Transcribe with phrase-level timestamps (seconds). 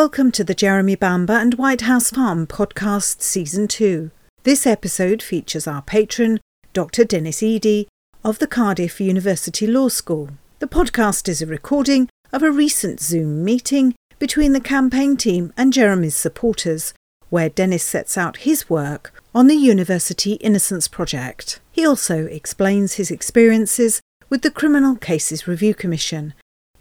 [0.00, 4.12] Welcome to the Jeremy Bamber and White House Farm podcast season 2.
[4.44, 6.38] This episode features our patron,
[6.72, 7.02] Dr.
[7.02, 7.88] Dennis Eady
[8.22, 10.30] of the Cardiff University Law School.
[10.60, 15.72] The podcast is a recording of a recent Zoom meeting between the campaign team and
[15.72, 16.94] Jeremy's supporters,
[17.28, 21.58] where Dennis sets out his work on the University Innocence Project.
[21.72, 26.34] He also explains his experiences with the Criminal Cases Review Commission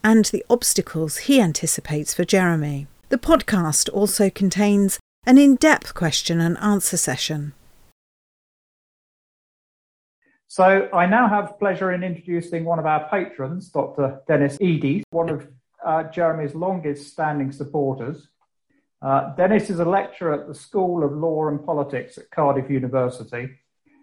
[0.04, 2.85] and the obstacles he anticipates for Jeremy.
[3.10, 7.54] The podcast also contains an in depth question and answer session.
[10.50, 14.20] So, I now have pleasure in introducing one of our patrons, Dr.
[14.28, 15.48] Dennis Eady, one of
[15.85, 18.28] uh, Jeremy's longest standing supporters.
[19.02, 23.50] Uh, Dennis is a lecturer at the School of Law and Politics at Cardiff University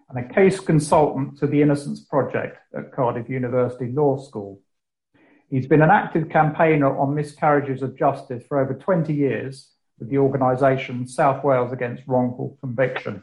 [0.09, 4.63] and a case consultant to the Innocence Project at Cardiff University Law School.
[5.55, 10.19] He's been an active campaigner on miscarriages of justice for over 20 years with the
[10.19, 13.23] organisation South Wales Against Wrongful Conviction.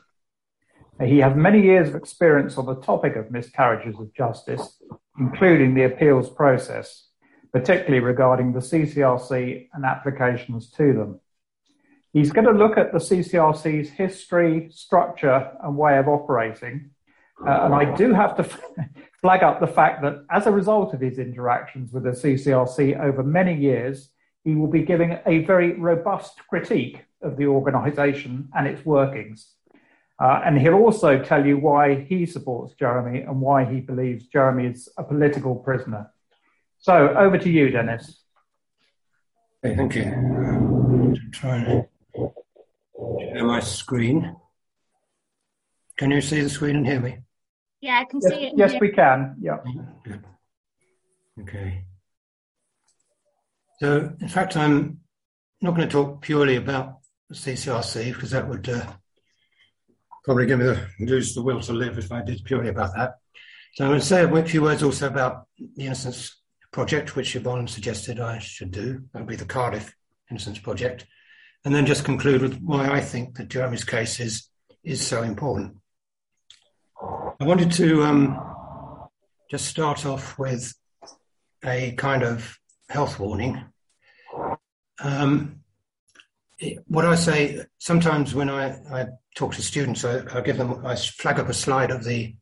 [1.04, 4.82] He has many years of experience on the topic of miscarriages of justice,
[5.20, 7.08] including the appeals process,
[7.52, 11.20] particularly regarding the CCRC and applications to them.
[12.14, 16.92] He's going to look at the CCRC's history, structure, and way of operating.
[17.46, 18.44] Uh, and I do have to
[19.22, 23.24] flag up the fact that as a result of his interactions with the CCRC over
[23.24, 24.10] many years,
[24.44, 29.54] he will be giving a very robust critique of the organisation and its workings.
[30.20, 34.68] Uh, and he'll also tell you why he supports Jeremy and why he believes Jeremy
[34.68, 36.12] is a political prisoner.
[36.80, 38.24] So over to you, Dennis.
[39.64, 40.04] Okay, thank you.
[40.04, 42.32] I'm trying to
[43.20, 44.36] share my screen.
[45.98, 47.18] Can you see the screen and hear me?
[47.82, 48.54] Yeah, I can yes, see it.
[48.56, 49.36] Yes, we can.
[49.42, 49.58] Yeah.
[51.42, 51.86] Okay.
[53.80, 55.00] So, in fact, I'm
[55.62, 57.00] not going to talk purely about
[57.30, 58.86] the CCRC because that would uh,
[60.24, 63.16] probably give me the, lose the will to live if I did purely about that.
[63.74, 66.40] So, I'm going to say a few words also about the Innocence
[66.72, 69.02] Project, which Yvonne suggested I should do.
[69.12, 69.96] That would be the Cardiff
[70.30, 71.08] Innocence Project.
[71.66, 74.48] And then just conclude with why I think that Jeremy's case is,
[74.84, 75.78] is so important.
[77.02, 78.40] I wanted to um,
[79.50, 80.74] just start off with
[81.66, 82.58] a kind of
[82.90, 83.64] health warning.
[85.00, 85.62] Um,
[86.86, 90.96] what I say sometimes when I, I talk to students, I, I, give them, I
[90.96, 92.36] flag up a slide of the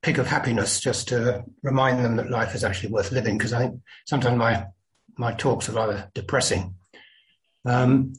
[0.00, 3.36] pig of happiness just to remind them that life is actually worth living.
[3.36, 4.66] Because I think sometimes my
[5.18, 6.74] my talks are rather depressing.
[7.64, 8.14] Um,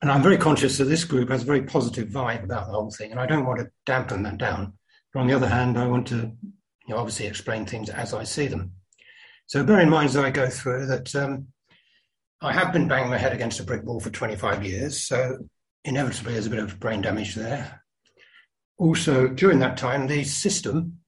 [0.00, 2.90] and I'm very conscious that this group has a very positive vibe about the whole
[2.90, 4.77] thing, and I don't want to dampen that down.
[5.18, 8.46] On the other hand, I want to you know, obviously explain things as I see
[8.46, 8.70] them.
[9.46, 11.48] So bear in mind as I go through that um,
[12.40, 15.38] I have been banging my head against a brick wall for 25 years, so
[15.84, 17.82] inevitably there's a bit of brain damage there.
[18.78, 21.00] Also, during that time, the system,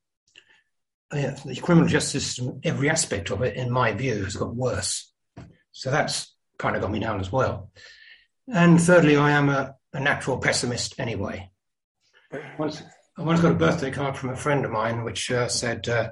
[1.12, 5.12] the criminal justice system, every aspect of it, in my view, has got worse.
[5.70, 7.70] So that's kind of got me down as well.
[8.52, 11.52] And thirdly, I am a, a natural pessimist anyway.
[12.58, 12.82] Once,
[13.18, 16.10] I once got a birthday card from a friend of mine which uh, said, uh,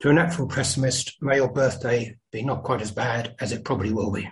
[0.00, 3.92] To a natural pessimist, may your birthday be not quite as bad as it probably
[3.92, 4.28] will be.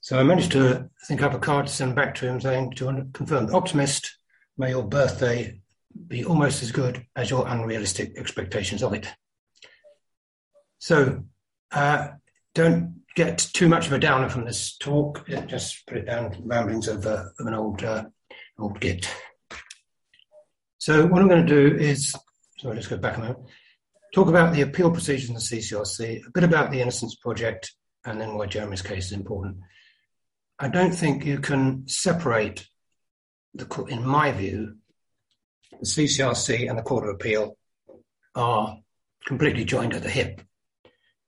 [0.00, 2.88] So I managed to think up a card to send back to him saying, To
[2.88, 4.16] a confirmed optimist,
[4.58, 5.60] may your birthday
[6.08, 9.08] be almost as good as your unrealistic expectations of it.
[10.78, 11.24] So
[11.72, 12.08] uh,
[12.54, 15.26] don't get too much of a downer from this talk.
[15.46, 18.04] Just put it down, ramblings of, uh, of an old, uh,
[18.58, 19.08] old git.
[20.80, 22.16] So what I'm going to do is,
[22.58, 23.38] sorry, let's go back a moment,
[24.14, 27.74] talk about the appeal procedures in the CCRC, a bit about the Innocence Project,
[28.06, 29.58] and then why Jeremy's case is important.
[30.58, 32.66] I don't think you can separate,
[33.52, 34.76] the, in my view,
[35.72, 37.58] the CCRC and the Court of Appeal
[38.34, 38.78] are
[39.26, 40.40] completely joined at the hip.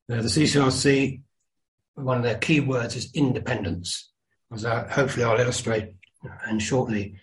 [0.08, 1.20] Now, the CCRC,
[1.96, 4.12] one of their key words is independence,
[4.50, 5.94] as I, hopefully I'll illustrate
[6.46, 7.18] and shortly.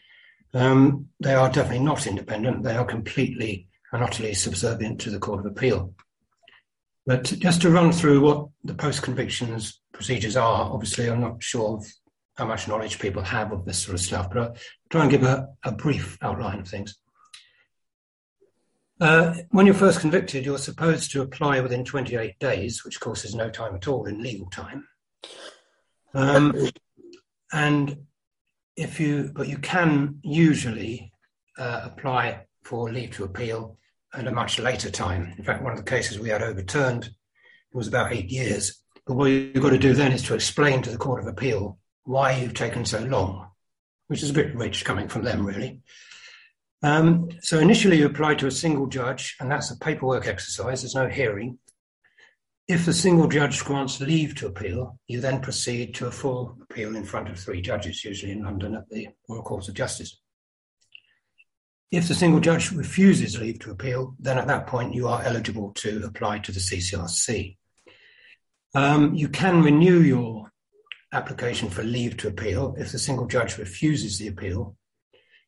[0.54, 2.63] Um, they are definitely not independent.
[2.63, 5.94] They are completely and utterly subservient to the Court of Appeal.
[7.06, 11.81] But just to run through what the post convictions procedures are, obviously, I'm not sure
[12.38, 14.56] how much knowledge people have of this sort of stuff, but I'll
[14.90, 16.98] try and give a, a brief outline of things.
[19.01, 23.24] Uh, when you're first convicted, you're supposed to apply within 28 days, which of course
[23.24, 24.88] is no time at all in legal time.
[26.13, 26.54] Um,
[27.51, 27.98] and
[28.80, 31.12] if you, but you can usually
[31.58, 33.78] uh, apply for leave to appeal
[34.14, 35.34] at a much later time.
[35.38, 37.10] In fact, one of the cases we had overturned
[37.74, 38.81] was about eight years.
[39.06, 41.78] But what you've got to do then is to explain to the Court of Appeal
[42.04, 43.50] why you've taken so long,
[44.08, 45.82] which is a bit rich coming from them, really.
[46.82, 50.82] Um, so initially you apply to a single judge, and that's a paperwork exercise.
[50.82, 51.60] There's no hearing.
[52.69, 56.95] If the single judge grants leave to appeal, you then proceed to a full appeal
[56.95, 60.21] in front of three judges, usually in London at the Royal Courts of Justice.
[61.89, 65.71] If the single judge refuses leave to appeal, then at that point you are eligible
[65.77, 67.57] to apply to the CCRC.
[68.75, 70.51] Um, you can renew your
[71.12, 74.75] application for leave to appeal if the single judge refuses the appeal.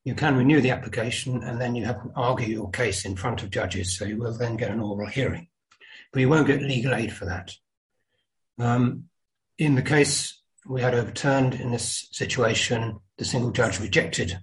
[0.05, 3.43] You can renew the application and then you have to argue your case in front
[3.43, 5.49] of judges, so you will then get an oral hearing.
[6.11, 7.51] But you won't get legal aid for that.
[8.59, 9.05] Um,
[9.57, 14.39] in the case we had overturned in this situation, the single judge rejected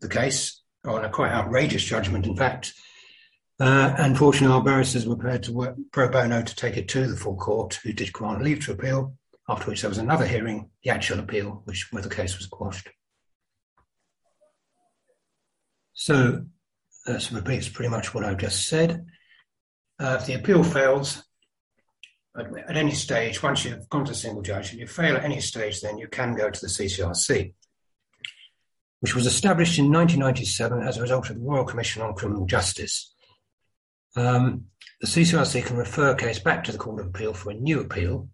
[0.00, 2.72] the case on a quite outrageous judgment, in fact.
[3.58, 7.16] Uh, fortunately, our barristers were prepared to work pro bono to take it to the
[7.16, 9.14] full court, who did grant leave to appeal,
[9.48, 12.88] after which there was another hearing, the actual appeal, which where the case was quashed.
[15.92, 16.46] So
[17.04, 19.04] that repeats pretty much what I've just said.
[20.00, 21.22] Uh, if the appeal fails,
[22.36, 25.40] at, at, any stage, once you've gone to single judge, and you fail at any
[25.40, 27.52] stage, then you can go to the CCRC
[29.00, 33.14] which was established in 1997 as a result of the Royal Commission on Criminal Justice.
[34.14, 34.66] Um,
[35.00, 37.80] the CCRC can refer a case back to the Court of Appeal for a new
[37.80, 38.28] appeal,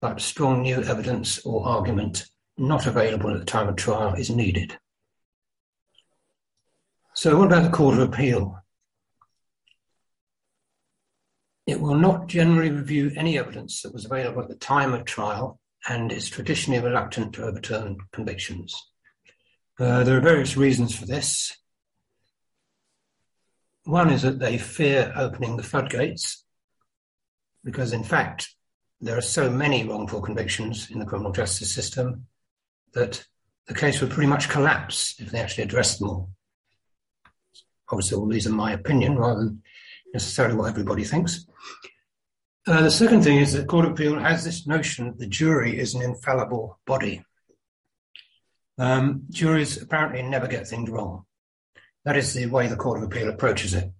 [0.00, 2.26] but strong new evidence or argument
[2.56, 4.76] not available at the time of trial is needed.
[7.14, 8.60] So, what about the Court of Appeal?
[11.68, 15.60] It will not generally review any evidence that was available at the time of trial
[15.86, 18.74] and is traditionally reluctant to overturn convictions.
[19.78, 21.54] Uh, there are various reasons for this.
[23.84, 26.42] One is that they fear opening the floodgates,
[27.62, 28.48] because in fact,
[29.02, 32.28] there are so many wrongful convictions in the criminal justice system
[32.94, 33.26] that
[33.66, 36.30] the case would pretty much collapse if they actually addressed them all.
[37.90, 39.62] Obviously, all these are my opinion rather than
[40.14, 41.44] necessarily what everybody thinks.
[42.66, 45.78] Uh, the second thing is that Court of Appeal has this notion that the jury
[45.78, 47.24] is an infallible body.
[48.76, 51.24] Um, juries apparently never get things wrong.
[52.04, 53.90] That is the way the Court of Appeal approaches it.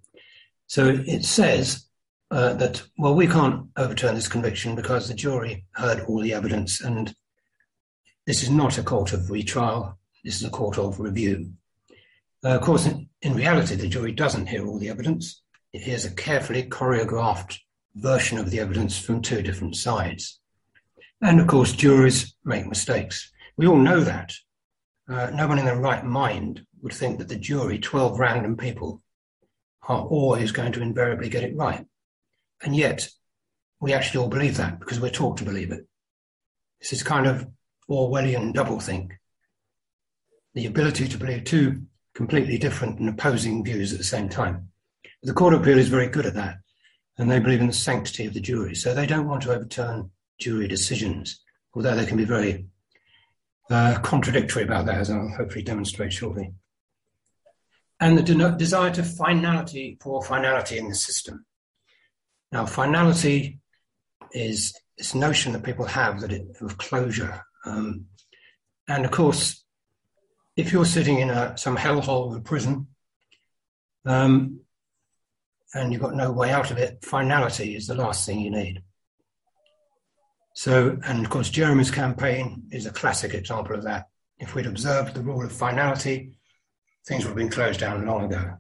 [0.67, 1.87] So it says
[2.31, 6.83] uh, that, well, we can't overturn this conviction because the jury heard all the evidence
[6.83, 7.15] and
[8.27, 11.51] this is not a court of retrial, this is a court of review.
[12.45, 15.43] Uh, of course, in, in reality, the jury doesn't hear all the evidence.
[15.79, 17.61] It hears a carefully choreographed
[17.95, 20.41] version of the evidence from two different sides.
[21.21, 23.31] And of course, juries make mistakes.
[23.57, 24.33] We all know that
[25.09, 29.05] uh, no one in their right mind would think that the jury, 12 random people,
[29.87, 31.87] are always going to invariably get it right.
[32.61, 33.09] And yet,
[33.79, 35.87] we actually all believe that because we're taught to believe it.
[36.81, 37.47] This is kind of
[37.89, 39.13] Orwellian doublethink.
[40.55, 41.83] The ability to believe two
[42.15, 44.73] completely different and opposing views at the same time.
[45.23, 46.59] The Court of Appeal is very good at that,
[47.17, 48.75] and they believe in the sanctity of the jury.
[48.75, 51.41] So they don't want to overturn jury decisions,
[51.75, 52.67] although they can be very
[53.71, 56.53] uh, contradictory about that, as I'll hopefully demonstrate shortly.
[58.01, 61.45] And the de- desire to finality for finality in the system.
[62.53, 63.59] Now, finality
[64.33, 67.43] is this notion that people have that it, of closure.
[67.67, 68.07] Um,
[68.89, 69.65] and of course,
[70.57, 72.87] if you're sitting in a, some hellhole of a prison
[74.05, 74.61] um,
[75.75, 78.83] and you've got no way out of it, finality is the last thing you need.
[80.55, 84.07] So, and of course, Jeremy's campaign is a classic example of that.
[84.39, 86.39] If we'd observed the rule of finality,
[87.07, 88.57] things would have been closed down long ago.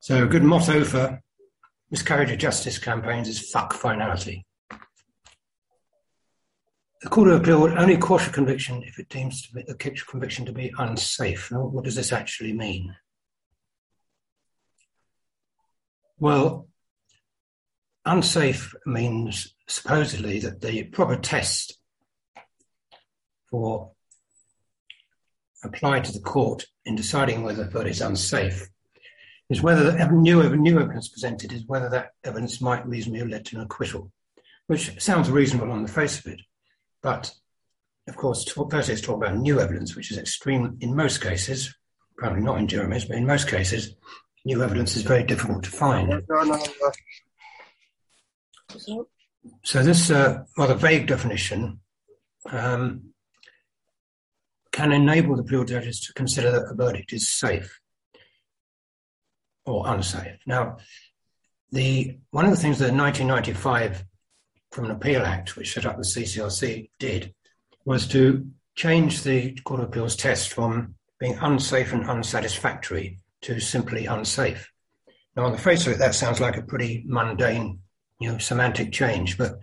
[0.00, 1.20] So, a good motto for
[1.90, 4.44] miscarriage of justice campaigns is fuck finality.
[7.00, 9.74] The Court of Appeal would only quash a conviction if it deems to be, the
[9.74, 11.52] conviction to be unsafe.
[11.52, 12.92] Now, what does this actually mean?
[16.20, 16.68] Well,
[18.04, 21.78] unsafe means supposedly that the proper test
[23.50, 23.92] for
[25.62, 28.68] applied to the court in deciding whether a verdict is unsafe
[29.48, 33.44] is whether the new, new evidence presented is whether that evidence might reasonably have led
[33.46, 34.12] to an acquittal,
[34.66, 36.40] which sounds reasonable on the face of it.
[37.02, 37.32] But
[38.08, 41.74] of course, first is talk about new evidence, which is extreme in most cases,
[42.16, 43.94] probably not in Jeremy's, but in most cases,
[44.48, 46.22] new evidence is very difficult to find.
[49.62, 51.80] So this uh, rather vague definition
[52.50, 53.10] um,
[54.72, 57.78] can enable the appeal judges to consider that a verdict is safe
[59.66, 60.38] or unsafe.
[60.46, 60.78] Now,
[61.70, 64.04] the one of the things that 1995
[64.70, 67.34] Criminal Appeal Act, which set up the CCRC, did
[67.84, 74.06] was to change the Court of Appeal's test from being unsafe and unsatisfactory to simply
[74.06, 74.70] unsafe.
[75.36, 77.80] Now, on the face of it, that sounds like a pretty mundane,
[78.20, 79.60] you know, semantic change, but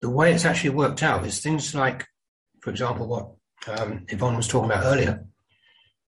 [0.00, 2.06] the way it's actually worked out is things like,
[2.60, 3.30] for example, what
[3.68, 5.24] um, Yvonne was talking about earlier,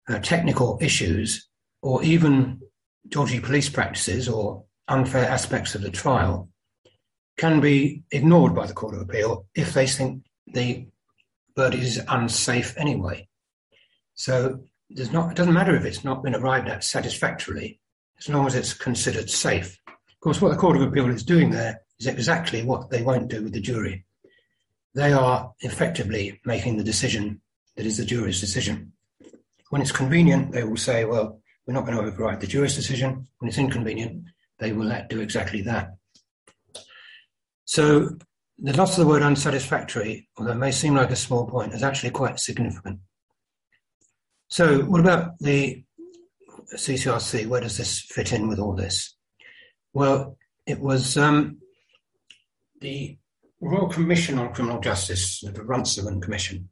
[0.08, 1.48] uh, technical issues,
[1.82, 2.60] or even
[3.08, 6.48] dodgy police practices or unfair aspects of the trial
[7.36, 10.86] can be ignored by the Court of Appeal if they think the
[11.56, 13.28] verdict is unsafe anyway.
[14.14, 17.80] So there's not, it doesn't matter if it's not been arrived at satisfactorily,
[18.18, 19.78] as long as it's considered safe.
[19.88, 23.28] Of course, what the Court of Appeal is doing there is exactly what they won't
[23.28, 24.04] do with the jury.
[24.94, 27.40] They are effectively making the decision
[27.76, 28.92] that is the jury's decision.
[29.70, 33.26] When it's convenient, they will say, well, we're not going to override the jury's decision.
[33.38, 34.24] When it's inconvenient,
[34.58, 35.96] they will do exactly that.
[37.64, 38.16] So
[38.58, 41.82] the loss of the word unsatisfactory, although it may seem like a small point, is
[41.82, 43.00] actually quite significant.
[44.48, 45.84] So what about the
[46.74, 47.46] CCRC?
[47.46, 49.16] Where does this fit in with all this?
[49.92, 50.36] Well,
[50.66, 51.58] it was um,
[52.80, 53.18] the
[53.60, 56.68] Royal Commission on Criminal Justice, the Runciman Commission,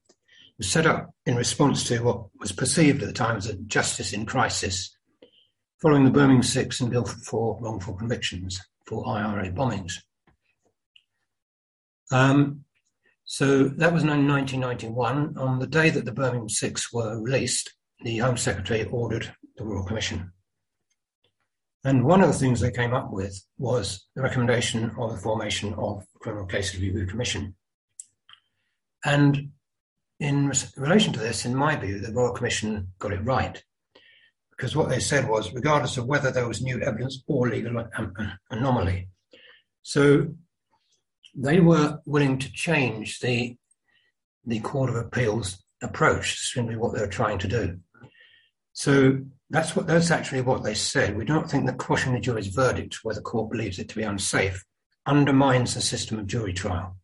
[0.58, 4.12] was set up in response to what was perceived at the time as a justice
[4.12, 4.96] in crisis
[5.80, 9.94] following the Birmingham Six and Guildford Four wrongful convictions for IRA bombings.
[12.12, 12.64] Um,
[13.32, 15.38] so that was in 1991.
[15.38, 17.72] On the day that the Birmingham Six were released,
[18.02, 20.32] the Home Secretary ordered the Royal Commission.
[21.82, 25.72] And one of the things they came up with was the recommendation of the formation
[25.78, 27.54] of Criminal Cases Review Commission.
[29.02, 29.52] And
[30.20, 33.64] in relation to this, in my view, the Royal Commission got it right.
[34.50, 37.82] Because what they said was, regardless of whether there was new evidence or legal
[38.50, 39.08] anomaly.
[39.80, 40.34] So
[41.34, 43.56] they were willing to change the
[44.44, 47.78] the Court of Appeal's approach, simply what they were trying to do.
[48.72, 49.20] So
[49.50, 51.16] that's what that's actually what they said.
[51.16, 54.02] We don't think that quashing the jury's verdict, where the court believes it to be
[54.02, 54.64] unsafe,
[55.06, 56.96] undermines the system of jury trial.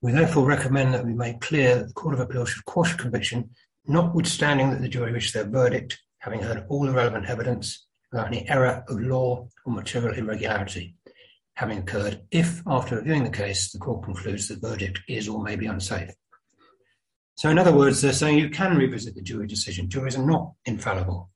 [0.00, 2.96] We therefore recommend that we make clear that the Court of Appeal should quash a
[2.96, 3.50] conviction,
[3.86, 8.48] notwithstanding that the jury reached their verdict, having heard all the relevant evidence, without any
[8.48, 10.96] error of law or material irregularity
[11.54, 15.56] having occurred if, after reviewing the case, the court concludes the verdict is or may
[15.56, 16.10] be unsafe.
[17.36, 19.88] So, in other words, they're saying you can revisit the jury decision.
[19.88, 21.30] Juries are not infallible.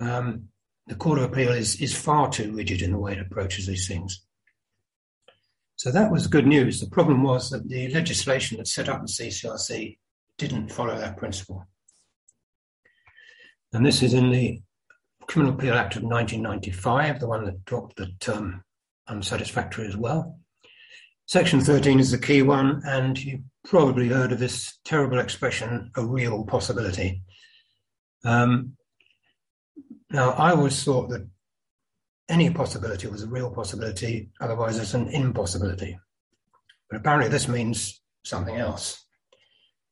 [0.00, 0.48] Um,
[0.86, 3.86] the Court of Appeal is, is far too rigid in the way it approaches these
[3.86, 4.24] things.
[5.76, 6.80] So that was good news.
[6.80, 9.98] The problem was that the legislation that set up the CCRC
[10.36, 11.66] didn't follow that principle.
[13.72, 14.62] And this is in the
[15.26, 18.64] Criminal Appeal Act of 1995, the one that dropped the term
[19.08, 20.38] unsatisfactory as well.
[21.26, 26.04] Section 13 is the key one, and you probably heard of this terrible expression, a
[26.04, 27.22] real possibility.
[28.24, 28.76] Um,
[30.10, 31.28] now, I always thought that
[32.30, 35.98] any possibility was a real possibility, otherwise, it's an impossibility.
[36.88, 39.04] But apparently, this means something else.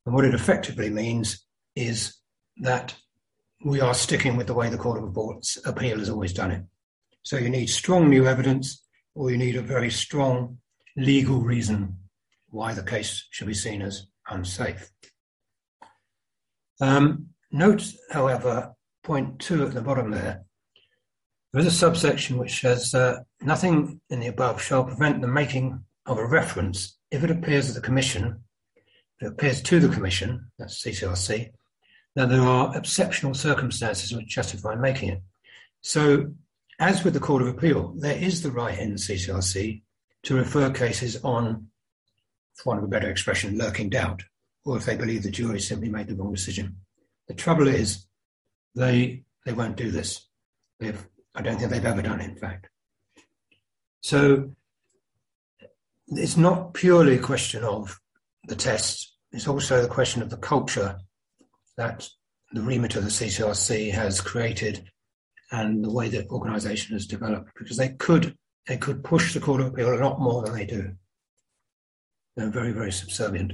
[0.05, 1.45] And what it effectively means
[1.75, 2.15] is
[2.57, 2.95] that
[3.63, 5.15] we are sticking with the way the Court of
[5.65, 6.63] Appeal has always done it.
[7.23, 8.86] So you need strong new evidence
[9.17, 10.59] or you need a very strong
[10.95, 11.97] legal reason
[12.49, 14.91] why the case should be seen as unsafe.
[16.79, 20.43] Um, note, however, point two at the bottom there.
[21.51, 25.83] There is a subsection which says uh, nothing in the above shall prevent the making
[26.05, 28.43] of a reference if it appears to the Commission,
[29.19, 31.49] if it appears to the Commission, that's CCRC,
[32.15, 35.23] that there are exceptional circumstances which justify making it.
[35.81, 36.33] So
[36.79, 39.81] as with the Court of Appeal, there is the right in the CCRC
[40.23, 41.67] to refer cases on,
[42.55, 44.23] for want of a better expression, lurking doubt,
[44.65, 46.77] or if they believe the jury simply made the wrong decision.
[47.27, 48.05] The trouble is,
[48.75, 50.27] they they won't do this.
[50.79, 52.67] They've, I don't think they've ever done it, in fact.
[54.01, 54.51] So
[56.09, 57.99] it's not purely a question of
[58.47, 59.13] the test.
[59.31, 60.99] It's also the question of the culture
[61.77, 62.09] that
[62.51, 64.89] the remit of the CCRC has created
[65.51, 68.35] and the way the organisation has developed, because they could
[68.67, 70.91] they could push the Court of Appeal a lot more than they do.
[72.35, 73.53] They're very, very subservient.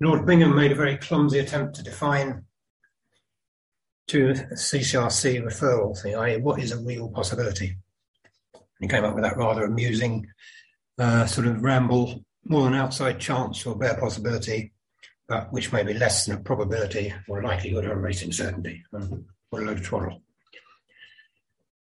[0.00, 2.44] Lord Bingham made a very clumsy attempt to define
[4.08, 7.76] to CCRC referral thing, i.e., what is a real possibility?
[8.80, 10.26] he came up with that rather amusing
[10.98, 14.72] uh, sort of ramble, more than outside chance or bare possibility,
[15.26, 18.84] but which may be less than a probability or a likelihood or a racing certainty.
[18.94, 20.22] Um, what a load of twaddle.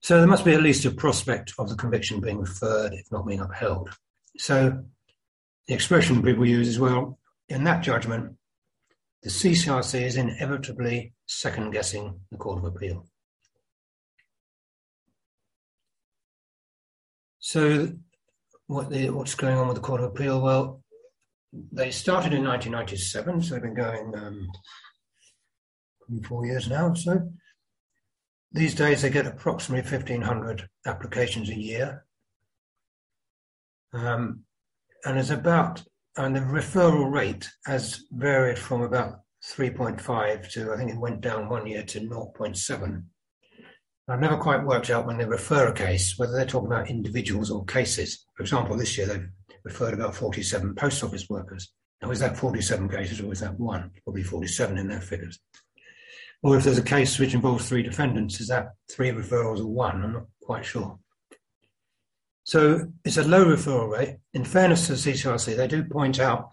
[0.01, 3.27] So there must be at least a prospect of the conviction being referred, if not
[3.27, 3.91] being upheld.
[4.37, 4.85] So
[5.67, 8.37] the expression people use is, well, in that judgment,
[9.23, 13.07] the CCRC is inevitably second guessing the Court of Appeal.
[17.41, 17.93] So,
[18.67, 20.41] what the, what's going on with the Court of Appeal?
[20.41, 20.83] Well,
[21.73, 24.49] they started in 1997, so they've been going um,
[26.25, 26.95] four years now.
[26.95, 27.33] So,
[28.53, 32.05] these days they get approximately 1,500 applications a year.
[33.93, 34.45] Um,
[35.05, 35.83] and there's about,
[36.17, 41.49] and the referral rate has varied from about 3.5 to, I think it went down
[41.49, 43.03] one year to 0.7.
[44.11, 47.51] I've never quite worked out when they refer a case whether they're talking about individuals
[47.51, 48.25] or cases.
[48.35, 49.29] For example, this year they've
[49.65, 51.71] referred about 47 post office workers.
[52.01, 53.91] Now, is that 47 cases or is that one?
[54.05, 55.39] Probably 47 in their figures.
[56.43, 60.03] Or if there's a case which involves three defendants, is that three referrals or one?
[60.05, 60.99] I'm not quite sure.
[62.45, 64.17] So it's a low referral rate.
[64.33, 66.53] In fairness to the CCRC, they do point out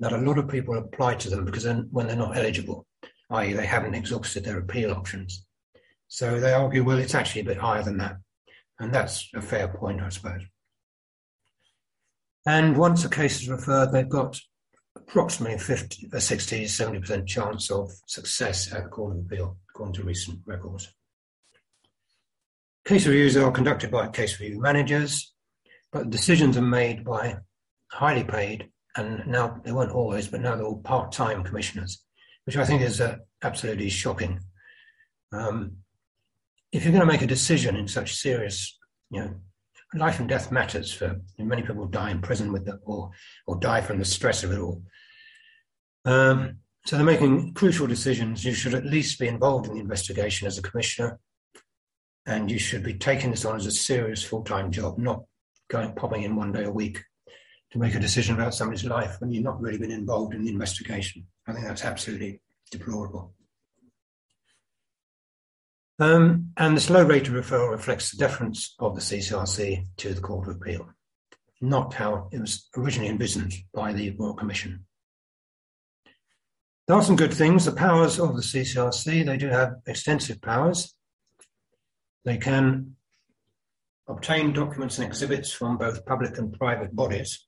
[0.00, 2.86] that a lot of people apply to them because then when they're not eligible,
[3.30, 5.46] i.e., they haven't exhausted their appeal options.
[6.08, 8.16] So they argue, well, it's actually a bit higher than that.
[8.78, 10.42] And that's a fair point, I suppose.
[12.46, 14.38] And once a case is referred, they've got
[15.08, 20.02] approximately 50, a 60 70% chance of success at the Court of Appeal, according to
[20.02, 20.92] recent records.
[22.84, 25.32] Case reviews are conducted by case review managers,
[25.92, 27.36] but decisions are made by
[27.90, 32.04] highly paid, and now they weren't always, but now they're all part time commissioners,
[32.44, 34.40] which I think is uh, absolutely shocking.
[35.32, 35.78] Um,
[36.72, 38.78] if you're going to make a decision in such serious,
[39.10, 39.34] you know,
[39.94, 43.10] life and death matters for many people die in prison with the, or
[43.46, 44.82] or die from the stress of it all.
[46.04, 48.44] Um, so they're making crucial decisions.
[48.44, 51.18] You should at least be involved in the investigation as a commissioner,
[52.26, 55.24] and you should be taking this on as a serious full-time job, not
[55.68, 57.02] going popping in one day a week
[57.72, 60.50] to make a decision about somebody's life when you've not really been involved in the
[60.50, 61.26] investigation.
[61.48, 63.34] I think that's absolutely deplorable.
[65.98, 70.20] Um, and this low rate of referral reflects the deference of the CCRC to the
[70.20, 70.90] Court of Appeal,
[71.62, 74.84] not how it was originally envisioned by the Royal Commission.
[76.86, 77.64] There are some good things.
[77.64, 80.94] The powers of the CCRC, they do have extensive powers.
[82.24, 82.96] They can
[84.06, 87.44] obtain documents and exhibits from both public and private bodies.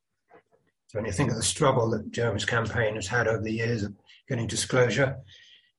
[0.89, 3.83] So when you think of the struggle that Jeremy's campaign has had over the years
[3.83, 3.95] of
[4.27, 5.19] getting disclosure,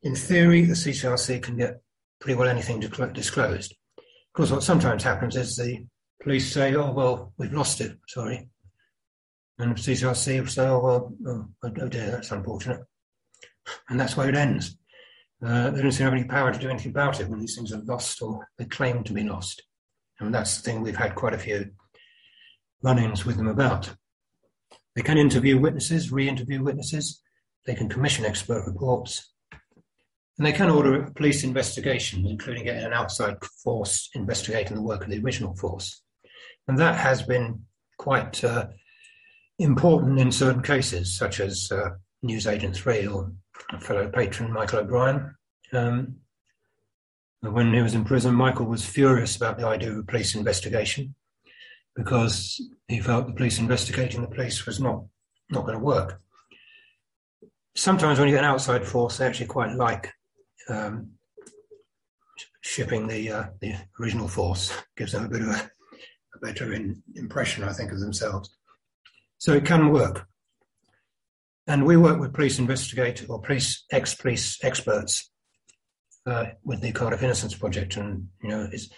[0.04, 1.82] in theory, the CCRC can get
[2.20, 3.74] pretty well anything disclosed.
[3.98, 5.86] Of course, what sometimes happens is the
[6.22, 8.50] police say, oh, well, we've lost it, sorry.
[9.58, 12.82] And CCRC will say, oh, well, oh, oh dear, that's unfortunate.
[13.90, 14.78] And that's where it ends.
[15.46, 17.56] Uh, they don't seem to have any power to do anything about it when these
[17.56, 19.64] things are lost or they claim to be lost.
[20.20, 21.72] And that's the thing we've had quite a few
[22.82, 23.90] run ins with them about.
[24.96, 27.22] They can interview witnesses, re interview witnesses,
[27.66, 29.32] they can commission expert reports,
[30.40, 35.04] and they can order a police investigation, including getting an outside force investigating the work
[35.04, 36.02] of the original force.
[36.66, 37.66] And that has been
[37.98, 38.68] quite uh,
[39.60, 41.90] important in certain cases, such as uh,
[42.24, 43.34] Newsagent 3 or
[43.82, 45.36] fellow patron, Michael O'Brien.
[45.74, 46.16] Um,
[47.42, 51.16] when he was in prison, Michael was furious about the idea of a police investigation
[51.98, 55.04] because he felt the police investigating the police was not,
[55.50, 56.22] not going to work.
[57.76, 60.14] Sometimes when you get an outside force, they actually quite like
[60.70, 61.12] um,
[62.62, 65.72] shipping the uh, the original force gives them a bit of a,
[66.36, 68.56] a better in, impression, I think, of themselves.
[69.38, 70.28] So it can work.
[71.68, 75.32] And we work with police investigators or police ex-police experts
[76.26, 78.90] uh, with the Cardiff Innocence Project, and you know, it's,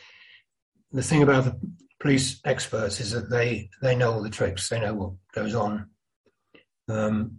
[0.91, 1.59] the thing about the
[1.99, 5.89] police experts is that they they know all the tricks, they know what goes on,
[6.89, 7.37] um,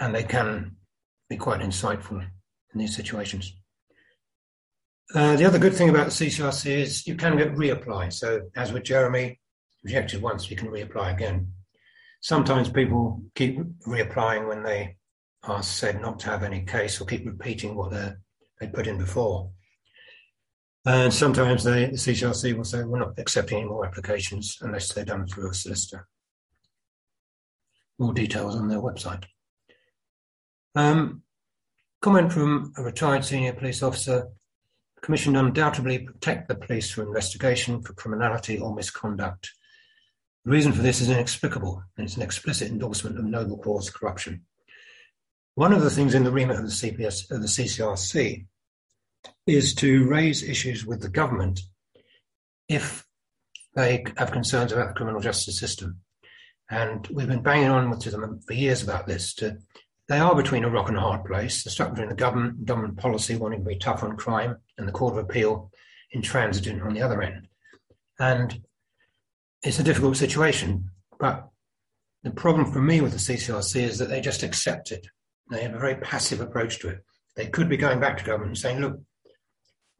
[0.00, 0.76] and they can
[1.28, 2.24] be quite insightful
[2.72, 3.54] in these situations.
[5.14, 8.12] Uh, the other good thing about the CCRC is you can get reapply.
[8.12, 9.38] So, as with Jeremy,
[9.84, 11.52] rejected once, you can reapply again.
[12.20, 14.96] Sometimes people keep reapplying when they
[15.42, 19.50] are said not to have any case or keep repeating what they put in before.
[20.84, 25.04] And sometimes they, the CCRC will say, we're not accepting any more applications unless they're
[25.04, 26.08] done through a solicitor.
[27.98, 29.24] More details on their website.
[30.74, 31.22] Um,
[32.02, 34.26] Comment from a retired senior police officer.
[34.96, 39.52] The Commission undoubtedly protect the police from investigation for criminality or misconduct.
[40.44, 44.42] The reason for this is inexplicable, and it's an explicit endorsement of noble cause corruption.
[45.54, 48.46] One of the things in the remit of the CPS of the CCRC
[49.46, 51.60] is to raise issues with the government
[52.68, 53.06] if
[53.76, 56.00] they have concerns about the criminal justice system.
[56.68, 59.34] And we've been banging on to them for years about this.
[59.34, 59.58] To,
[60.12, 61.64] they are between a rock and a hard place.
[61.64, 64.92] They're stuck between the government, government policy wanting to be tough on crime, and the
[64.92, 65.70] Court of Appeal
[66.10, 67.48] intransigent on the other end.
[68.18, 68.60] And
[69.62, 70.90] it's a difficult situation.
[71.18, 71.48] But
[72.22, 75.06] the problem for me with the CCRC is that they just accept it.
[75.50, 76.98] They have a very passive approach to it.
[77.34, 79.00] They could be going back to government and saying, look,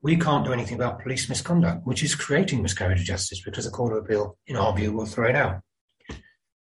[0.02, 3.70] we can't do anything about police misconduct, which is creating miscarriage of justice because the
[3.70, 5.62] Court of Appeal, in our view, will throw it out.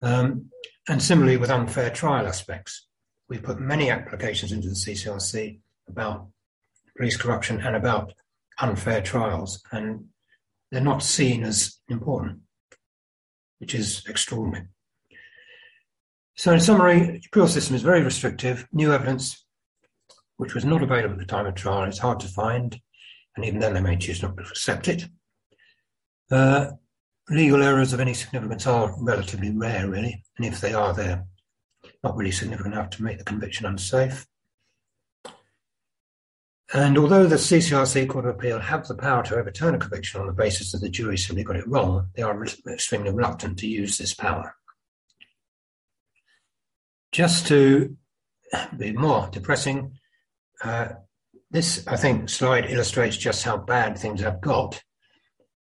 [0.00, 0.46] Um,
[0.88, 2.86] and similarly with unfair trial aspects,
[3.28, 6.28] we put many applications into the CCRC about
[6.96, 8.12] police corruption and about
[8.60, 10.06] unfair trials, and
[10.70, 12.40] they're not seen as important,
[13.58, 14.66] which is extraordinary.
[16.36, 18.66] So, in summary, the appeal system is very restrictive.
[18.72, 19.44] New evidence,
[20.36, 22.80] which was not available at the time of trial, is hard to find
[23.36, 25.06] and even then they may choose not to accept it.
[26.30, 26.70] Uh,
[27.28, 31.24] legal errors of any significance are relatively rare, really, and if they are, they're
[32.04, 34.26] not really significant enough to make the conviction unsafe.
[36.72, 40.26] And although the CCRC Court of Appeal have the power to overturn a conviction on
[40.26, 43.96] the basis that the jury simply got it wrong, they are extremely reluctant to use
[43.96, 44.54] this power.
[47.12, 47.96] Just to
[48.76, 49.92] be more depressing,
[50.62, 50.88] uh,
[51.50, 54.82] this, I think, slide illustrates just how bad things have got.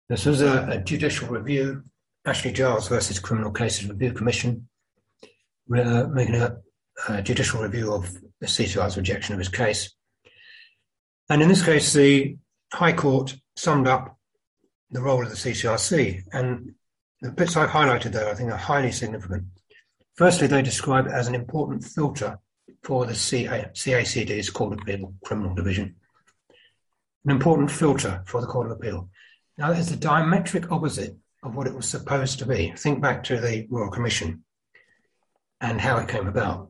[0.09, 1.83] This was a, a judicial review,
[2.25, 4.67] Ashley Giles versus Criminal Cases Review Commission,
[5.71, 6.57] uh, making a,
[7.07, 9.93] a, judicial review of the CCR's rejection of his case.
[11.29, 12.37] And in this case, the
[12.73, 14.17] High Court summed up
[14.91, 16.75] the role of the CCRC, and
[17.21, 19.45] the bits I've highlighted there I think are highly significant.
[20.15, 22.37] Firstly, they describe it as an important filter
[22.83, 25.95] for the CA, CACD's Court of Appeal Criminal Division.
[27.25, 29.09] An important filter for the Court of Appeal.
[29.57, 32.73] Now, it's the diametric opposite of what it was supposed to be.
[32.75, 34.43] Think back to the Royal Commission
[35.63, 36.69] and how it came about.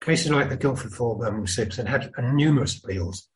[0.00, 3.28] Cases like the Guildford 4, Birmingham 6 had had numerous appeals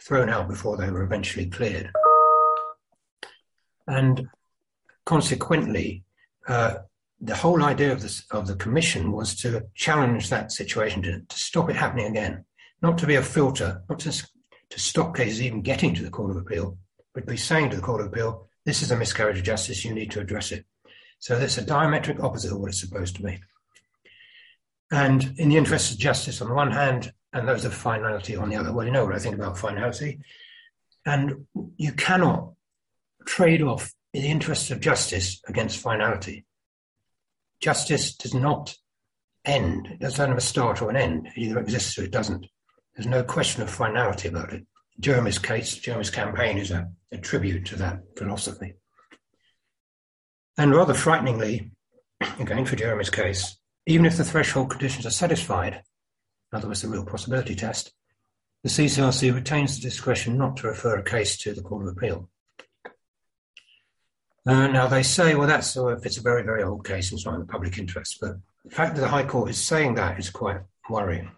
[0.00, 1.90] thrown out before they were eventually cleared.
[3.88, 4.28] And
[5.04, 6.04] consequently,
[6.46, 6.74] uh,
[7.20, 11.38] the whole idea of, this, of the commission was to challenge that situation, to, to
[11.38, 12.44] stop it happening again,
[12.80, 16.30] not to be a filter, not to, to stop cases even getting to the Court
[16.30, 16.78] of Appeal,
[17.14, 19.92] but be saying to the Court of Appeal, this is a miscarriage of justice, you
[19.92, 20.64] need to address it.
[21.18, 23.40] So that's a diametric opposite of what it's supposed to be.
[24.90, 28.48] And in the interests of justice on the one hand, and those of finality on
[28.48, 28.72] the other.
[28.72, 30.20] Well, you know what I think about finality.
[31.04, 31.46] And
[31.76, 32.54] you cannot
[33.26, 36.46] trade off in the interests of justice against finality
[37.60, 38.74] justice does not
[39.44, 39.88] end.
[39.90, 41.28] It doesn't have a start or an end.
[41.28, 42.46] It either exists or it doesn't.
[42.94, 44.66] There's no question of finality about it.
[45.00, 48.74] Jeremy's case, Jeremy's campaign is a, a tribute to that philosophy.
[50.56, 51.70] And rather frighteningly,
[52.40, 53.56] again for Jeremy's case,
[53.88, 55.82] even if the threshold conditions are satisfied,
[56.52, 57.90] in other words, the real possibility test,
[58.62, 62.28] the CCRC retains the discretion not to refer a case to the Court of Appeal.
[64.46, 67.24] Uh, now they say, well, that's uh, if it's a very, very old case it's
[67.24, 68.18] not in the public interest.
[68.20, 71.30] But the fact that the High Court is saying that is quite worrying.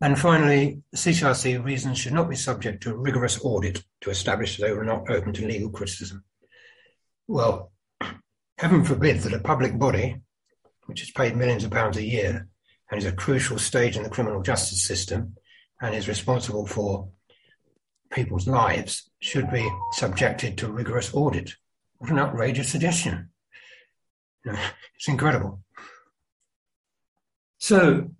[0.00, 4.66] And finally, CCRC reasons should not be subject to a rigorous audit to establish that
[4.66, 6.24] they were not open to legal criticism.
[7.28, 7.70] Well,
[8.58, 10.22] heaven forbid that a public body,
[10.90, 12.48] which is paid millions of pounds a year
[12.90, 15.36] and is a crucial stage in the criminal justice system
[15.80, 17.08] and is responsible for
[18.10, 21.54] people's lives should be subjected to rigorous audit.
[21.98, 23.30] What an outrageous suggestion.
[24.96, 25.62] It's incredible.
[27.58, 28.10] So,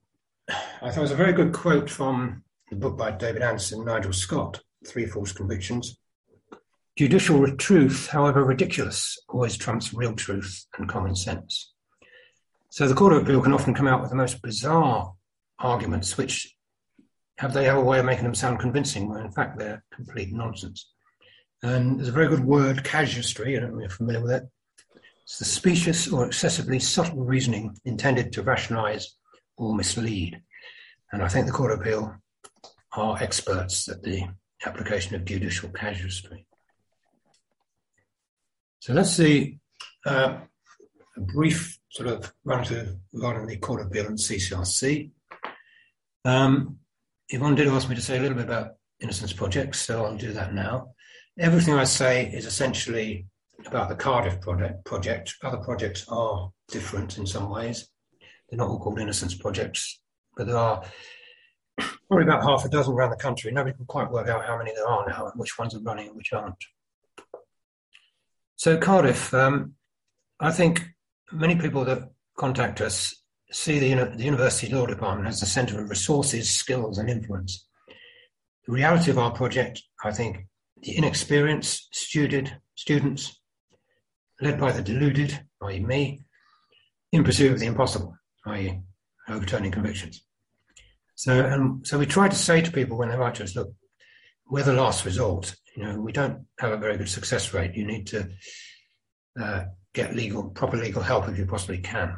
[0.48, 4.12] I thought it was a very good quote from the book by David Anderson, Nigel
[4.12, 5.98] Scott, Three False Convictions.
[6.96, 11.72] Judicial truth, however ridiculous, always trumps real truth and common sense.
[12.72, 15.12] So the Court of Appeal can often come out with the most bizarre
[15.58, 16.54] arguments, which
[17.38, 20.32] have they have a way of making them sound convincing when in fact they're complete
[20.32, 20.88] nonsense.
[21.64, 24.44] And there's a very good word, casuistry, I don't know if you're familiar with it.
[25.24, 29.16] It's the specious or excessively subtle reasoning intended to rationalize
[29.56, 30.40] or mislead.
[31.10, 32.14] And I think the Court of Appeal
[32.92, 34.28] are experts at the
[34.64, 36.46] application of judicial casuistry.
[38.78, 39.58] So let's see
[40.06, 40.38] uh,
[41.16, 45.10] a brief sort of run through regarding the Court of Appeal and CCRC.
[46.24, 46.78] Um,
[47.28, 50.32] Yvonne did ask me to say a little bit about Innocence Project, so I'll do
[50.32, 50.94] that now.
[51.38, 53.26] Everything I say is essentially
[53.66, 54.84] about the Cardiff project.
[54.84, 55.34] project.
[55.42, 57.88] Other projects are different in some ways.
[58.48, 60.00] They're not all called Innocence Projects,
[60.36, 60.82] but there are
[62.08, 63.52] probably about half a dozen around the country.
[63.52, 66.08] Nobody can quite work out how many there are now and which ones are running
[66.08, 66.62] and which aren't.
[68.56, 69.74] So Cardiff, um,
[70.38, 70.84] I think
[71.32, 73.14] many people that contact us
[73.52, 77.66] see the, the University Law Department as a centre of resources, skills, and influence.
[78.66, 80.46] The reality of our project, I think,
[80.82, 83.40] the inexperienced student, students,
[84.40, 86.22] led by the deluded, i.e., me,
[87.12, 88.14] in pursuit of the impossible,
[88.46, 88.80] i.e.,
[89.28, 90.24] overturning convictions.
[91.16, 93.74] So, um, so we try to say to people when they write to us, look,
[94.48, 95.54] we're the last resort.
[95.76, 97.74] You know, we don't have a very good success rate.
[97.74, 98.28] You need to
[99.40, 102.16] uh, get legal, proper legal help if you possibly can.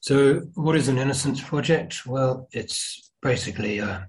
[0.00, 2.06] So, what is an innocence project?
[2.06, 4.08] Well, it's basically a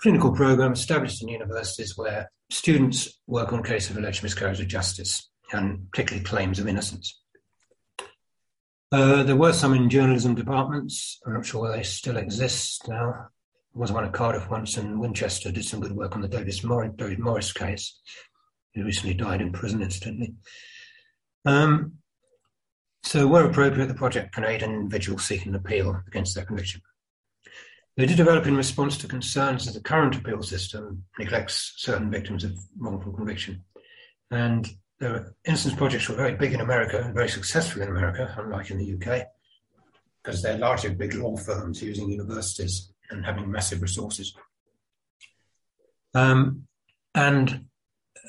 [0.00, 5.30] clinical program established in universities where students work on cases of alleged miscarriage of justice
[5.52, 7.20] and particularly claims of innocence.
[8.90, 11.18] Uh, there were some in journalism departments.
[11.24, 13.28] I'm not sure whether they still exist now.
[13.72, 16.62] There was one at Cardiff once, and Winchester did some good work on the Davis
[16.62, 18.00] Morris, David Morris case.
[18.72, 20.34] He recently died in prison, incidentally.
[21.44, 21.94] Um,
[23.02, 26.80] so, where appropriate, the project can aid an individual seeking appeal against their conviction.
[27.96, 32.44] They did develop in response to concerns that the current appeal system neglects certain victims
[32.44, 33.64] of wrongful conviction.
[34.30, 34.66] And
[34.98, 38.78] the innocence projects were very big in America and very successful in America, unlike in
[38.78, 39.26] the UK,
[40.22, 44.34] because they're largely big law firms using universities and having massive resources.
[46.14, 46.66] Um,
[47.14, 47.66] and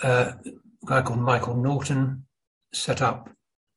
[0.01, 2.25] uh, a guy called Michael Naughton
[2.73, 3.29] set up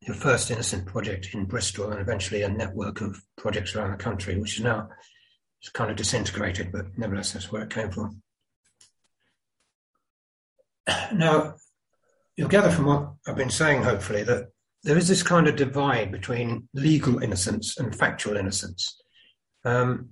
[0.07, 4.39] the first innocent project in Bristol and eventually a network of projects around the country,
[4.39, 4.89] which is now
[5.61, 8.23] it's kind of disintegrated, but nevertheless, that's where it came from.
[11.13, 11.57] Now,
[12.37, 14.49] you'll gather from what I've been saying, hopefully, that
[14.85, 19.01] there is this kind of divide between legal innocence and factual innocence.
[19.65, 20.11] Um,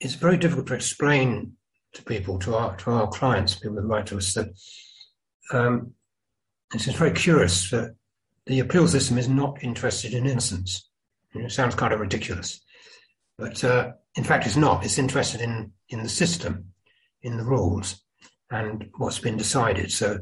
[0.00, 1.52] it's very difficult to explain
[1.92, 4.48] to people, to our to our clients, people who write to us, that
[5.54, 5.92] um,
[6.74, 7.94] it's very curious that
[8.46, 10.88] the appeal system is not interested in innocence.
[11.34, 12.60] It sounds kind of ridiculous,
[13.38, 14.84] but uh, in fact, it's not.
[14.84, 16.72] It's interested in in the system,
[17.22, 18.02] in the rules,
[18.50, 19.90] and what's been decided.
[19.92, 20.20] So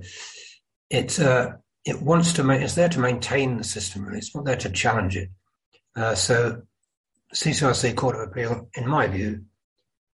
[0.88, 1.53] it uh,
[1.85, 2.61] it wants to make.
[2.61, 4.05] It's there to maintain the system.
[4.05, 5.31] Really, it's not there to challenge it.
[5.97, 6.62] Uh, so
[7.35, 9.45] CCRC Court of Appeal, in my view,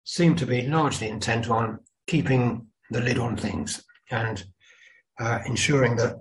[0.04, 4.44] seem to be largely intent on keeping the lid on things and
[5.22, 6.16] uh, ensuring that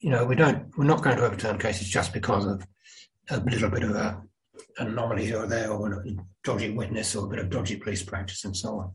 [0.00, 2.66] you know, we don't, we're not going to overturn cases just because of
[3.30, 4.22] a little bit of a
[4.78, 8.44] anomaly here or there, or a dodgy witness, or a bit of dodgy police practice,
[8.44, 8.92] and so on.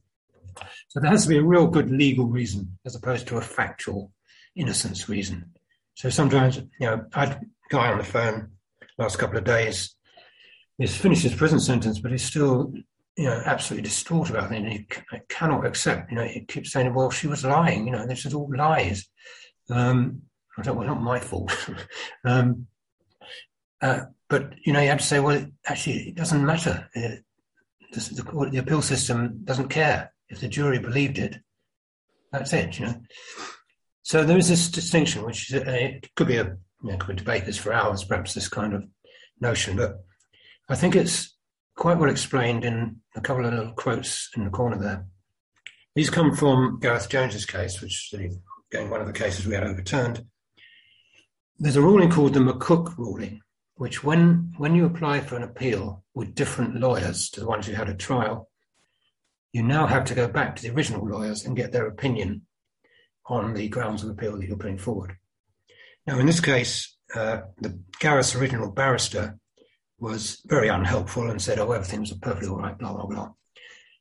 [0.89, 4.11] So there has to be a real good legal reason, as opposed to a factual
[4.55, 5.51] innocence reason.
[5.95, 8.51] So sometimes, you know, I had a guy on the phone
[8.97, 9.95] last couple of days.
[10.77, 12.73] He's finished his prison sentence, but he's still,
[13.17, 14.57] you know, absolutely distraught about it.
[14.57, 14.87] And he
[15.29, 18.33] cannot accept, you know, he keeps saying, well, she was lying, you know, this is
[18.33, 19.07] all lies.
[19.69, 20.23] Um,
[20.57, 21.51] I thought, well, not my fault.
[22.25, 22.67] um,
[23.81, 26.89] uh, but you know, you have to say, well, actually, it doesn't matter.
[26.93, 27.23] It,
[27.91, 31.37] the, the, the, appeal system doesn't care if the jury believed it.
[32.31, 33.01] That's it, you know.
[34.03, 37.17] So there is this distinction, which is, uh, it could be a you know, could
[37.17, 38.83] debate this for hours, perhaps this kind of
[39.39, 40.03] notion, but
[40.69, 41.35] I think it's
[41.75, 45.05] quite well explained in a couple of little quotes in the corner there.
[45.95, 48.37] These come from Gareth Jones's case, which is
[48.71, 50.25] again one of the cases we had overturned
[51.61, 53.39] there's a ruling called the McCook ruling,
[53.75, 57.73] which when when you apply for an appeal with different lawyers to the ones who
[57.73, 58.49] had a trial,
[59.53, 62.47] you now have to go back to the original lawyers and get their opinion
[63.27, 65.17] on the grounds of appeal that you're putting forward.
[66.07, 69.37] Now, in this case, uh, the Gareth's original barrister
[70.01, 73.29] was very unhelpful and said, "Oh, everything was perfectly all right." Blah blah blah.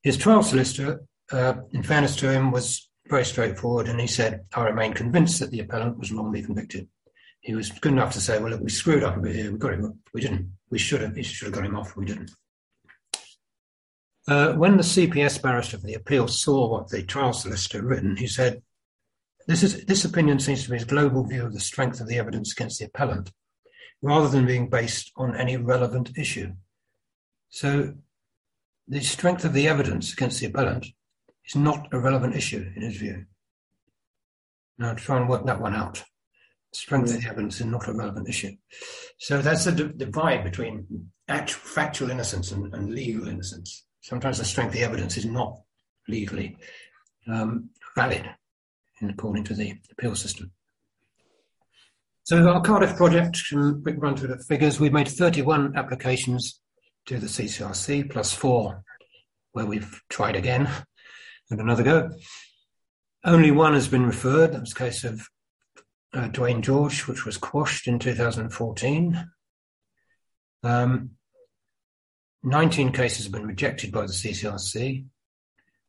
[0.03, 4.65] His trial solicitor, uh, in fairness to him, was very straightforward, and he said, "I
[4.65, 6.89] remain convinced that the appellant was wrongly convicted."
[7.41, 9.51] he was good enough to say, well, look, we screwed up a bit here.
[9.51, 9.99] We got him.
[10.13, 10.53] We didn't.
[10.71, 11.17] We should have.
[11.17, 11.97] He should have got him off.
[11.97, 12.31] We didn't.
[14.29, 18.17] Uh, when the CPS barrister for the appeal saw what the trial solicitor had written,
[18.17, 18.63] he said,
[19.47, 22.19] this, is, this opinion seems to be his global view of the strength of the
[22.19, 23.33] evidence against the appellant,
[24.03, 26.53] rather than being based on any relevant issue.
[27.49, 27.95] So
[28.89, 30.87] the strength of the evidence against the appellant
[31.47, 33.27] is not a relevant issue in his view.
[34.79, 36.03] Now try and work that one out
[36.73, 38.53] strength of the evidence is not a relevant issue.
[39.19, 43.87] So that's the d- divide between actual factual innocence and, and, legal innocence.
[44.03, 45.61] Sometimes the strength of the evidence is not
[46.09, 46.57] legally
[47.29, 48.29] um, valid,
[49.01, 50.51] in, according to the appeal system.
[52.31, 53.43] So our Cardiff project,
[53.83, 56.61] quick run through the figures, we've made 31 applications
[57.07, 58.85] to the CCRC, plus four
[59.51, 60.71] where we've tried again
[61.51, 62.13] and another go.
[63.25, 64.53] Only one has been referred.
[64.53, 65.27] That was a case of
[66.15, 69.29] uh, Dwayne George, which was quashed in 2014.
[70.63, 71.11] Um,
[72.45, 75.05] 19 cases have been rejected by the CCRC.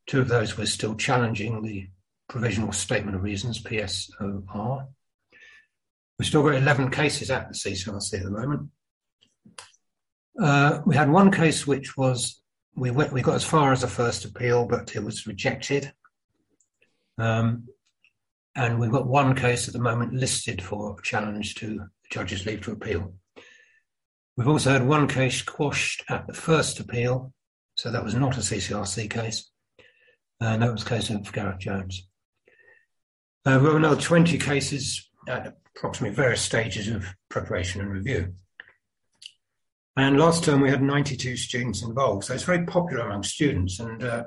[0.08, 1.88] Two of those were still challenging the
[2.28, 4.88] provisional statement of reasons, PSOR.
[6.22, 8.70] We've still got 11 cases at the CCRC at the moment.
[10.40, 12.44] Uh, we had one case which was,
[12.76, 15.92] we, went, we got as far as the first appeal, but it was rejected.
[17.18, 17.70] Um,
[18.54, 22.62] and we've got one case at the moment listed for challenge to the judge's leave
[22.66, 23.16] to appeal.
[24.38, 27.34] We've also had one case quashed at the first appeal,
[27.74, 29.50] so that was not a CCRC case,
[30.40, 32.08] and that was the case of Gareth Jones.
[33.44, 38.36] Uh, we've got another 20 cases at approximately various stages of preparation and review.
[39.98, 43.80] And last term we had 92 students involved, so it's very popular among students.
[43.80, 44.26] And uh,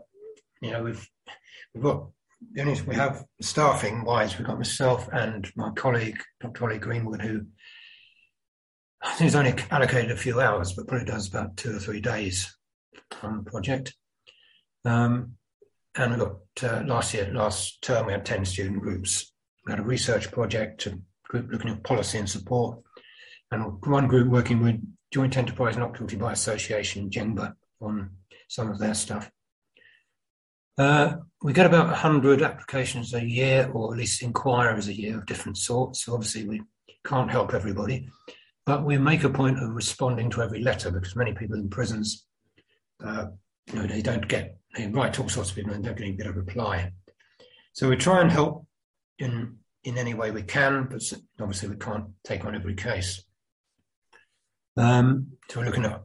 [0.60, 1.08] you know we've
[1.72, 2.08] we've got
[2.52, 6.64] the only we have staffing wise, we've got myself and my colleague Dr.
[6.64, 7.46] Ollie Greenwood, who
[9.18, 12.56] He's only allocated a few hours, but probably does about two or three days
[13.22, 13.94] on the project.
[14.84, 15.34] Um,
[15.94, 19.30] and we got uh, last year, last term, we had 10 student groups.
[19.66, 20.88] We had a research project,
[21.28, 22.78] group looking at policy and support,
[23.50, 24.80] and one group working with
[25.12, 28.10] Joint Enterprise Not Guilty by Association, JENGBA, on
[28.48, 29.30] some of their stuff.
[30.76, 35.26] Uh, we get about 100 applications a year, or at least inquiries a year of
[35.26, 36.04] different sorts.
[36.04, 36.62] So obviously, we
[37.04, 38.08] can't help everybody.
[38.66, 42.26] But we make a point of responding to every letter because many people in prisons,
[43.04, 43.26] uh,
[43.72, 46.08] you know, they don't get, they write to all sorts of people and don't get
[46.08, 46.92] a bit of reply.
[47.72, 48.66] So we try and help
[49.18, 51.02] in in any way we can, but
[51.40, 53.22] obviously we can't take on every case.
[54.76, 56.02] Um, so we're looking at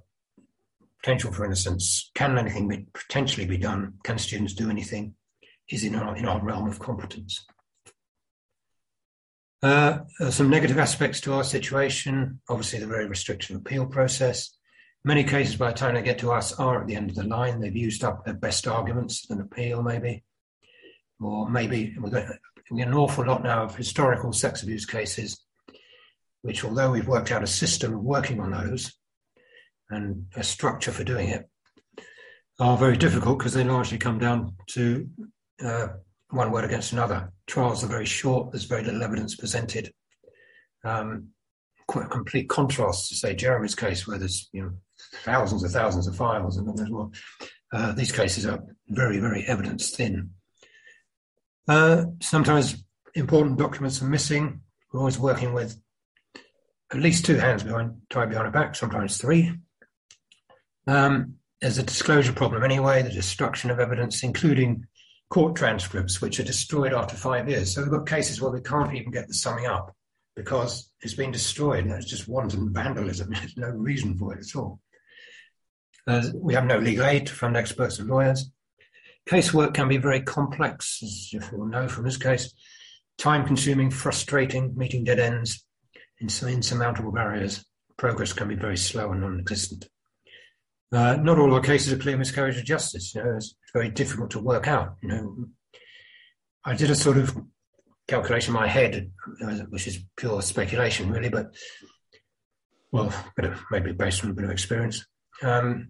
[1.02, 3.94] potential, for instance, can anything be, potentially be done?
[4.04, 5.16] Can students do anything?
[5.70, 7.46] Is in our in our realm of competence?
[9.62, 12.42] Uh, some negative aspects to our situation.
[12.50, 14.58] Obviously, the very restrictive appeal process.
[15.04, 17.24] Many cases, by the time they get to us, are at the end of the
[17.24, 17.60] line.
[17.60, 20.24] They've used up their best arguments an appeal, maybe,
[21.22, 22.28] or maybe we get
[22.72, 25.40] an awful lot now of historical sex abuse cases,
[26.42, 28.94] which, although we've worked out a system of working on those
[29.90, 31.50] and a structure for doing it,
[32.60, 35.08] are very difficult because they largely come down to
[35.64, 35.88] uh,
[36.30, 37.32] one word against another.
[37.48, 38.52] Trials are very short.
[38.52, 39.92] There's very little evidence presented.
[40.84, 41.30] Um,
[41.88, 44.72] quite a complete contrast to say Jeremy's case, where there's you know
[45.24, 47.12] thousands and thousands of files and God knows
[47.72, 50.32] Uh, these cases are very, very evidence thin.
[51.70, 54.62] Uh, sometimes important documents are missing.
[54.92, 55.80] We're always working with
[56.92, 59.54] at least two hands behind tied behind a back, sometimes three.
[60.88, 64.88] Um, there's a disclosure problem anyway, the destruction of evidence, including
[65.30, 67.76] court transcripts which are destroyed after five years.
[67.76, 69.96] So we've got cases where we can't even get the summing up
[70.36, 71.84] because it's been destroyed.
[71.84, 73.30] And it's just wanton vandalism.
[73.34, 74.80] There's no reason for it at all.
[76.08, 78.50] Uh, we have no legal aid fund experts and lawyers.
[79.30, 82.52] Casework can be very complex, as you will know from this case,
[83.20, 85.64] time consuming, frustrating, meeting dead ends,
[86.20, 87.64] insurmountable barriers.
[87.96, 89.88] Progress can be very slow and non existent.
[90.92, 93.14] Uh, not all our cases are clear miscarriage of justice.
[93.14, 94.96] You know, it's very difficult to work out.
[95.04, 95.46] You know,
[96.66, 97.38] I did a sort of
[98.08, 99.12] calculation in my head,
[99.44, 101.54] uh, which is pure speculation, really, but
[102.92, 105.06] well, of, maybe based on a bit of experience.
[105.44, 105.90] Um,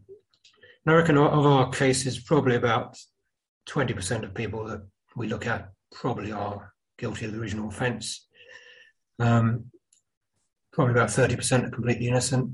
[0.86, 2.98] I reckon of our cases, probably about
[3.70, 4.82] 20% of people that
[5.16, 8.28] we look at probably are guilty of the original offence.
[9.20, 9.66] Um,
[10.74, 12.52] probably about 30% are completely innocent.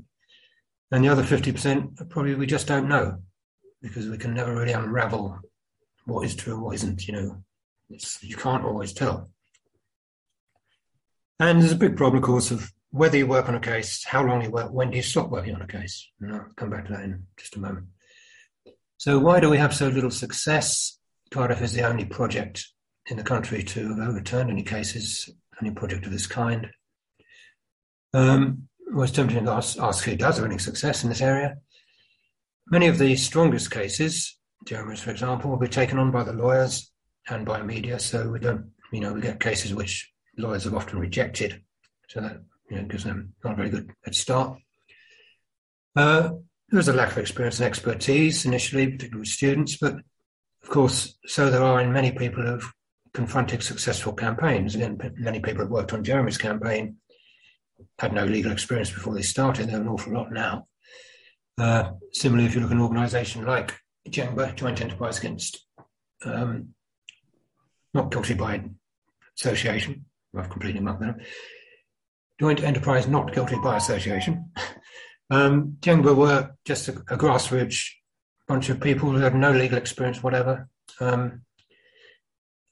[0.90, 3.18] And the other 50% probably we just don't know
[3.82, 5.38] because we can never really unravel
[6.04, 7.42] what is true and what isn't, you know.
[7.90, 9.30] It's, you can't always tell.
[11.38, 14.24] And there's a big problem, of course, of whether you work on a case, how
[14.24, 16.08] long you work, when do you stop working on a case?
[16.20, 17.86] And I'll come back to that in just a moment.
[18.96, 20.98] So why do we have so little success?
[21.30, 22.66] Cardiff is the only project
[23.08, 26.68] in the country to have overturned any cases, any project of this kind.
[28.12, 31.56] Um, was tempting to ask, ask who does have any success in this area.
[32.70, 36.90] Many of the strongest cases, Jeremy's for example, will be taken on by the lawyers
[37.28, 37.98] and by media.
[37.98, 41.62] So we don't, you know, we get cases which lawyers have often rejected.
[42.08, 44.58] So that you know, gives them not a very good head start.
[45.94, 46.30] Uh,
[46.68, 49.96] there was a lack of experience and expertise initially, particularly with students, but
[50.66, 52.72] of course, so there are in many people who've
[53.14, 54.74] confronted successful campaigns.
[54.74, 56.96] Again, many people have worked on Jeremy's campaign
[58.00, 59.68] had no legal experience before they started.
[59.68, 60.66] There are an awful lot now.
[61.56, 65.64] Uh, similarly, if you look at an organisation like JENGBA, Joint Enterprise Against
[66.24, 66.74] um,
[67.94, 68.62] Not Guilty by
[69.38, 70.04] Association,
[70.36, 71.18] I've completely mucked that up.
[72.40, 74.50] Joint Enterprise Not Guilty by Association.
[75.28, 77.88] Um, were just a, a, grassroots
[78.48, 80.68] bunch of people who had no legal experience, whatever,
[81.00, 81.42] um,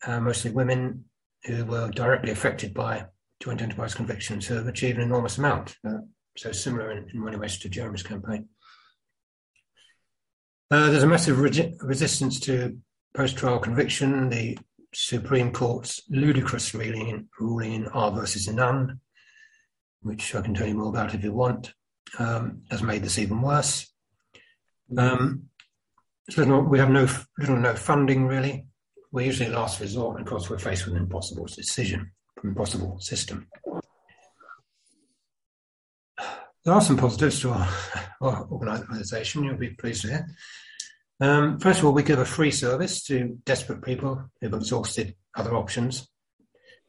[0.06, 1.04] uh, mostly women
[1.44, 3.06] who were directly affected by
[3.40, 5.76] joint enterprise convictions who have achieved an enormous amount.
[5.86, 5.98] Uh,
[6.36, 8.48] so similar in, in, many ways to Jeremy's campaign.
[10.70, 12.78] Uh, there's a massive re- resistance to
[13.14, 14.28] post-trial conviction.
[14.28, 14.58] The
[14.94, 19.00] Supreme Court's ludicrous ruling in, ruling in R versus Nunn,
[20.02, 21.74] which I can tell you more about if you want,
[22.18, 23.92] um, has made this even worse.
[24.96, 25.48] Um,
[26.36, 27.06] we have no
[27.38, 28.66] little no funding really.
[29.12, 32.10] We're usually last resort, and of course we're faced with an impossible decision,
[32.42, 33.46] impossible system.
[36.64, 37.68] There are some positives to our,
[38.22, 39.44] our organisation.
[39.44, 40.26] You'll be pleased to hear.
[41.20, 45.54] Um, first of all, we give a free service to desperate people who've exhausted other
[45.54, 46.08] options.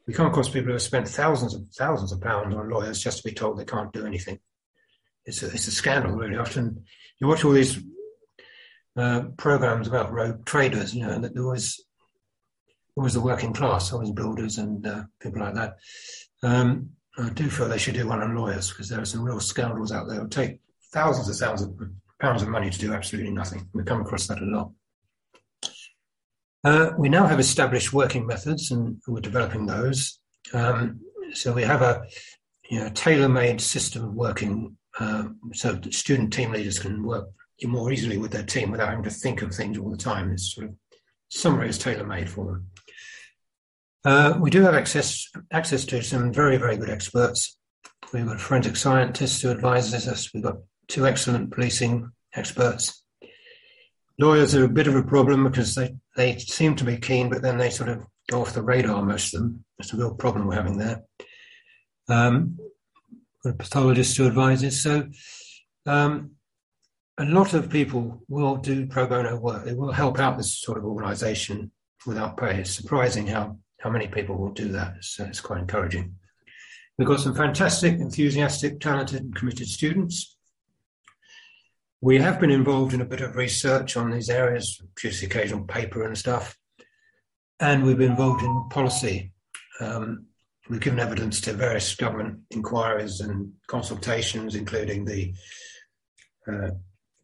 [0.07, 3.17] We come across people who have spent thousands of thousands of pounds on lawyers just
[3.17, 4.39] to be told they can't do anything.
[5.25, 6.37] It's a, it's a scandal, really.
[6.37, 6.85] Often
[7.19, 7.79] you watch all these
[8.97, 11.83] uh, programs about rogue traders, you know, and there was
[12.95, 15.75] always the working class, always builders and uh, people like that.
[16.43, 19.39] Um, I do feel they should do one on lawyers because there are some real
[19.39, 20.59] scoundrels out there who take
[20.93, 21.89] thousands of thousands of
[22.19, 23.67] pounds of money to do absolutely nothing.
[23.73, 24.71] We come across that a lot.
[26.63, 30.19] Uh, we now have established working methods, and we're developing those.
[30.53, 30.99] Um,
[31.33, 32.03] so we have a
[32.69, 37.27] you know, tailor-made system of working, uh, so that student team leaders can work
[37.63, 40.31] more easily with their team without having to think of things all the time.
[40.31, 40.75] It's sort of
[41.29, 42.67] summary is tailor-made for them.
[44.03, 47.57] Uh, we do have access access to some very very good experts.
[48.13, 50.33] We've got forensic scientists who advises us.
[50.33, 53.03] We've got two excellent policing experts.
[54.19, 57.41] Lawyers are a bit of a problem because they, they seem to be keen, but
[57.41, 59.65] then they sort of go off the radar, most of them.
[59.79, 61.03] It's a real problem we're having there.
[62.07, 62.57] Um,
[63.43, 64.81] a pathologist who advises.
[64.81, 65.09] So
[65.85, 66.31] um,
[67.17, 69.65] a lot of people will do pro bono work.
[69.65, 71.71] They will help out this sort of organisation
[72.05, 72.59] without pay.
[72.59, 74.95] It's surprising how, how many people will do that.
[74.97, 76.15] It's, it's quite encouraging.
[76.97, 80.37] We've got some fantastic, enthusiastic, talented, and committed students.
[82.01, 85.63] We have been involved in a bit of research on these areas, produce the occasional
[85.63, 86.57] paper and stuff,
[87.59, 89.31] and we've been involved in policy.
[89.79, 90.25] Um,
[90.69, 95.33] we've given evidence to various government inquiries and consultations, including the
[96.47, 96.69] uh,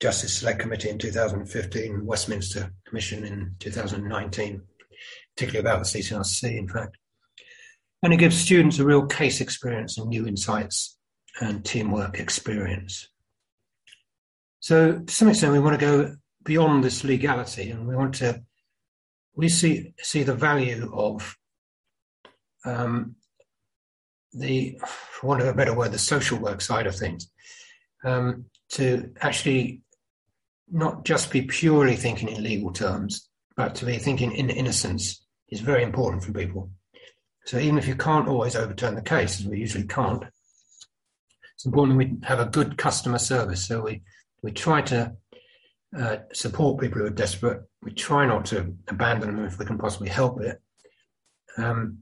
[0.01, 4.61] Justice Select Committee in 2015, Westminster Commission in 2019,
[5.35, 6.97] particularly about the CCRC, in fact.
[8.01, 10.97] And it gives students a real case experience and new insights
[11.39, 13.09] and teamwork experience.
[14.59, 18.41] So to some extent, we want to go beyond this legality, and we want to
[19.35, 21.37] we see see the value of
[22.65, 23.15] um,
[24.33, 27.29] the, for want of a better word, the social work side of things,
[28.03, 29.81] um, to actually
[30.71, 35.59] not just be purely thinking in legal terms, but to be thinking in innocence is
[35.59, 36.71] very important for people.
[37.45, 40.23] So even if you can't always overturn the case, as we usually can't,
[41.55, 43.67] it's important we have a good customer service.
[43.67, 44.01] So we
[44.41, 45.13] we try to
[45.97, 47.61] uh, support people who are desperate.
[47.83, 50.61] We try not to abandon them if we can possibly help it.
[51.57, 51.99] Um,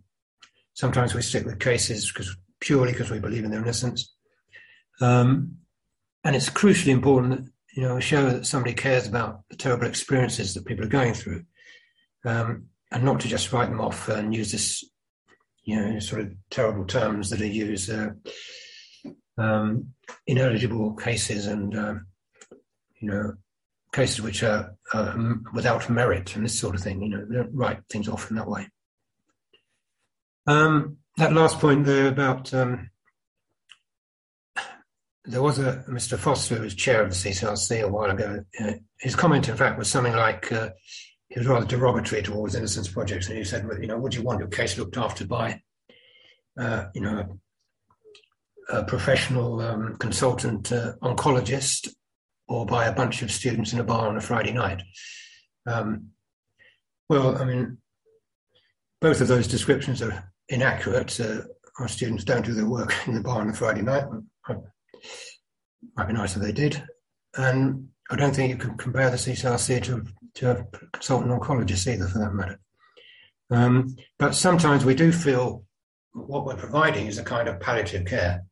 [0.74, 4.14] sometimes we stick with cases because purely because we believe in their innocence.
[5.02, 5.58] Um,
[6.24, 10.54] and it's crucially important that you know show that somebody cares about the terrible experiences
[10.54, 11.46] that people are going through,
[12.26, 14.84] um, and not to just write them off and use this,
[15.64, 18.10] you know, sort of terrible terms that are used, uh,
[19.38, 19.94] um,
[20.28, 22.06] ineligible cases and um,
[23.00, 23.36] you know,
[23.94, 27.02] cases which are um, without merit and this sort of thing.
[27.02, 28.68] You know, don't write things off in that way.
[30.48, 32.90] Um, that last point there about um,
[35.26, 36.18] there was a Mr.
[36.18, 38.44] Foster who was chair of the CCRC a while ago.
[38.60, 40.70] Uh, his comment, in fact, was something like uh,
[41.30, 44.24] he was rather derogatory towards Innocence Projects, and he said, well, "You know, would you
[44.24, 45.62] want your case looked after by,
[46.58, 47.40] uh, you know,
[48.70, 51.90] a, professional um, consultant uh, oncologist
[52.48, 54.82] or by a bunch of students in a bar on a Friday night.
[55.68, 56.10] Um,
[57.08, 57.78] well, I mean,
[59.02, 61.20] both of those descriptions are inaccurate.
[61.20, 61.42] Uh,
[61.80, 64.06] our students don't do their work in the bar on a Friday night.
[66.08, 66.82] Be nice if they did.
[67.38, 70.06] And I don't think you can compare the CCRC to,
[70.36, 72.60] to a consultant oncologist either, for that matter.
[73.52, 75.64] Um, but sometimes we do feel
[76.14, 78.44] what we're providing is a kind of palliative care.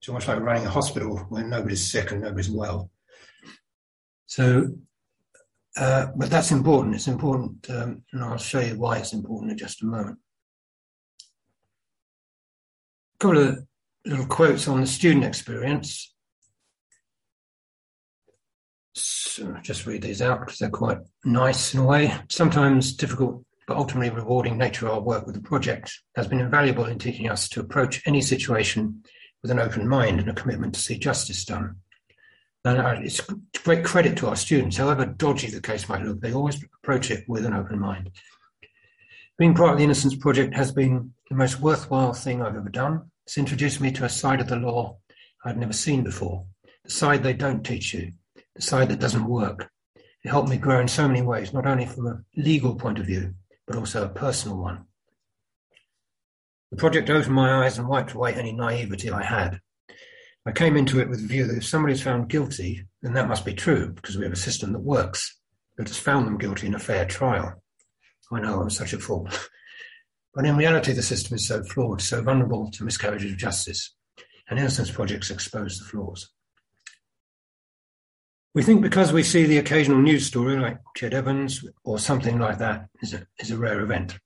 [0.00, 2.90] It's almost like running a hospital where nobody's sick and nobody's well.
[4.26, 4.68] So,
[5.76, 6.94] uh, but that's important.
[6.94, 10.18] It's important, um, and I'll show you why it's important in just a moment.
[13.14, 13.58] A couple of
[14.04, 16.13] little quotes on the student experience.
[18.94, 22.14] So uh, just read these out because they're quite nice in a way.
[22.28, 26.84] Sometimes difficult but ultimately rewarding nature of our work with the project has been invaluable
[26.86, 29.02] in teaching us to approach any situation
[29.42, 31.76] with an open mind and a commitment to see justice done.
[32.64, 33.20] And uh, it's
[33.62, 37.24] great credit to our students, however dodgy the case might look, they always approach it
[37.28, 38.10] with an open mind.
[39.36, 43.10] Being part of the Innocence Project has been the most worthwhile thing I've ever done.
[43.26, 44.98] It's introduced me to a side of the law
[45.44, 46.46] I'd never seen before,
[46.84, 48.12] the side they don't teach you,
[48.54, 49.70] the side that doesn't work.
[49.96, 53.06] It helped me grow in so many ways, not only from a legal point of
[53.06, 53.34] view,
[53.66, 54.86] but also a personal one.
[56.70, 59.60] The project opened my eyes and wiped away any naivety I had.
[60.46, 63.44] I came into it with the view that if somebody's found guilty, then that must
[63.44, 65.38] be true because we have a system that works,
[65.76, 67.62] that has found them guilty in a fair trial.
[68.32, 69.28] I know I'm such a fool.
[70.34, 73.94] But in reality, the system is so flawed, so vulnerable to miscarriages of justice,
[74.48, 76.33] and Innocence Projects expose the flaws.
[78.54, 82.58] We think because we see the occasional news story like Ched Evans or something like
[82.58, 84.16] that is a, is a rare event.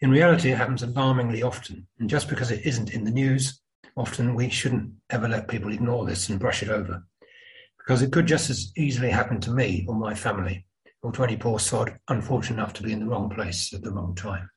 [0.00, 1.86] In reality, it happens alarmingly often.
[1.98, 3.62] And just because it isn't in the news,
[3.96, 7.02] often we shouldn't ever let people ignore this and brush it over.
[7.78, 10.66] Because it could just as easily happen to me or my family,
[11.02, 13.90] or to any poor sod unfortunate enough to be in the wrong place at the
[13.90, 14.50] wrong time.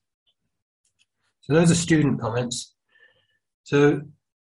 [1.42, 2.76] So those are student comments.
[3.64, 4.02] So,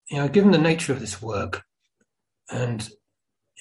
[0.10, 1.62] you know, given the nature of this work
[2.50, 2.90] and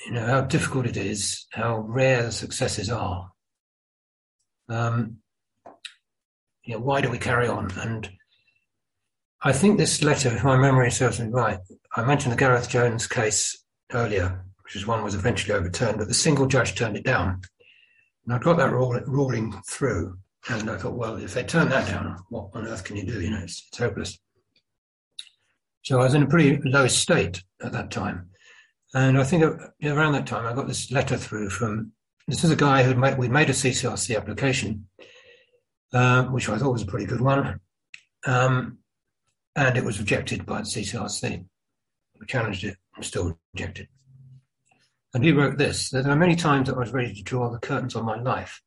[0.06, 3.30] you know how difficult it is, how rare the successes are.
[4.68, 5.16] Um,
[6.64, 7.70] you know, why do we carry on?
[7.78, 8.08] And
[9.42, 11.58] I think this letter, if my memory serves me right,
[11.96, 16.14] I mentioned the Gareth Jones case earlier, which is one was eventually overturned, but the
[16.14, 17.40] single judge turned it down.
[18.24, 22.16] And I got that ruling through, and I thought, well, if they turn that down,
[22.28, 23.20] what on earth can you do?
[23.20, 24.18] You know, it's, it's hopeless.
[25.82, 28.29] So I was in a pretty low state at that time.
[28.92, 29.44] And I think
[29.84, 31.92] around that time, I got this letter through from
[32.26, 34.86] this is a guy who made, we made a CCRC application,
[35.92, 37.60] uh, which I thought was a pretty good one,
[38.26, 38.78] um,
[39.56, 41.44] and it was rejected by the CCRC.
[42.18, 43.88] We challenged it, still rejected.
[45.14, 47.58] And he wrote this: "There are many times that I was ready to draw the
[47.58, 48.60] curtains on my life,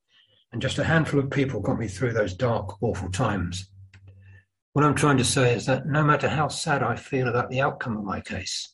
[0.51, 3.69] and just a handful of people got me through those dark, awful times."
[4.73, 7.61] What I'm trying to say is that no matter how sad I feel about the
[7.61, 8.72] outcome of my case,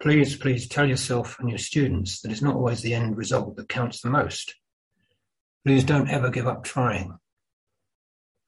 [0.00, 3.68] Please, please tell yourself and your students that it's not always the end result that
[3.68, 4.54] counts the most.
[5.66, 7.18] Please don't ever give up trying.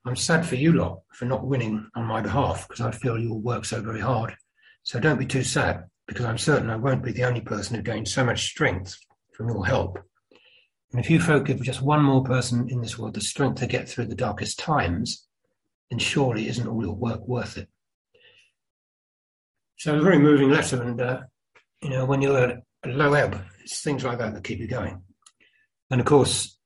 [0.07, 3.33] I'm sad for you lot for not winning on my behalf because I feel you
[3.33, 4.35] all work so very hard.
[4.85, 7.83] So don't be too sad because I'm certain I won't be the only person who
[7.83, 8.97] gained so much strength
[9.33, 9.99] from your help.
[10.93, 13.67] And if you folk give just one more person in this world the strength to
[13.67, 15.27] get through the darkest times,
[15.91, 17.69] then surely isn't all your work worth it?
[19.79, 21.21] So a very moving letter, and uh,
[21.83, 24.67] you know, when you're at a low ebb, it's things like that that keep you
[24.67, 25.03] going.
[25.91, 26.59] And of course,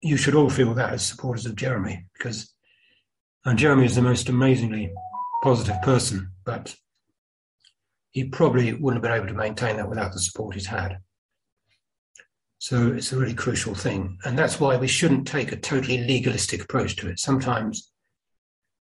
[0.00, 2.52] you should all feel that as supporters of Jeremy, because
[3.44, 4.92] and Jeremy is the most amazingly
[5.42, 6.74] positive person, but
[8.10, 10.98] he probably wouldn't have been able to maintain that without the support he's had.
[12.58, 14.18] So it's a really crucial thing.
[14.24, 17.20] And that's why we shouldn't take a totally legalistic approach to it.
[17.20, 17.92] Sometimes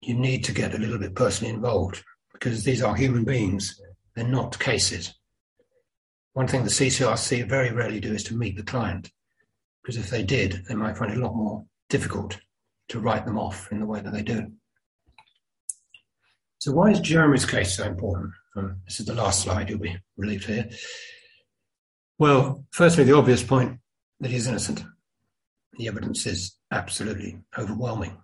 [0.01, 2.03] you need to get a little bit personally involved
[2.33, 3.79] because these are human beings,
[4.15, 5.13] they're not cases.
[6.35, 9.11] One thing the CCRC very rarely do is to meet the client,
[9.83, 12.39] because if they did, they might find it a lot more difficult
[12.89, 14.53] to write them off in the way that they do.
[16.59, 18.33] So why is Jeremy's case so important?
[18.57, 20.69] Um, this is the last slide, you'll be relieved here.
[22.19, 23.79] Well, firstly, the obvious point
[24.21, 24.85] that he's innocent.
[25.79, 28.17] The evidence is absolutely overwhelming.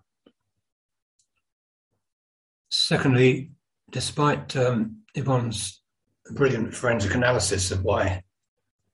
[2.70, 3.52] Secondly,
[3.90, 5.79] despite um, Yvonne's
[6.32, 8.22] brilliant forensic analysis of why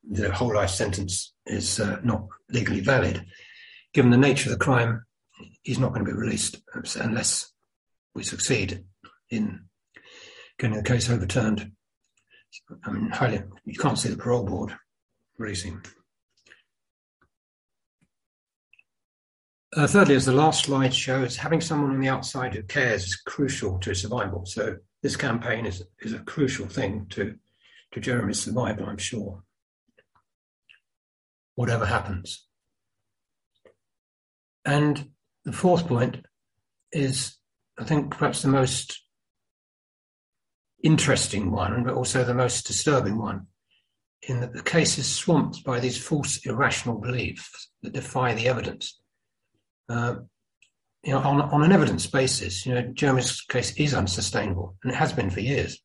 [0.09, 3.25] the whole life sentence is uh, not legally valid.
[3.93, 5.05] Given the nature of the crime,
[5.63, 6.61] he's not going to be released
[7.01, 7.53] unless
[8.15, 8.85] we succeed
[9.31, 9.65] in
[10.59, 11.73] getting the case overturned.
[12.85, 14.75] I mean, highly, you can't see the parole board
[15.39, 15.83] releasing.
[19.77, 23.17] Uh, thirdly, as the last slide shows, having someone on the outside who cares is
[23.17, 24.47] crucial to survival.
[24.47, 27.37] So this campaign is, is a crucial thing to,
[27.93, 29.43] to Jeremy's survival, I'm sure.
[31.55, 32.47] Whatever happens.
[34.65, 35.11] And
[35.45, 36.27] the fourth point
[36.93, 37.37] is,
[37.79, 39.03] I think, perhaps the most
[40.83, 43.47] interesting one, but also the most disturbing one,
[44.23, 49.01] in that the case is swamped by these false, irrational beliefs that defy the evidence.
[49.89, 50.17] Uh,
[51.07, 54.97] you know, on, on an evidence basis, you know, Jeremy's case is unsustainable, and it
[54.97, 55.81] has been for years.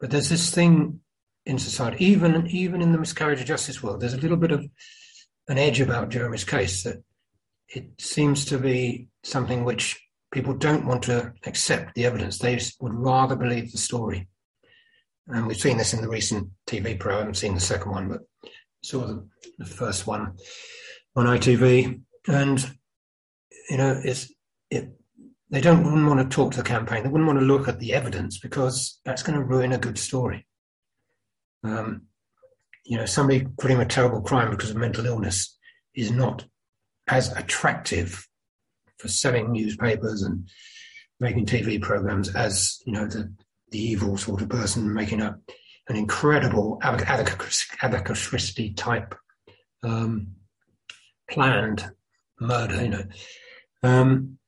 [0.00, 0.98] But there's this thing
[1.46, 4.66] in society, even even in the miscarriage of justice world, there's a little bit of
[5.46, 7.04] an edge about Jeremy's case that
[7.68, 12.38] it seems to be something which people don't want to accept the evidence.
[12.38, 14.28] They would rather believe the story.
[15.28, 17.14] And we've seen this in the recent TV pro.
[17.14, 18.50] I haven't seen the second one, but
[18.82, 19.28] saw the,
[19.58, 20.32] the first one
[21.14, 22.00] on ITV.
[22.26, 22.76] And,
[23.70, 24.26] you know, it,
[25.50, 27.02] they don't wouldn't want to talk to the campaign.
[27.02, 29.98] They wouldn't want to look at the evidence because that's going to ruin a good
[29.98, 30.46] story.
[31.62, 32.02] Um,
[32.84, 35.56] you know, somebody committing a terrible crime because of mental illness
[35.94, 36.44] is not
[37.06, 38.26] as attractive
[38.98, 40.48] for selling newspapers and
[41.20, 43.32] making TV programs as you know the
[43.70, 45.38] the evil sort of person making up
[45.88, 49.14] an incredible Agatha Christie type
[49.82, 50.28] um,
[51.30, 51.90] planned
[52.40, 52.82] murder.
[52.82, 53.04] You know,
[53.84, 54.38] um,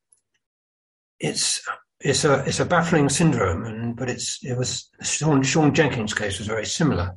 [1.20, 1.66] it's
[2.00, 6.38] it's a it's a baffling syndrome, and but it's it was Siôn, Siôn Jenkins' case
[6.38, 7.14] was very similar.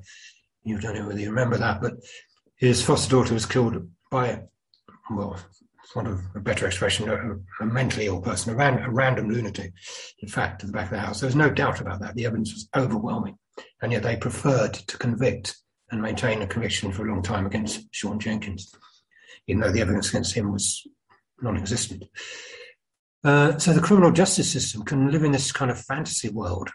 [0.64, 1.94] You don't know whether you remember that, but
[2.56, 4.42] his foster daughter was killed by
[5.10, 5.40] well,
[5.86, 9.74] sort of a better expression, a, a mentally ill person, a, ran, a, random lunatic,
[10.20, 11.20] in fact, at the back of the house.
[11.20, 12.16] There was no doubt about that.
[12.16, 13.38] The evidence was overwhelming.
[13.82, 15.58] And yet they preferred to convict
[15.92, 18.72] and maintain a conviction for a long time against Siôn Jenkins,
[19.48, 20.86] even though the evidence against him was
[21.42, 22.04] non existent.
[23.24, 26.70] Uh, so the criminal justice system can live in this kind of fantasy world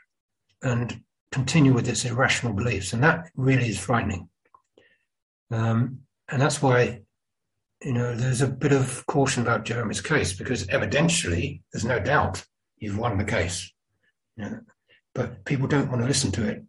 [0.62, 1.00] and
[1.32, 2.92] continue with its irrational beliefs.
[2.92, 4.28] And that really is frightening.
[5.50, 7.00] Um, and that's why
[7.84, 12.42] you know, there's a bit of caution about Jeremy's case because evidentially, there's no doubt
[12.78, 13.70] you've won the case.
[14.36, 14.60] You know,
[15.14, 16.62] but people don't want to listen to it.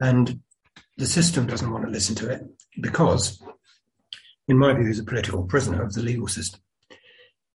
[0.00, 0.40] And
[0.98, 2.42] the system doesn't want to listen to it
[2.80, 3.40] because,
[4.48, 6.60] in my view, he's a political prisoner of the legal system.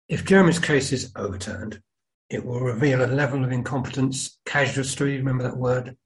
[0.08, 1.80] If Jeremy's case is overturned,
[2.28, 5.96] it will reveal a level of incompetence, casuistry, remember that word,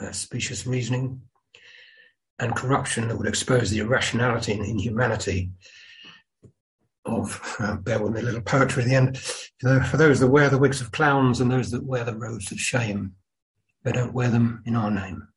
[0.00, 1.22] uh, specious reasoning,
[2.38, 5.50] and corruption that would expose the irrationality and inhumanity
[7.04, 9.18] of, uh, bear with me, a little poetry at the end.
[9.18, 12.60] For those that wear the wigs of clowns and those that wear the robes of
[12.60, 13.14] shame,
[13.82, 15.28] they don't wear them in our name.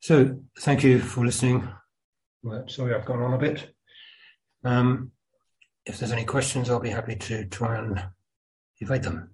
[0.00, 1.68] So, thank you for listening.
[2.66, 3.74] Sorry, I've gone on a bit.
[4.64, 5.12] Um,
[5.88, 8.04] if there's any questions, I'll be happy to try and
[8.80, 9.30] evade them.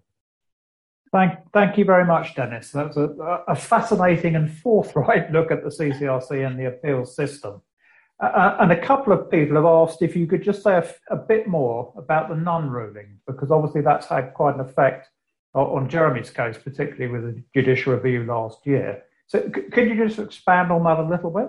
[1.13, 2.71] Thank, thank you very much, Dennis.
[2.71, 3.09] That's a,
[3.49, 7.61] a fascinating and forthright look at the CCRC and the appeals system.
[8.21, 11.17] Uh, and a couple of people have asked if you could just say a, a,
[11.17, 15.09] bit more about the Nunn ruling, because obviously that's had quite an effect
[15.53, 19.03] on Jeremy's case, particularly with the judicial review last year.
[19.27, 21.49] So, c- could you just expand on that a little bit?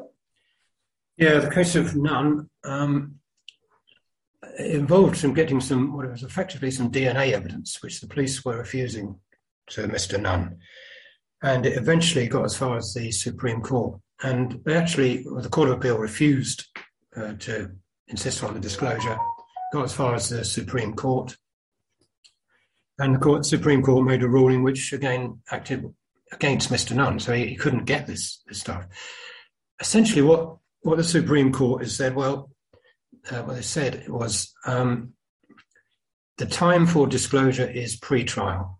[1.17, 3.15] Yeah, the case of Nunn um,
[4.57, 9.19] involved some getting some what was effectively some DNA evidence, which the police were refusing
[9.67, 10.19] to Mr.
[10.19, 10.57] Nunn,
[11.41, 13.99] and it eventually got as far as the Supreme Court.
[14.23, 16.65] And they actually, well, the Court of Appeal refused
[17.17, 17.71] uh, to
[18.07, 19.17] insist on the disclosure,
[19.73, 21.35] got as far as the Supreme Court.
[22.97, 25.83] And the court, Supreme Court made a ruling which again acted
[26.31, 26.95] against Mr.
[26.95, 28.87] Nunn, so he, he couldn't get this, this stuff.
[29.81, 32.49] Essentially, what, what the Supreme Court has said, well,
[33.31, 35.13] uh, what they said was um,
[36.37, 38.79] the time for disclosure is pre-trial.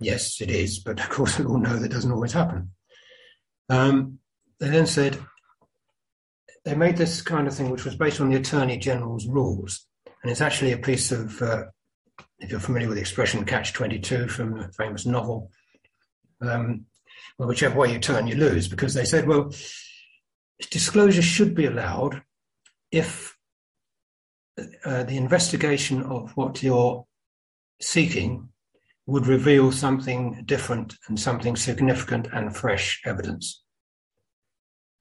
[0.00, 2.70] Yes, it is, but of course we all know that doesn't always happen.
[3.68, 4.18] Um,
[4.58, 5.18] they then said
[6.64, 9.86] they made this kind of thing, which was based on the Attorney General's rules,
[10.22, 11.64] and it's actually a piece of, uh,
[12.38, 15.50] if you're familiar with the expression "catch 22" from the famous novel.
[16.40, 16.86] Um,
[17.38, 19.52] well, whichever way you turn, you lose, because they said, well,
[20.70, 22.22] disclosure should be allowed
[22.92, 23.36] if
[24.84, 27.04] uh, the investigation of what you're
[27.80, 28.48] seeking
[29.06, 33.62] would reveal something different and something significant and fresh evidence.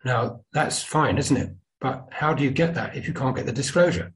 [0.04, 1.52] Now, that's fine, isn't it?
[1.80, 4.14] But how do you get that if you can't get the disclosure?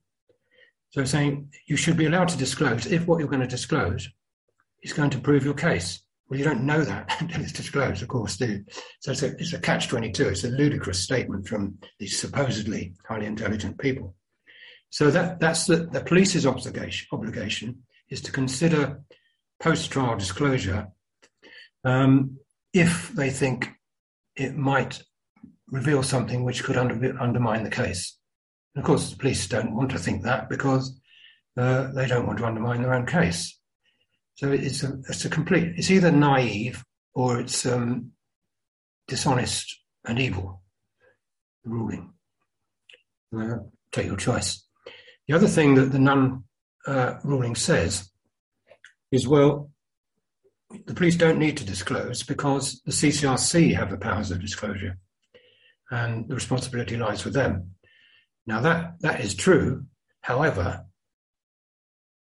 [0.90, 4.10] So saying you should be allowed to disclose if what you're going to disclose
[4.82, 6.02] is going to prove your case.
[6.28, 8.64] Well, you don't know that until it's disclosed, of course, do
[9.00, 10.20] So it's a, it's a catch-22.
[10.20, 14.16] It's a ludicrous statement from these supposedly highly intelligent people.
[14.90, 19.02] So that, that's the, the police's obligation, obligation is to consider
[19.60, 20.88] post-trial disclosure
[21.84, 22.38] um,
[22.74, 23.70] if they think
[24.36, 25.02] it might
[25.70, 28.18] reveal something which could under, undermine the case.
[28.76, 31.00] And of course, the police don't want to think that because
[31.58, 33.55] uh, they don't want to undermine their own case.
[34.36, 36.84] So it's a, it's a complete, it's either naive
[37.14, 38.12] or it's um,
[39.08, 40.62] dishonest and evil
[41.64, 42.14] ruling.
[43.36, 43.58] Uh,
[43.92, 44.66] take your choice.
[45.28, 46.44] The other thing that the Nunn
[46.86, 48.10] uh, ruling says
[49.12, 49.72] is well,
[50.86, 54.98] the police don't need to disclose because the CCRC have the powers of disclosure
[55.92, 57.72] and the responsibility lies with them.
[58.46, 59.86] Now that, that is true.
[60.22, 60.86] However,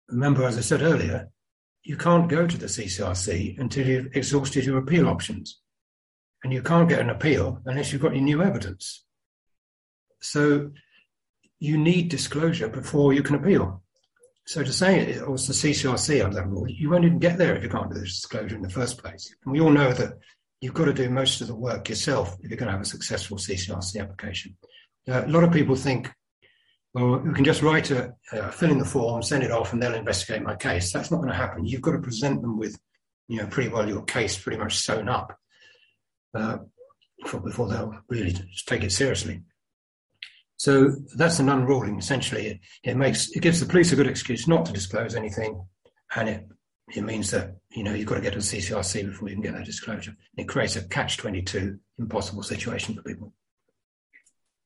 [0.10, 1.30] remember, as I said earlier,
[1.84, 5.60] you can't go to the CCRC until you've exhausted your appeal options.
[6.44, 9.06] And you can't get an appeal unless you've got your new evidence.
[10.22, 10.72] So
[11.60, 13.82] you need disclosure before you can appeal.
[14.46, 17.56] So to say it was the CCRC on that rule, you won't even get there
[17.56, 19.34] if you can't do this disclosure in the first place.
[19.46, 20.20] And we all know that
[20.60, 22.86] you've got to do most of the work yourself if you're going to have a
[22.86, 24.58] successful CCRC application.
[25.08, 26.12] Uh, a lot of people think,
[26.94, 29.82] well, we can just write a, uh, fill in the form, send it off, and
[29.82, 30.92] they'll investigate my case.
[30.92, 31.66] That's not going to happen.
[31.66, 32.80] You've got to present them with,
[33.28, 35.38] you know, pretty well your case pretty much sewn up
[36.36, 36.58] uh,
[37.24, 38.36] before, they'll really
[38.66, 39.42] take it seriously.
[40.58, 41.98] So that's an unruling.
[41.98, 45.66] Essentially, it, it makes it gives the police a good excuse not to disclose anything,
[46.16, 46.48] and it
[46.96, 49.44] it means that you know you've got to get to the CCRC before you can
[49.44, 50.16] get that disclosure.
[50.38, 53.34] It creates a catch twenty two impossible situation for people.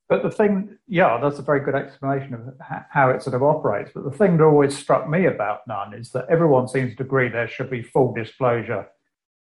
[0.09, 2.41] But the thing, yeah, that's a very good explanation of
[2.89, 3.91] how it sort of operates.
[3.93, 7.27] But the thing that always struck me about Nunn is that everyone seems to agree
[7.27, 8.87] there should be full disclosure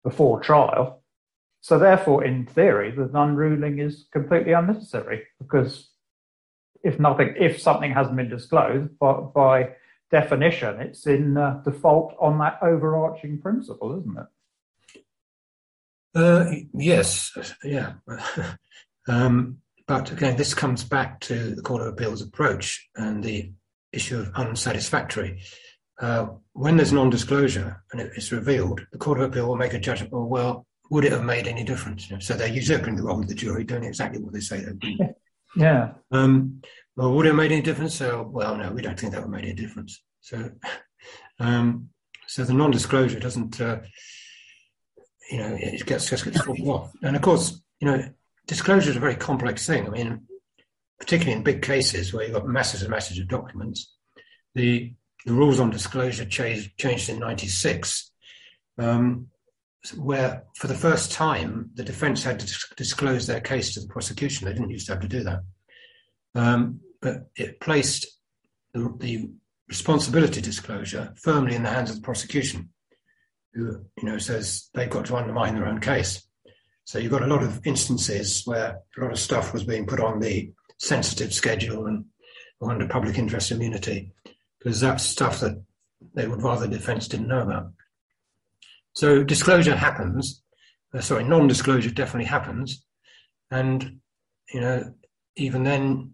[0.03, 1.03] before trial.
[1.61, 5.89] So therefore, in theory, the Nunn ruling is completely unnecessary because
[6.83, 9.69] if nothing, if something hasn't been disclosed, by, by
[10.11, 15.01] definition, it's in uh, default on that overarching principle, isn't it?
[16.15, 17.93] Uh, yes, yeah.
[19.07, 19.57] um,
[19.87, 23.51] but again, this comes back to the Court of Appeal's approach and the
[23.91, 25.41] issue of unsatisfactory.
[26.01, 30.11] Uh, when there's non-disclosure and it's revealed, the Court of Appeal will make a judgment.
[30.11, 32.11] Well, well would it have made any difference?
[32.19, 35.13] So they're usurping the role of the jury, doing exactly what they say they're doing.
[35.57, 35.93] Yeah.
[36.11, 36.61] Um,
[36.97, 37.95] well, would it have made any difference?
[37.95, 40.01] So, well, no, we don't think that would have made any difference.
[40.19, 40.51] So,
[41.39, 41.89] um,
[42.27, 43.79] so the non-disclosure doesn't, uh,
[45.31, 46.91] you know, it gets just gets off.
[47.01, 48.03] And of course, you know,
[48.45, 49.87] disclosure is a very complex thing.
[49.87, 50.21] I mean,
[50.99, 53.93] particularly in big cases where you've got masses and masses of documents,
[54.53, 54.93] the
[55.25, 58.11] the rules on disclosure changed changed in '96.
[58.77, 59.27] Um,
[59.93, 64.45] where for the first time the defence had to disclose their case to the prosecution.
[64.45, 65.39] They didn't used to have to do that,
[66.33, 68.07] um, but it placed
[68.73, 69.29] the, the,
[69.67, 72.69] responsibility disclosure firmly in the hands of the prosecution,
[73.53, 76.24] who you know says they've got to undermine their own case.
[76.85, 79.99] So you've got a lot of instances where a lot of stuff was being put
[79.99, 82.05] on the sensitive schedule and
[82.61, 84.11] under public interest immunity
[84.59, 85.61] because that's stuff that
[86.13, 87.71] they would rather defence didn't know about.
[88.93, 90.41] So disclosure happens.
[90.93, 92.85] Uh, sorry, non-disclosure definitely happens,
[93.51, 93.99] and
[94.53, 94.93] you know,
[95.35, 96.13] even then,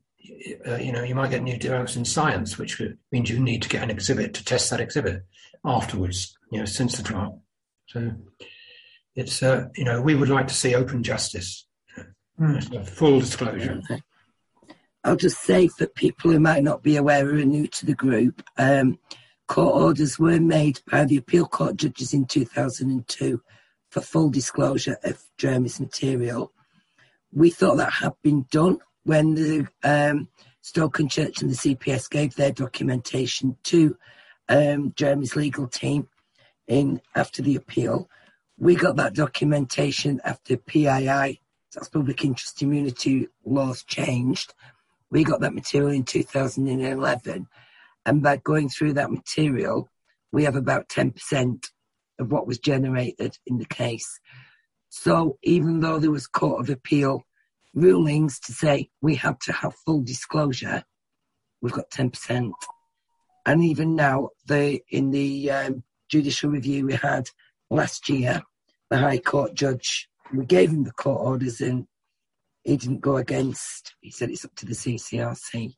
[0.68, 3.70] uh, you know, you might get new developments in science, which means you need to
[3.70, 5.24] get an exhibit to test that exhibit
[5.64, 6.36] afterwards.
[6.52, 7.44] You know, since the trial.
[7.88, 8.12] So
[9.16, 11.68] it's uh, you know, we would like to see open justice,
[12.40, 12.88] mm.
[12.88, 13.82] full disclosure.
[15.04, 17.96] I'll just say for people who might not be aware or are new to the
[17.96, 19.00] group, um,
[19.52, 23.42] Court orders were made by the appeal court judges in 2002
[23.90, 26.54] for full disclosure of Jeremy's material.
[27.34, 30.30] We thought that had been done when the um,
[30.62, 33.98] Stoke and Church and the CPS gave their documentation to
[34.48, 36.08] um, Jeremy's legal team
[36.66, 38.10] in after the appeal.
[38.62, 41.42] We got that documentation after PII,
[41.74, 44.54] that's public interest immunity laws changed.
[45.10, 47.48] We got that material in 2011
[48.06, 49.90] and by going through that material,
[50.32, 51.66] we have about 10%
[52.20, 54.20] of what was generated in the case.
[54.90, 57.24] So even though there was Court of Appeal
[57.74, 60.84] rulings to say we had to have full disclosure,
[61.64, 62.52] we've got 10%.
[63.48, 67.28] And even now, the in the um, judicial review we had
[67.72, 68.44] last year,
[68.92, 71.88] the High Court judge, we gave him the court orders and
[72.64, 75.40] he didn't go against, he said it's up to the CCRC.
[75.54, 75.74] Mm.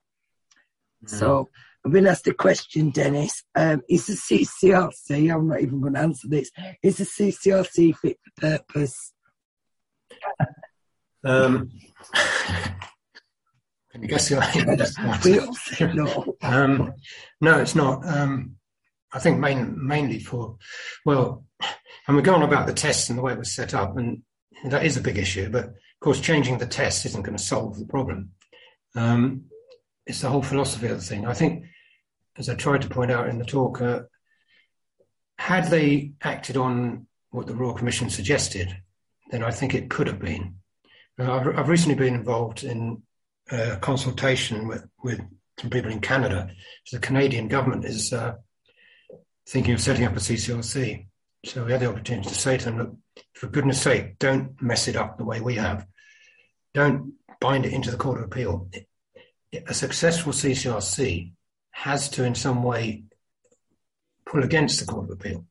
[1.05, 1.47] So
[1.85, 3.43] I've been asked a question, Dennis.
[3.55, 6.49] Um, is the CCRC, I'm not even going to answer this,
[6.81, 9.13] is the CCRC fit for purpose?
[11.23, 11.69] Um,
[13.91, 16.35] can you guess the no.
[16.41, 16.93] Um,
[17.39, 18.05] no, it's not.
[18.05, 18.55] Um,
[19.13, 20.57] I think main, mainly for,
[21.05, 21.45] well,
[22.07, 24.23] and we're on about the tests and the way it was set up, and
[24.65, 25.49] that is a big issue.
[25.49, 28.31] But of course, changing the test isn't going to solve the problem.
[28.95, 29.45] Um,
[30.05, 31.25] it's the whole philosophy of the thing.
[31.25, 31.65] I think
[32.37, 34.01] as I tried to point out in the talk, uh,
[35.37, 38.75] had they acted on what the Royal Commission suggested,
[39.31, 40.55] then I think it could have been.
[41.19, 43.01] Uh, I've, I've, recently been involved in
[43.51, 45.21] a consultation with, with
[45.59, 46.49] some people in Canada.
[46.85, 48.35] So the Canadian government is uh,
[49.47, 51.07] thinking of setting up a CCRC.
[51.45, 52.95] So we had the opportunity to say to them, look,
[53.33, 55.85] for goodness sake, don't mess it up the way we have.
[56.73, 58.69] Don't bind it into the Court of Appeal.
[59.67, 61.33] A successful CCRC
[61.71, 63.03] has to, in some way,
[64.25, 65.45] pull against the Court of Appeal.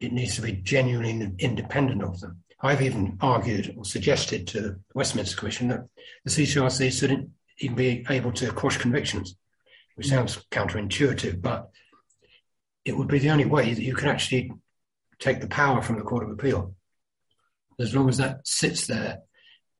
[0.00, 2.42] It needs to be genuinely independent of them.
[2.60, 5.86] I've even argued or suggested to the Westminster Commission that
[6.24, 9.36] the CCRC shouldn't even be able to quash convictions,
[9.96, 11.70] which sounds counterintuitive, but
[12.84, 14.52] it would be the only way that you can actually
[15.22, 16.74] take the power from the Court of Appeal.
[17.78, 19.20] As long as that sits there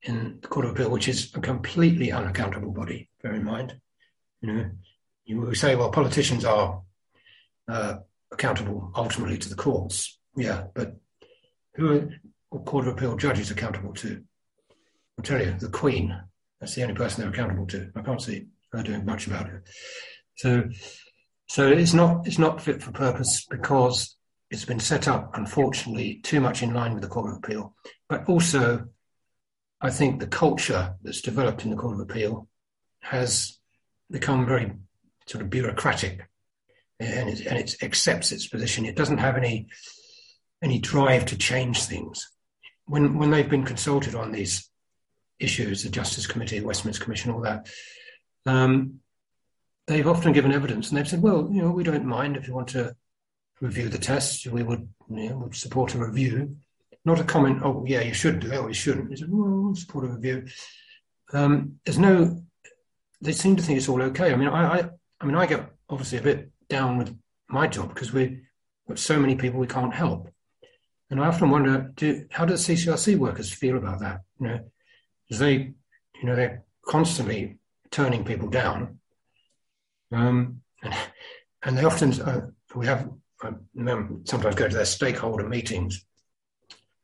[0.03, 3.76] in the Court of Appeal, which is a completely unaccountable body, bear in mind.
[4.40, 4.70] You know,
[5.24, 6.82] you say, well, politicians are
[7.68, 7.97] uh,
[8.30, 10.18] accountable ultimately to the courts.
[10.36, 10.97] Yeah, but
[11.74, 12.11] who
[12.53, 14.22] are Court of Appeal judges accountable to?
[15.18, 16.18] I'll tell you, the Queen.
[16.61, 17.90] That's the only person they're accountable to.
[17.97, 19.68] I can't see her doing much about it.
[20.36, 20.68] So,
[21.49, 24.16] so it's not it's not fit for purpose because
[24.53, 27.74] it's been set up, unfortunately, too much in line with the Court of Appeal.
[28.07, 28.86] But also,
[29.80, 32.48] I think the culture that's developed in the Court of Appeal
[33.00, 33.59] has
[34.11, 34.70] become very
[35.26, 36.28] sort of bureaucratic
[37.00, 38.84] and it, and it accepts its position.
[38.84, 39.68] It doesn't have any
[40.62, 42.30] any drive to change things.
[42.84, 44.68] When when they've been consulted on these
[45.40, 47.68] issues, the Justice Committee, Westminster Commission, all that,
[48.44, 49.00] um,
[49.86, 52.55] they've often given evidence and they've said, well, you know, we don't mind if you
[52.55, 52.94] want to
[53.62, 56.56] review the tests, we would, you know, would support a review.
[57.04, 59.16] Not a comment, oh, yeah, you should do it or you shouldn't.
[59.16, 60.46] Said, well, support a review.
[61.32, 62.42] Um, there's no,
[63.20, 64.32] they seem to think it's all okay.
[64.32, 64.90] I mean, I, I,
[65.20, 67.16] I mean, I get obviously a bit down with
[67.48, 68.42] my job because we've
[68.88, 70.28] got so many people we can't help.
[71.10, 74.22] And I often wonder, do, how do CCRC workers feel about that?
[74.40, 74.60] You know,
[75.28, 77.58] because they, you know, they're constantly
[77.90, 78.98] turning people down.
[80.10, 80.94] Um, and,
[81.62, 83.08] and they often, uh, we have,
[83.43, 83.53] I
[84.24, 86.05] sometimes go to their stakeholder meetings,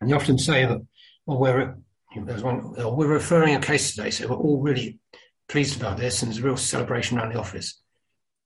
[0.01, 0.80] and they often say that,
[1.26, 1.76] well, we're,
[2.16, 4.99] there's one, we're referring a case today, so we're all really
[5.49, 7.80] pleased about this, and there's a real celebration around the office.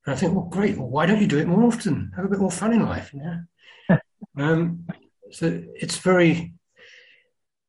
[0.06, 0.76] And I think, well, great.
[0.76, 2.12] Well, why don't you do it more often?
[2.16, 3.14] Have a bit more fun in life.
[3.14, 3.98] Yeah.
[4.38, 4.86] um,
[5.30, 6.54] so it's very,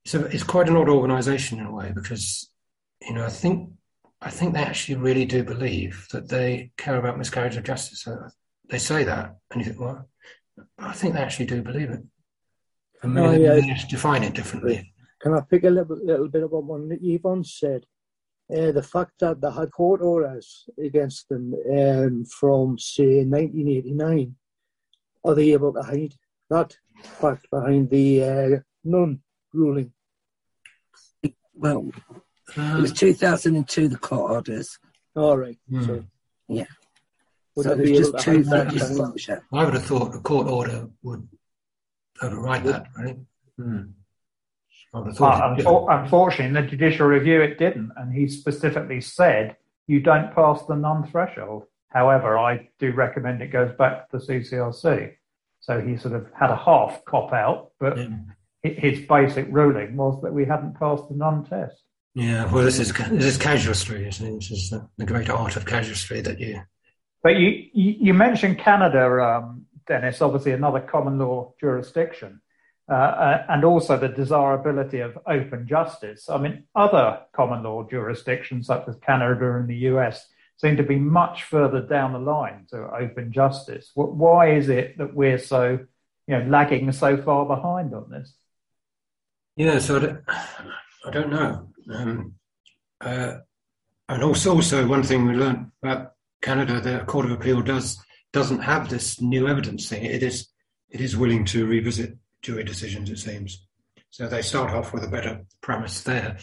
[0.05, 2.49] so it's quite an odd organisation in a way because,
[3.01, 3.69] you know, I think
[4.23, 8.03] I think they actually really do believe that they care about miscarriage of justice.
[8.03, 8.17] So
[8.69, 10.07] they say that, and you think, well,
[10.77, 12.03] I think they actually do believe it.
[13.01, 13.53] And maybe oh, yeah.
[13.55, 14.93] they just define it differently.
[15.21, 17.85] Can I pick a little, little bit about what Yvonne said?
[18.51, 24.35] uh, the fact that they had court orders against them um, from, say, 1989,
[25.23, 26.13] are they able to hide
[26.49, 29.21] that fact behind the uh, Nunn
[29.53, 29.93] ruling?
[31.55, 31.91] Well,
[32.57, 34.77] it was 2002, the court orders.
[35.15, 35.57] All right.
[35.71, 35.85] Mm.
[35.85, 36.05] So,
[36.47, 36.65] yeah.
[37.55, 39.43] Would so there's just two disclosure.
[39.53, 41.27] I would have thought a court order would
[42.21, 43.17] override that, right?
[43.59, 43.91] Mm.
[44.93, 49.55] Uh, unfortunately, in the judicial review, it didn't, and he specifically said
[49.87, 51.63] you don't pass the Nunn threshold.
[51.89, 55.13] However, I do recommend it goes back to the CCRC.
[55.59, 58.09] So he sort of had a half cop out, but yeah.
[58.63, 61.81] his basic ruling was that we hadn't passed the Nunn test.
[62.15, 64.35] Yeah, well, this is this is casuistry, isn't it?
[64.35, 66.61] This is the, the great art of casuistry that you.
[67.23, 70.21] But you you, mentioned Canada, um, Dennis.
[70.21, 72.41] Obviously, another common law jurisdiction.
[72.89, 76.29] Uh, uh, and also the desirability of open justice.
[76.29, 80.99] I mean, other common law jurisdictions such as Canada and the US seem to be
[80.99, 83.89] much further down the line to open justice.
[83.95, 85.79] Why is it that we're so,
[86.27, 88.33] you know, lagging so far behind on this?
[89.55, 90.19] Yeah, so I don't,
[91.05, 91.69] I don't know.
[91.89, 92.33] Um,
[92.99, 93.35] uh,
[94.09, 98.59] and also, also one thing we learned about Canada, the Court of Appeal does doesn't
[98.59, 100.03] have this new evidence thing.
[100.03, 100.49] It is
[100.89, 103.65] it is willing to revisit jury decisions, it seems.
[104.09, 106.37] So they start off with a better premise there.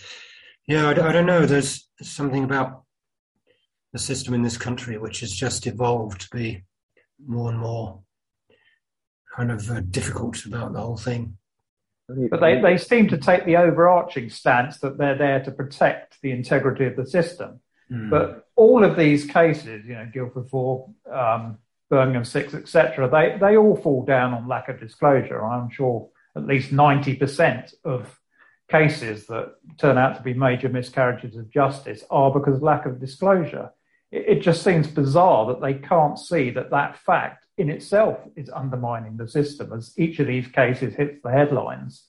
[0.67, 1.45] Yeah, I, I don't know.
[1.47, 2.83] There's something about
[3.93, 6.65] the system in this country which has just evolved to be
[7.25, 8.01] more and more
[9.37, 11.37] kind of uh, difficult about the whole thing.
[12.09, 16.33] But they, they seem to take the overarching stance that they're there to protect the
[16.33, 17.61] integrity of the system.
[17.91, 18.11] Mm.
[18.11, 23.57] But all of these cases, you know, Guildford 4, um, Birmingham Six, etc., they, they
[23.57, 25.45] all fall down on lack of disclosure.
[25.45, 28.19] I'm sure at least 90% of
[28.71, 33.01] cases that turn out to be major miscarriages of justice are because of lack of
[33.01, 33.71] disclosure.
[34.13, 38.49] It, it just seems bizarre that they can't see that that fact in itself is
[38.51, 42.05] undermining the system as each of these cases hits the headlines.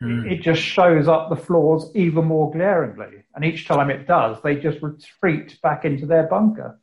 [0.00, 0.26] Hmm.
[0.26, 3.24] It just shows up the flaws even more glaringly.
[3.34, 6.80] And each time it does, they just retreat back into their bunker.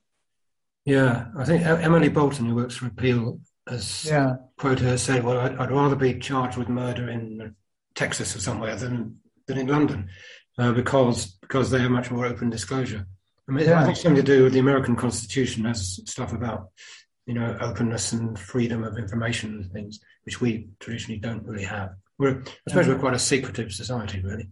[0.86, 4.36] Yeah, I think Emily Bolton, who works for Appeal, has Yeah.
[4.57, 7.55] quota has said, well, I'd, I'd rather be charged with murder in
[7.95, 10.09] Texas or somewhere than than in London,
[10.57, 13.05] uh, because because they have much more open disclosure.
[13.49, 13.82] I mean, Yeah.
[13.82, 16.70] I think something to do with the American Constitution has stuff about
[17.26, 21.95] you know openness and freedom of information and things, which we traditionally don't really have.
[22.20, 24.49] We're, I suppose we're quite a secretive society, really.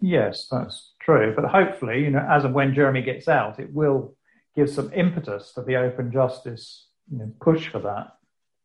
[0.00, 1.34] Yes, that's true.
[1.34, 4.16] But hopefully, you know, as and when Jeremy gets out, it will
[4.54, 8.08] give some impetus to the open justice you know, push for that.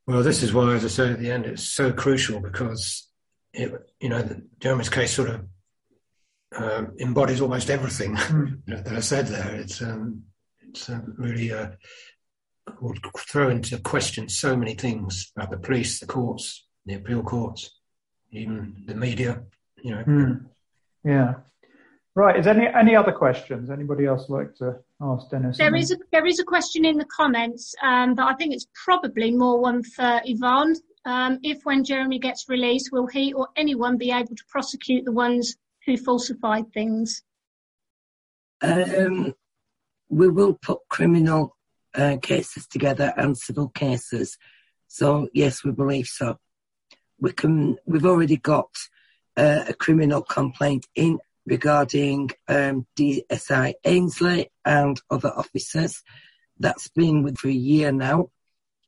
[0.08, 3.08] Well, this is why, as I say at the end, it's so crucial because
[3.54, 5.46] it, you know, the Jeremy's case sort of
[6.56, 8.66] um, embodies almost everything Mm.
[8.68, 9.56] that I said there.
[9.56, 10.24] It's um,
[10.68, 11.72] it's uh, really uh,
[12.80, 17.81] would throw into question so many things about the police, the courts, the appeal courts,
[18.32, 19.44] even the media.
[19.84, 20.46] You know, Mm.
[21.04, 21.36] Yeah.
[22.14, 22.38] Right.
[22.38, 23.70] Is any any other questions?
[23.70, 25.58] Anybody else like to ask Dennis?
[25.58, 28.68] There is a there is a question in the comments, um, but I think it's
[28.86, 30.76] probably more one for Yvonne.
[31.06, 35.12] Um, if when Jeremy gets released, will he or anyone be able to prosecute the
[35.12, 35.56] ones
[35.86, 37.24] who falsified things?
[38.62, 39.34] Um,
[40.10, 41.58] we will put criminal
[41.96, 44.38] uh, cases together and civil cases.
[44.88, 46.38] So yes, we believe so.
[47.22, 47.78] We can.
[47.86, 48.70] We've already got
[49.38, 56.02] uh, a criminal complaint in regarding um, DSI Ainsley and other officers.
[56.60, 58.32] That's been with for a year now.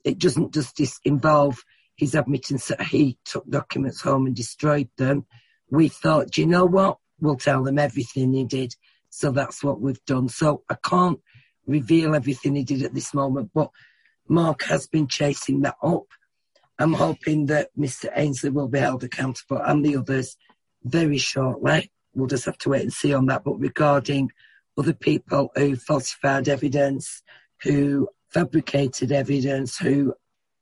[0.03, 1.63] It doesn't just involve
[1.95, 5.25] his admittance that he took documents home and destroyed them.
[5.69, 6.97] We thought, do you know what?
[7.19, 8.75] We'll tell them everything he did.
[9.09, 10.27] So that's what we've done.
[10.27, 11.19] So I can't
[11.67, 13.69] reveal everything he did at this moment, but
[14.27, 16.07] Mark has been chasing that up.
[16.83, 18.09] I'm hoping that Mr.
[18.13, 20.35] Ainsley will be held accountable and the others
[20.83, 21.89] very shortly.
[22.13, 23.45] We'll just have to wait and see on that.
[23.45, 24.31] But regarding
[24.77, 27.23] other people who falsified evidence,
[27.61, 30.13] who fabricated evidence, who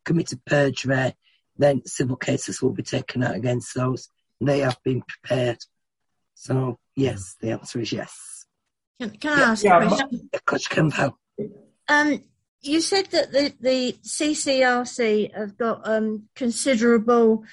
[0.05, 1.15] committed perjury,
[1.57, 4.07] then civil cases will be taken out against those.
[4.39, 5.57] They have been prepared.
[6.35, 8.45] So, yes, the answer is yes.
[8.99, 10.29] Can, can I Yeah, ask yeah, a question?
[10.45, 11.17] Coach Campbell.
[11.89, 12.23] Um,
[12.61, 17.43] you said that the, the CCRC have got um, considerable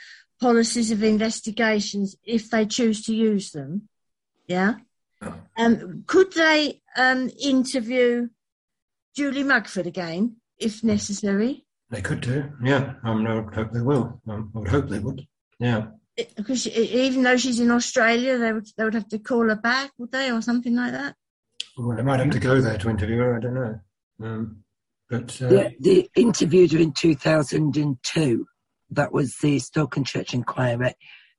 [0.41, 3.89] policies of investigations if they choose to use them.
[4.47, 4.75] Yeah.
[5.57, 8.29] Um, could they um, interview
[9.17, 11.67] Julie Mugford again if necessary?
[11.91, 12.51] they could do.
[12.63, 14.21] Yeah, um, I would hope they will.
[14.29, 15.27] Um, I would hope they would.
[15.59, 15.87] Yeah.
[16.37, 19.57] Because she, even though she's in Australia, they would they would have to call her
[19.57, 21.15] back, would they, or something like that?
[21.77, 23.37] Well, they might have to go there to interview her.
[23.37, 23.81] I don't know.
[24.21, 24.65] Um,
[25.09, 28.47] but uh, They, they interviewed her in 2002.
[28.91, 30.95] That was the Stoke-on-Church inquiry.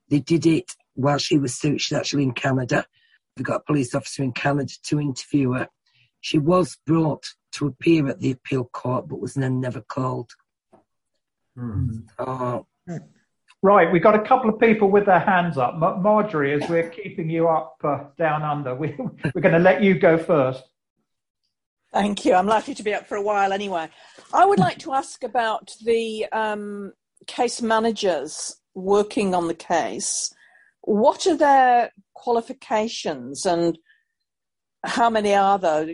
[0.09, 2.85] They did it while she was still, she's actually in Canada.
[3.35, 5.69] They got a police officer in Canada to interview her.
[6.21, 10.31] She was brought to appear at the appeal court, but was then never called.
[12.17, 12.65] Oh,
[13.61, 15.75] Right, we've got a couple of people with their hands up.
[15.75, 18.95] Ma- Marjorie, as we're keeping you up uh, down under, we,
[19.35, 20.63] we're going to let you go first.
[21.91, 22.35] Thank you.
[22.35, 23.89] I'm likely to be up for a while anyway.
[24.33, 26.93] I would like to ask about the um,
[27.27, 30.33] case managers working on the case.
[30.81, 33.77] What are their qualifications and
[34.85, 35.87] how many are there?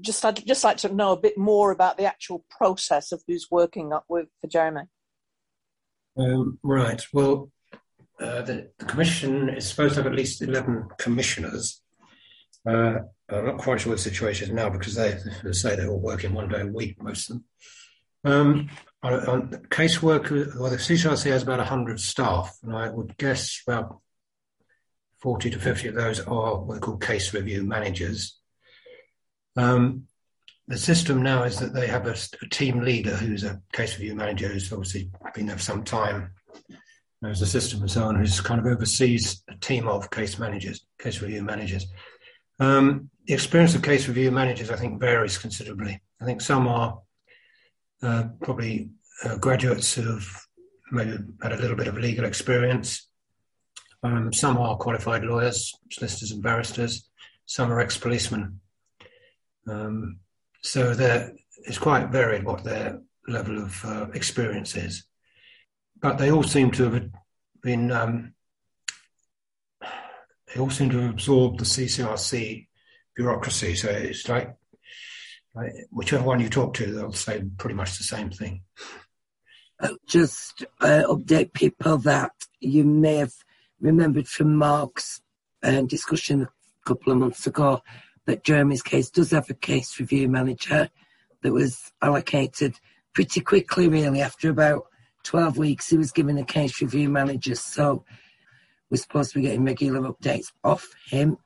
[0.00, 3.48] Just I'd just like to know a bit more about the actual process of who's
[3.50, 4.82] working up with for Jeremy.
[6.16, 7.00] Um, right.
[7.12, 7.50] Well,
[8.20, 11.82] uh, the, the commission is supposed to have at least 11 commissioners.
[12.66, 12.94] Uh,
[13.32, 16.00] I'm not quite sure what the situation is now because they, they say they're all
[16.00, 17.44] working one day a week, most of them.
[18.24, 18.70] Um,
[19.02, 23.98] on, on casework, well, the CCRC has about 100 staff, and I would guess about
[25.20, 28.38] 40 to 50 of those are what are called case review managers.
[29.56, 30.06] Um,
[30.68, 34.14] the system now is that they have a, a, team leader who's a case review
[34.14, 36.30] manager who's obviously been there for some time,
[37.20, 40.86] knows the system and so on, who's kind of oversees a team of case managers,
[40.98, 41.86] case review managers.
[42.60, 46.00] Um, the experience of case review managers, I think, varies considerably.
[46.20, 47.00] I think some are
[48.02, 48.90] uh, probably
[49.24, 50.26] uh, graduates who have
[50.90, 53.08] maybe had a little bit of legal experience.
[54.02, 57.08] Um, some are qualified lawyers, solicitors and barristers.
[57.46, 58.60] Some are ex-policemen.
[59.68, 60.18] Um,
[60.62, 60.94] so
[61.64, 65.04] it's quite varied what their level of uh, experience is.
[66.00, 67.10] But they all seem to have
[67.62, 68.34] been, um,
[70.52, 72.66] they all seem to have absorbed the CCRC
[73.16, 73.74] bureaucracy.
[73.74, 74.54] So it's like,
[75.54, 78.62] like whichever one you talk to, they'll say pretty much the same thing.
[80.06, 83.34] Just uh, update people that you may have
[83.80, 85.20] remembered from Mark's
[85.62, 86.48] uh, discussion a
[86.88, 87.82] couple of months ago
[88.26, 90.88] that Jeremy's case does have a case review manager
[91.42, 92.78] that was allocated
[93.12, 94.20] pretty quickly, really.
[94.20, 94.86] After about
[95.24, 97.56] 12 weeks, he was given a case review manager.
[97.56, 98.04] So
[98.92, 101.38] we're supposed to be getting regular updates off him.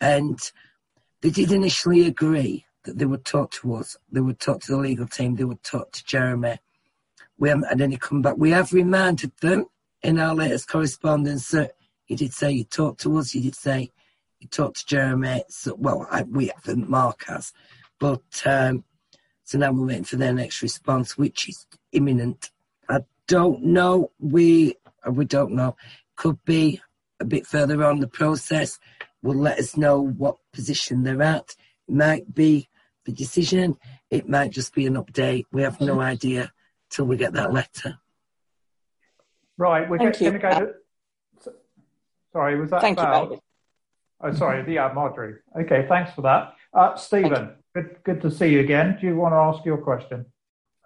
[0.00, 0.40] And
[1.20, 4.78] they did initially agree that they would talk to us, they would talk to the
[4.78, 6.56] legal team, they would talk to Jeremy.
[7.36, 8.38] We haven't had any comeback.
[8.38, 9.66] We have reminded them
[10.02, 11.72] in our latest correspondence that
[12.06, 13.92] he did say he talked to us, he did say
[14.38, 15.44] he talked to Jeremy.
[15.50, 17.52] So, well, I, we haven't, Mark has.
[18.00, 18.84] But um,
[19.44, 22.50] so now we're waiting for their next response, which is imminent.
[22.88, 24.12] I don't know.
[24.18, 24.76] We
[25.10, 25.76] we don't know.
[26.16, 26.80] Could be
[27.20, 28.78] a bit further on the process.
[29.22, 31.54] Will let us know what position they're at.
[31.88, 32.68] It might be
[33.04, 33.76] the decision.
[34.10, 35.44] It might just be an update.
[35.52, 36.52] We have no idea
[36.90, 37.98] till we get that letter.
[39.58, 40.74] Right, we're going to go to.
[42.32, 43.30] Sorry, was that Thank Val?
[43.30, 43.40] you,
[44.20, 45.36] Oh, sorry, yeah, Marjorie.
[45.58, 46.54] Okay, thanks for that.
[46.72, 48.98] Uh, Stephen, good, good to see you again.
[49.00, 50.26] Do you want to ask your question?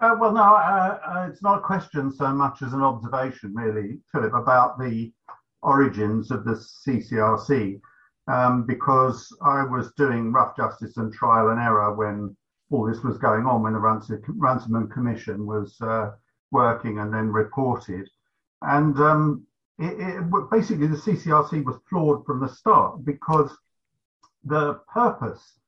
[0.00, 3.98] Uh, well, no, uh, uh, it's not a question so much as an observation, really,
[4.10, 5.12] Philip, about the
[5.60, 7.78] origins of the CCRC,
[8.26, 12.34] um, because I was doing rough justice and trial and error when
[12.70, 16.12] all this was going on, when the Ransom, Runciman Commission was uh,
[16.50, 18.08] working and then reported.
[18.62, 19.46] And um,
[19.78, 23.54] it, it, basically, the CCRC was flawed from the start because
[24.44, 25.58] the purpose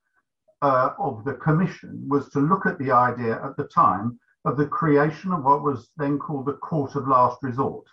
[0.63, 4.67] uh, of the commission was to look at the idea at the time of the
[4.67, 7.87] creation of what was then called the court of last resort.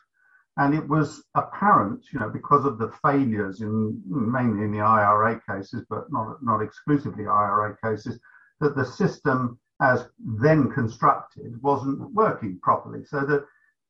[0.57, 5.41] And it was apparent, you know, because of the failures in mainly in the IRA
[5.47, 8.19] cases, but not, not exclusively IRA cases,
[8.59, 13.05] that the system as then constructed wasn't working properly.
[13.05, 13.45] So that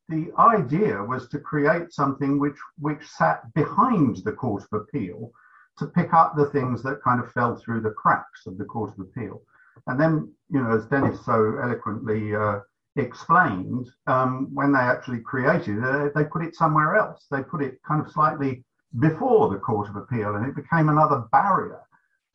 [0.10, 5.32] the idea was to create something which which sat behind the Court of Appeal
[5.78, 8.92] to pick up the things that kind of fell through the cracks of the Court
[8.92, 9.42] of Appeal.
[9.88, 12.60] And then, you know, as Dennis so eloquently uh,
[12.96, 17.26] explained, um, when they actually created it, they put it somewhere else.
[17.32, 18.64] They put it kind of slightly
[19.00, 21.82] before the Court of Appeal, and it became another barrier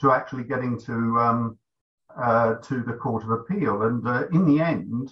[0.00, 1.58] to actually getting to um,
[2.16, 3.82] uh, to the Court of Appeal.
[3.82, 5.10] And uh, in the end,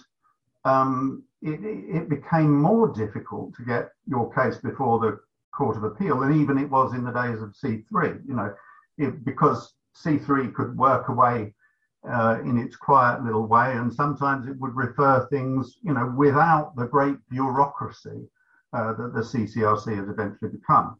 [0.65, 5.19] um, it, it, became more difficult to get your case before the
[5.53, 8.25] Court of Appeal than even it was in the days of C3.
[8.25, 8.53] You know,
[8.97, 11.53] it, because C3 could work away
[12.09, 16.75] uh, in its quiet little way, and sometimes it would refer things, you know, without
[16.75, 18.27] the great bureaucracy
[18.73, 20.97] uh, that the CCRC has eventually become.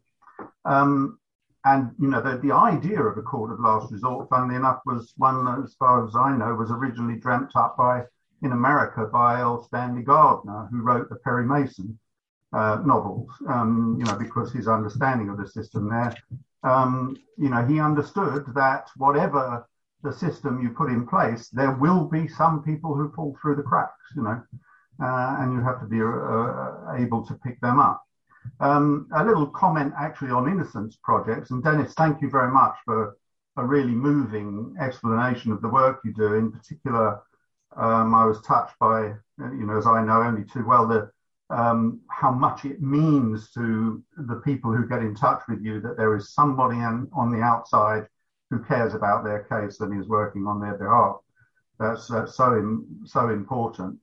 [0.64, 1.18] Um,
[1.66, 5.14] and you know, the, the idea of a court of last resort, funnily enough, was
[5.16, 8.04] one, that, as far as I know, was originally dreamt up by
[8.42, 11.98] in America by Erle Stanley Gardner, who wrote the Perry Mason
[12.52, 16.14] uh, novels, um, you know, because his understanding of the system there,
[16.62, 19.66] um, you know, he understood that whatever
[20.04, 23.62] the system you put in place, there will be some people who fall through the
[23.62, 24.40] cracks, you know,
[25.02, 28.02] uh, and you have to be uh, able to pick them up.
[28.60, 33.16] Um, a little comment actually on innocence projects, and Dennis, thank you very much for
[33.56, 37.20] a really moving explanation of the work you do, in particular
[37.76, 41.10] um, I was touched by, you know, as I know only too well, the
[41.50, 45.96] um, how much it means to the people who get in touch with you that
[45.96, 48.06] there is somebody on, on the outside
[48.50, 51.16] who cares about their case and is working on their behalf.
[51.78, 52.06] That's,
[52.36, 52.70] so
[53.04, 53.98] so important.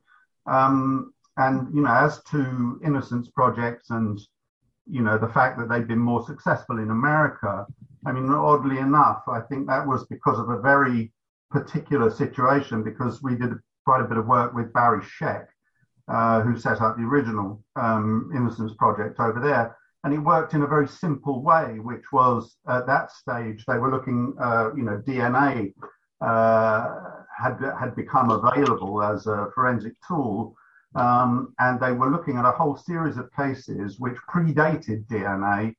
[0.45, 4.19] Um, and you know, as to innocence projects and
[4.89, 7.65] you know the fact that they've been more successful in America,
[8.05, 11.13] I mean, oddly enough, I think that was because of a very
[11.49, 13.51] particular situation because we did
[13.85, 15.47] quite a bit of work with Barry Scheck,
[16.07, 19.77] uh, who set up the original um, Innocence Project over there.
[20.03, 23.91] And it worked in a very simple way, which was at that stage they were
[23.91, 25.73] looking, uh, you know, DNA
[26.21, 26.97] uh,
[27.37, 30.55] had had become available as a forensic tool,
[30.95, 35.75] um, and they were looking at a whole series of cases which predated DNA,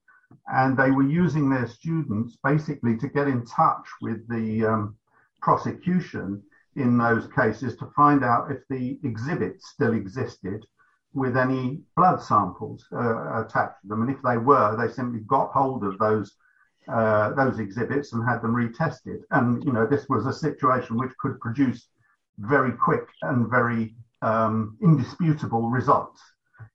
[0.49, 4.97] and they were using their students basically to get in touch with the um,
[5.41, 6.43] prosecution
[6.77, 10.65] in those cases to find out if the exhibits still existed
[11.15, 14.03] with any blood samples uh, attached to them.
[14.03, 16.35] And if they were, they simply got hold of those
[16.89, 19.21] uh, those exhibits and had them retested.
[19.31, 21.89] And you know, this was a situation which could produce
[22.39, 26.21] very quick and very um, indisputable results.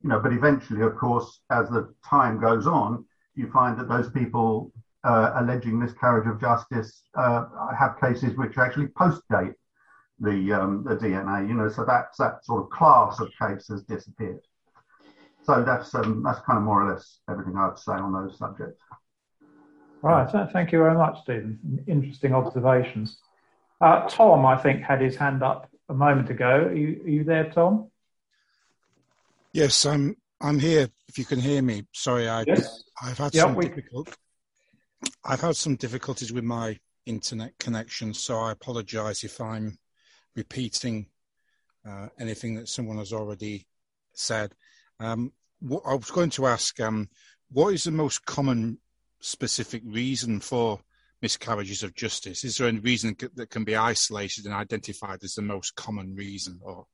[0.02, 3.06] You know, but eventually, of course, as the time goes on,
[3.36, 4.72] you find that those people
[5.04, 7.46] uh, alleging miscarriage of justice uh,
[7.78, 9.54] have cases which actually post-date
[10.20, 11.48] the um, the DNA.
[11.48, 14.42] You know, so that that sort of class of case has disappeared.
[15.44, 18.38] So that's um, that's kind of more or less everything I would say on those
[18.38, 18.82] subjects.
[20.02, 20.30] Right.
[20.54, 21.84] Thank you very much, Stephen.
[21.88, 23.18] Interesting observations.
[23.82, 26.46] Uh, Tom, I think, had his hand up a moment ago.
[26.46, 27.90] Are you, are you there, Tom?
[29.54, 30.16] Yes, I'm.
[30.40, 30.88] I'm here.
[31.08, 32.84] If you can hear me, sorry, I, yes.
[33.02, 33.70] I've had yeah, some we...
[33.70, 34.16] difficult.
[35.24, 36.78] I've had some difficulties with my
[37.08, 39.80] internet connection, so I apologise if I'm
[40.38, 41.08] repeating
[41.86, 43.68] uh, anything that someone has already
[44.14, 44.54] said.
[45.00, 47.10] Um, what, I was going to ask, um,
[47.52, 48.78] what is the most common
[49.20, 50.80] specific reason for
[51.22, 52.44] miscarriages of justice?
[52.44, 56.60] Is there any reason that can be isolated and identified as the most common reason,
[56.64, 56.86] or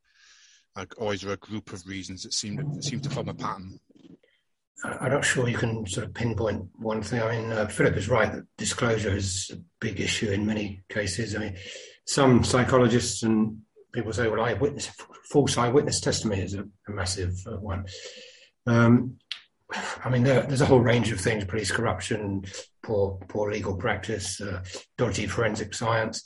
[0.97, 3.79] or is there a group of reasons that seem that seem to form a pattern?
[4.83, 7.21] I'm not sure you can sort of pinpoint one thing.
[7.21, 11.35] I mean, uh, Philip is right that disclosure is a big issue in many cases.
[11.35, 11.55] I mean,
[12.05, 13.59] some psychologists and
[13.91, 14.88] people say, well, eyewitness,
[15.30, 17.85] false eyewitness testimony is a, a massive uh, one.
[18.65, 19.17] Um,
[20.03, 22.45] I mean, there, there's a whole range of things: police corruption,
[22.84, 24.63] poor poor legal practice, uh,
[24.97, 26.23] dodgy forensic science.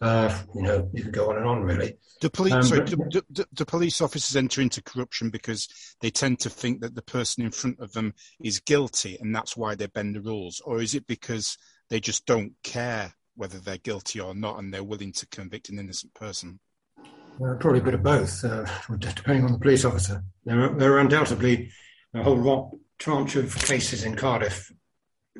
[0.00, 1.98] Uh, you know, you could go on and on, really.
[2.22, 5.68] Do police, Um, sorry, but- do, do, do police officers enter into corruption because
[6.00, 9.58] they tend to think that the person in front of them is guilty and that's
[9.58, 10.60] why they bend the rules?
[10.60, 11.58] Or is it because
[11.90, 15.78] they just don't care whether they're guilty or not and they're willing to convict an
[15.78, 16.58] innocent person?
[16.98, 18.66] Uh, probably a bit of both, uh,
[18.98, 20.22] depending on the police officer.
[20.44, 21.70] There are, there are undoubtedly
[22.14, 24.70] a whole lot, tranche of cases in Cardiff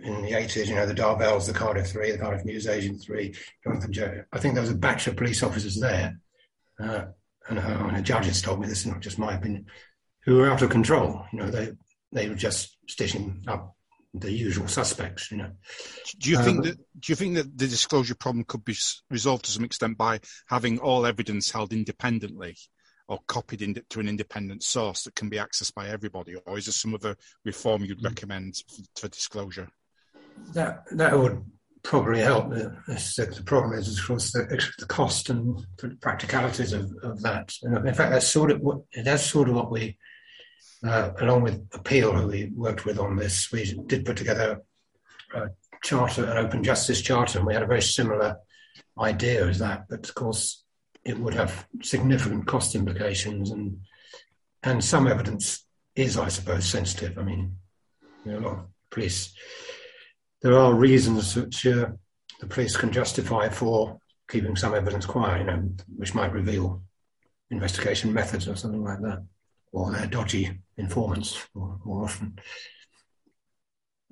[0.03, 3.35] in the 80s, you know, the Darvells, the Cardiff Three, the Cardiff News Agent Three,
[3.65, 4.25] Jonathan Joe.
[4.33, 6.19] I think there was a batch of police officers there,
[6.79, 7.07] uh,
[7.49, 9.67] and, uh, and the judges told me this is not just my opinion,
[10.25, 11.25] who were out of control.
[11.33, 11.73] You know, they
[12.13, 13.77] they were just stitching up
[14.15, 15.31] the usual suspects.
[15.31, 15.53] You know,
[16.19, 18.77] Do you Uh, think that do you think that the disclosure problem could be
[19.11, 22.57] resolved to some extent by having all evidence held independently
[23.09, 26.67] or copied in, to an independent source that can be accessed by everybody, or is
[26.67, 29.69] there some other reform you'd recommend for, for disclosure?
[30.53, 31.45] that that would
[31.83, 32.51] probably help.
[32.51, 35.65] The, the problem is, of course, the, the cost and
[36.01, 37.53] practicalities of, of that.
[37.63, 39.97] And in fact, that's sort of what that's sort of what we,
[40.85, 44.63] uh, along with Appeal, who we worked with on this, we did put together
[45.35, 45.51] a
[45.83, 48.39] charter, an open justice charter, and we had a very similar
[48.99, 49.87] idea as that.
[49.89, 50.65] But of course,
[51.05, 53.81] it would have significant cost implications, and
[54.63, 55.65] and some evidence
[55.95, 57.19] is, I suppose, sensitive.
[57.19, 57.57] I mean,
[58.25, 59.35] you know, a lot of police
[60.43, 61.89] there are reasons which uh,
[62.41, 66.83] the police can justify for keeping some evidence quiet, you know, which might reveal
[67.51, 69.23] investigation methods or something like that,
[69.73, 72.39] or their dodgy informants more, more often.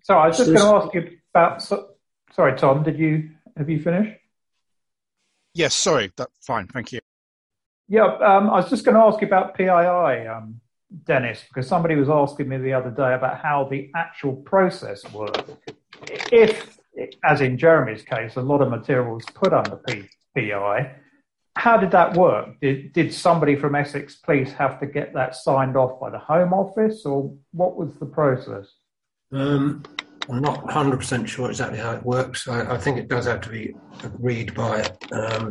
[0.02, 1.62] So I was just So going to ask you about.
[1.62, 1.88] So,
[2.32, 2.82] sorry, Tom.
[2.82, 4.18] Did you have you finished?
[5.54, 7.00] Yes, sorry, that fine, thank you.
[7.88, 10.60] Yeah, um, I was just going to ask you about PII, um,
[11.04, 15.50] Dennis, because somebody was asking me the other day about how the actual process worked.
[16.30, 16.78] If,
[17.24, 20.94] as in Jeremy's case, a lot of material was put under P- PI,
[21.58, 22.60] how did that work?
[22.60, 26.52] Did, did somebody from Essex Police have to get that signed off by the Home
[26.52, 28.66] Office, or what was the process?
[29.32, 29.82] Um,
[30.28, 32.46] I'm not 100% sure exactly how it works.
[32.46, 33.74] I, I think it does have to be
[34.04, 35.50] agreed by um,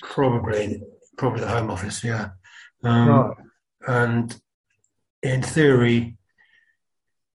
[0.00, 0.82] probably
[1.18, 2.30] probably the Home Office, yeah.
[2.82, 3.36] Um, Right.
[3.88, 4.40] And
[5.22, 6.16] in theory,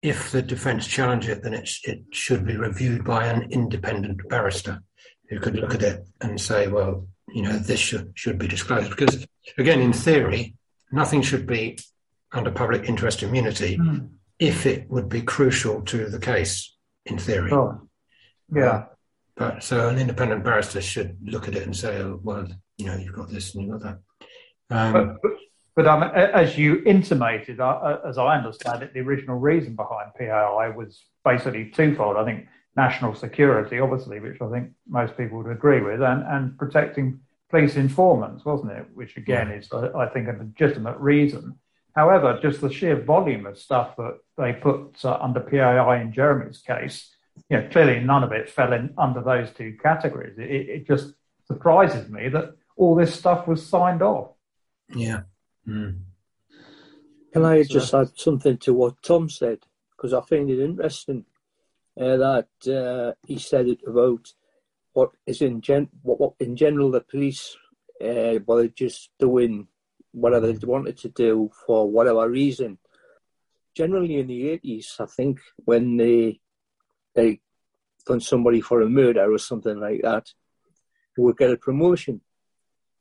[0.02, 4.82] if the defence challenge it, then it, it should be reviewed by an independent barrister
[5.30, 8.90] who could look at it and say, well, you know, this should, should be disclosed.
[8.90, 9.26] Because,
[9.58, 10.56] again, in theory,
[10.92, 11.78] nothing should be
[12.32, 13.80] under public interest immunity
[14.40, 16.76] if it would be crucial to the case,
[17.06, 17.52] in theory.
[17.52, 17.78] Right.
[18.54, 18.86] Yeah.
[19.36, 22.48] But so an independent barrister should look at it and say, oh, well,
[22.78, 24.00] you know, you've got this and you've got
[24.70, 24.76] that.
[24.76, 25.32] Um, But, but,
[25.76, 30.12] but um, as you intimated, uh, uh, as I understand it, the original reason behind
[30.18, 32.18] PII was basically twofold.
[32.18, 36.58] I think national security, obviously, which I think most people would agree with, and, and
[36.58, 37.20] protecting
[37.50, 38.86] police informants, wasn't it?
[38.94, 41.60] Which again is, uh, I think, a legitimate reason.
[41.96, 46.60] However, just the sheer volume of stuff that they put uh, under PII in Jeremy's
[46.62, 47.14] case,
[47.50, 50.38] you know, clearly none of it fell in under those two categories.
[50.38, 51.14] It, it it just
[51.48, 54.30] surprises me that all this stuff was signed off.
[54.96, 55.22] yeah.
[55.68, 56.00] Mm.
[57.34, 59.60] Can I So- just add something to what Tom said?
[59.92, 61.26] Because I find it interesting
[62.00, 64.28] uh, that uh, he said it about
[64.94, 67.56] what is in gen what, what in general the police
[68.04, 69.68] uh, were just doing
[70.12, 72.78] whatever they wanted to do for whatever reason.
[73.76, 76.42] Generally, in the eighties, I think when they
[77.16, 77.40] they
[78.06, 80.28] done somebody for a murder or something like that,
[81.16, 82.22] they would get a promotion.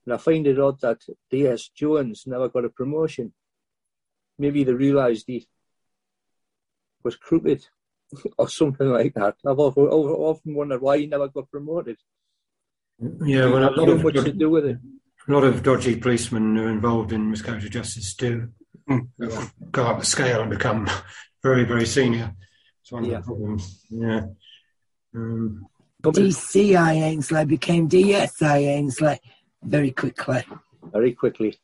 [0.04, 1.68] And I find it odd that D.S.
[1.68, 3.32] Jones never got a promotion
[4.40, 5.46] maybe they realised he
[7.04, 7.68] was crooked
[8.38, 9.36] or something like that.
[9.46, 11.96] I've often, often wondered why he never got promoted.
[13.24, 14.76] Yeah, well, a lot of much to do with it.
[15.26, 18.50] a lot of dodgy policemen who are involved in miscarriage of justice do
[18.88, 19.50] mm.
[19.70, 20.88] go up the scale and become
[21.42, 22.34] very, very senior.
[22.82, 23.86] It's one of the problems.
[23.88, 24.22] Yeah.
[25.14, 25.66] Um,
[26.02, 29.20] DCI Ainsley became DSI Ainsley
[29.62, 30.44] very quickly.
[30.92, 31.58] Very quickly.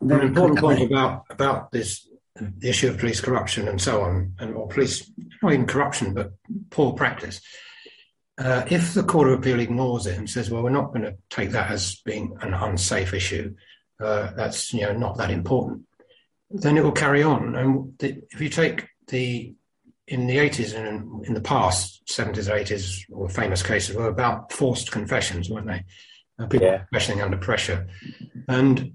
[0.00, 0.76] Very An important quickly.
[0.76, 5.10] point about about this the issue of police corruption and so on, and or police
[5.42, 6.32] not even corruption but
[6.70, 7.40] poor practice.
[8.38, 11.16] Uh, if the Court of Appeal ignores it and says, "Well, we're not going to
[11.28, 13.54] take that as being an unsafe issue,"
[14.00, 15.82] uh, that's you know not that important,
[16.50, 17.54] then it will carry on.
[17.54, 19.54] And the, if you take the
[20.08, 24.52] in the 80s and in the past, 70s or 80s, or famous cases were about
[24.52, 25.84] forced confessions, weren't they?
[26.38, 26.84] Uh, people yeah.
[26.90, 27.88] confessing under pressure.
[28.48, 28.94] And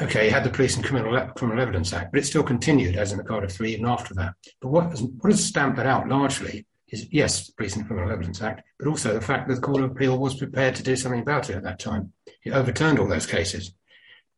[0.00, 3.12] okay, you had the Police and Criminal, Criminal Evidence Act, but it still continued, as
[3.12, 4.34] in the Cardiff Three, even after that.
[4.60, 8.10] But what has, what has stamped that out largely is, yes, the Police and Criminal
[8.10, 10.96] Evidence Act, but also the fact that the Court of Appeal was prepared to do
[10.96, 12.12] something about it at that time.
[12.44, 13.74] It overturned all those cases.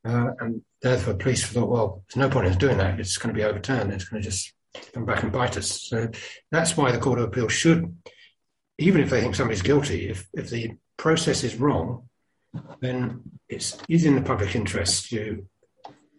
[0.06, 3.00] Uh, and therefore, police thought, well, there's no point in doing that.
[3.00, 3.92] It's going to be overturned.
[3.92, 4.52] It's going to just
[4.92, 5.82] come back and bite us.
[5.82, 6.08] So
[6.50, 7.96] that's why the Court of Appeal should,
[8.78, 12.08] even if they think somebody's guilty, if, if the process is wrong,
[12.80, 15.46] then it's in the public interest to,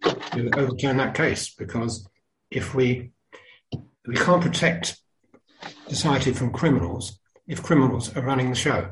[0.04, 2.08] to overturn that case because
[2.52, 3.12] if we
[4.08, 4.98] we can't protect
[5.88, 8.92] society from criminals if criminals are running the show.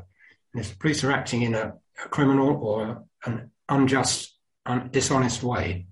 [0.52, 5.42] And if the police are acting in a, a criminal or an unjust, un, dishonest
[5.42, 5.86] way,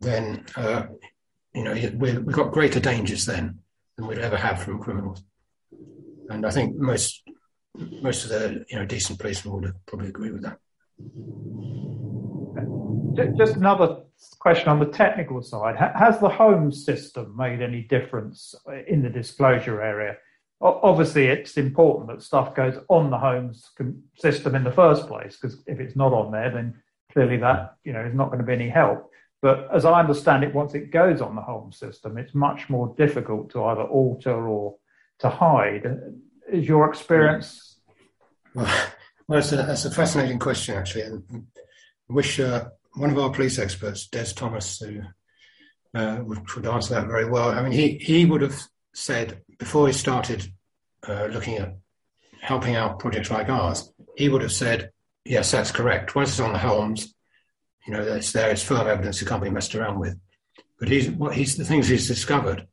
[0.00, 0.86] then uh,
[1.54, 3.60] you know, we've got greater dangers then
[3.96, 5.22] than we'd ever have from criminals.
[6.28, 7.22] And I think most
[7.74, 10.58] most of the you know decent policemen would probably agree with that.
[12.56, 14.02] Uh, just another
[14.38, 19.10] question on the technical side: Has the Holmes system made any difference uh, in the
[19.10, 20.16] disclosure area?
[20.60, 23.70] Obviously, it's important that stuff goes on the Holmes
[24.16, 26.74] system in the first place, because if it's not on there, then
[27.12, 29.10] clearly that you know is not going to be any help.
[29.42, 32.94] But as I understand it, once it goes on the Holmes system, it's much more
[32.96, 34.76] difficult to either alter or
[35.18, 35.84] to hide.
[36.50, 37.76] Is your experience?
[39.28, 41.04] Well that's, a, that's a fascinating question, actually.
[41.04, 45.02] I wish uh, one of our police experts, Des Thomas, who
[45.94, 47.50] uh, would, would, answer that very well.
[47.50, 48.60] I mean, he, he would have
[48.94, 50.46] said before he started
[51.08, 51.76] uh, looking at
[52.40, 54.90] helping out projects like ours, he would have said,
[55.24, 56.14] yes, that's correct.
[56.14, 57.12] Once it's on the Holmes,
[57.86, 60.16] you know, it's there, it's firm evidence it can't be messed around with.
[60.78, 62.66] But he's what he's the things he's discovered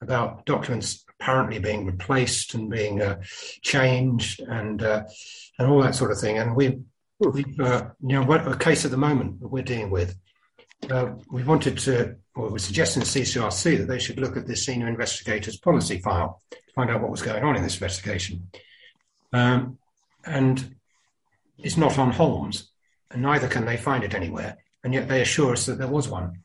[0.00, 3.20] about documents apparently being replaced and being uh,
[3.62, 5.04] changed and uh,
[5.58, 6.38] and all that sort of thing.
[6.38, 6.80] And we,
[7.18, 10.16] we've uh, you know, what a case at the moment that we're dealing with.
[10.90, 14.54] Uh, we wanted to, or we're suggesting to CCRC that they should look at the
[14.54, 18.50] senior investigator's policy file to find out what was going on in this investigation.
[19.32, 19.78] Um,
[20.24, 20.76] and
[21.58, 22.70] it's not on Holmes
[23.10, 24.58] and neither can they find it anywhere.
[24.84, 26.42] And yet they assure us that there was one.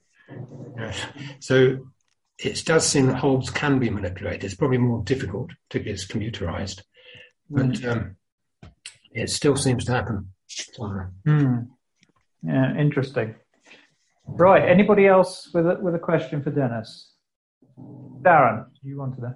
[1.40, 1.91] so
[2.44, 4.44] it does seem that Holmes can be manipulated.
[4.44, 6.82] It's probably more difficult, particularly as computerized,
[7.50, 7.92] but mm.
[7.92, 8.16] um,
[9.12, 10.34] it still seems to happen.
[11.28, 11.68] Mm.
[12.44, 13.36] Yeah, interesting.
[14.26, 14.68] Right.
[14.68, 17.12] Anybody else with a, with a question for Dennis?
[17.78, 19.36] Darren, you wanted to?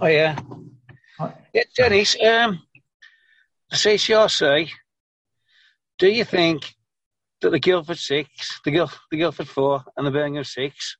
[0.00, 0.38] Oh yeah.
[1.52, 2.16] Yeah, Dennis.
[2.20, 2.60] Um,
[3.70, 4.70] the CCRC
[5.98, 6.74] do you think
[7.40, 10.96] that the Guildford Six, the, Guil- the Guildford Four, and the Birmingham Six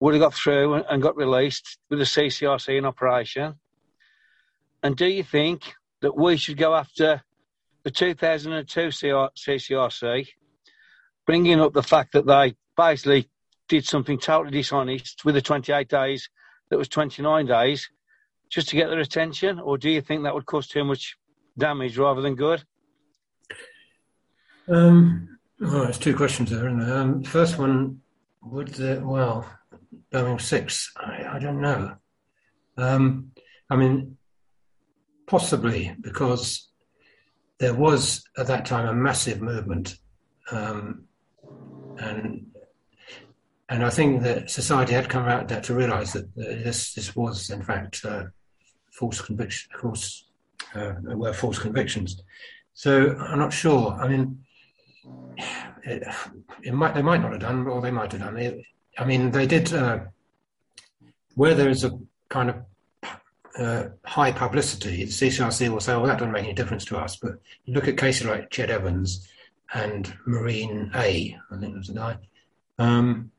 [0.00, 3.54] would have got through and, got released with the CCRC in operation?
[4.82, 7.22] And do you think that we should go after
[7.82, 10.28] the 2002 CCRC,
[11.26, 13.28] bringing up the fact that they basically
[13.68, 16.30] did something totally dishonest with the 28 days
[16.70, 17.88] that was 29 days
[18.50, 19.58] just to get their attention?
[19.58, 21.16] Or do you think that would cause too much
[21.56, 22.62] damage rather than good?
[24.68, 26.68] Um, well, there's two questions there.
[26.68, 28.00] Um, first one,
[28.42, 29.48] would the, well,
[30.10, 30.92] Birmingham six?
[30.96, 31.94] I, I don't know.
[32.76, 33.32] Um,
[33.70, 34.16] I mean,
[35.26, 36.68] possibly because
[37.58, 39.96] there was at that time a massive movement,
[40.50, 41.04] um,
[41.98, 42.46] and
[43.68, 47.62] and I think that society had come out to realise that this this was in
[47.62, 48.24] fact uh,
[48.92, 50.24] false conviction, false
[50.74, 52.22] uh, were false convictions.
[52.74, 53.92] So I'm not sure.
[53.92, 54.38] I mean,
[55.84, 56.04] it,
[56.62, 58.36] it, might they might not have done, or they might have done.
[58.36, 58.60] It,
[58.98, 60.00] I mean, they did uh,
[61.34, 61.98] where there is a
[62.28, 62.56] kind of
[63.58, 65.04] uh, high publicity.
[65.04, 67.34] The CCRC will say, "Well, that doesn't make any difference to us." But
[67.64, 69.28] you look at cases like Ched Evans
[69.72, 72.18] and Marine A, I think it was the guy.
[72.78, 73.30] Um,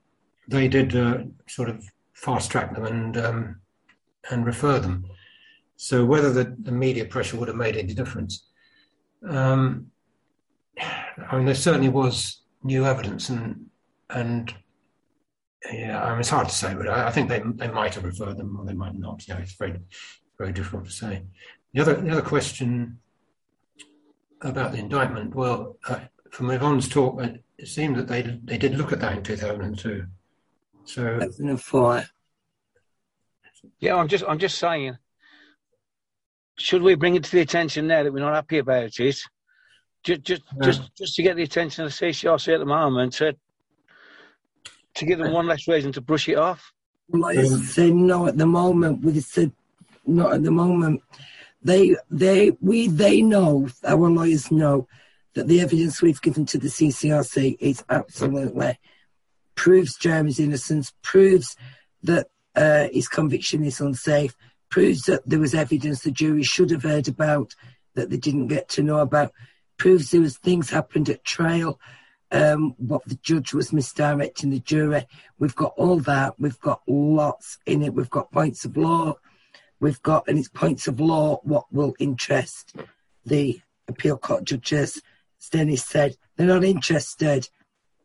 [0.48, 1.84] they did uh, sort of
[2.14, 3.56] fast track them and um,
[4.32, 5.06] and refer them.
[5.76, 8.46] So whether the, the media pressure would have made any difference,
[9.28, 9.92] um,
[10.82, 13.68] I mean, there certainly was new evidence, and
[14.10, 14.54] and
[15.72, 18.06] yeah, I mean, it's hard to say, but I, I, think they they might have
[18.06, 19.28] referred them or they might not.
[19.28, 19.80] You know, it's very
[20.38, 21.24] very difficult to say.
[21.74, 23.00] The other the other question
[24.42, 26.00] about the indictment, well, uh,
[26.32, 30.06] from Yvonne's talk, it seemed that they they did look at that in 2002.
[30.86, 32.04] So 2004.
[33.80, 34.98] Yeah, I'm just I'm just saying.
[36.58, 38.94] Should we bring it to the attention now that we're not happy about it?
[38.94, 39.30] Just
[40.04, 40.64] just yeah.
[40.64, 43.36] just just to get the attention of the CCRC at the moment to
[44.96, 46.74] to give them one less reason to brush it off.
[47.10, 49.52] Like I said, no, at the moment we said
[50.06, 51.02] not at the moment.
[51.62, 54.88] They they we they know our lawyers know
[55.34, 58.78] that the evidence we've given to the CCRC is absolutely
[59.56, 61.56] proves Jeremy's innocence, proves
[62.04, 64.36] that uh, his conviction is unsafe,
[64.70, 67.56] proves that there was evidence the jury should have heard about
[67.96, 69.34] that they didn't get to know about,
[69.78, 71.80] proves there was things happened at trial,
[72.32, 75.08] um, what the judge was misdirecting the jury.
[75.40, 76.40] We've got all that.
[76.40, 77.94] We've got lots in it.
[77.94, 79.16] We've got points of law.
[79.80, 82.76] We've got, and it's points of law what will interest
[83.26, 85.02] the appeal court judges.
[85.52, 87.48] Dennis said they're not interested.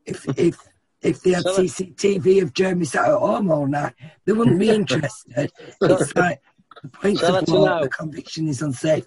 [0.07, 0.57] If if
[1.03, 3.95] if they had CCTV of Jeremy sat at home all night,
[4.25, 5.51] they wouldn't be interested.
[5.81, 6.41] it's like
[6.83, 9.05] the point so of law, the conviction is unsafe.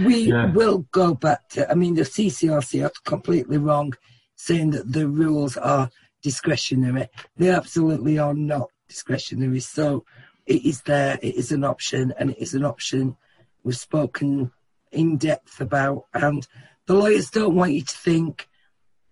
[0.00, 0.52] We yeah.
[0.52, 1.70] will go back to.
[1.70, 3.92] I mean, the CCRC are completely wrong,
[4.40, 5.90] saying that the rules are
[6.22, 7.08] discretionary.
[7.36, 9.60] They absolutely are not discretionary.
[9.60, 10.04] So
[10.46, 11.18] it is there.
[11.20, 13.16] It is an option, and it is an option
[13.62, 14.50] we've spoken
[14.90, 16.46] in depth about, and
[16.86, 18.48] the lawyers don't want you to think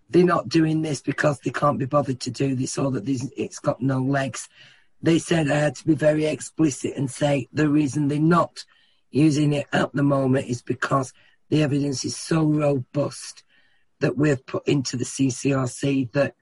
[0.09, 3.07] they're not doing this because they can't be bothered to do this or that
[3.37, 4.49] it's got no legs.
[5.03, 8.65] They said I had to be very explicit and say the reason they're not
[9.11, 11.13] using it at the moment is because
[11.51, 13.45] the evidence is so robust
[14.01, 16.35] that we've put into the CCRC that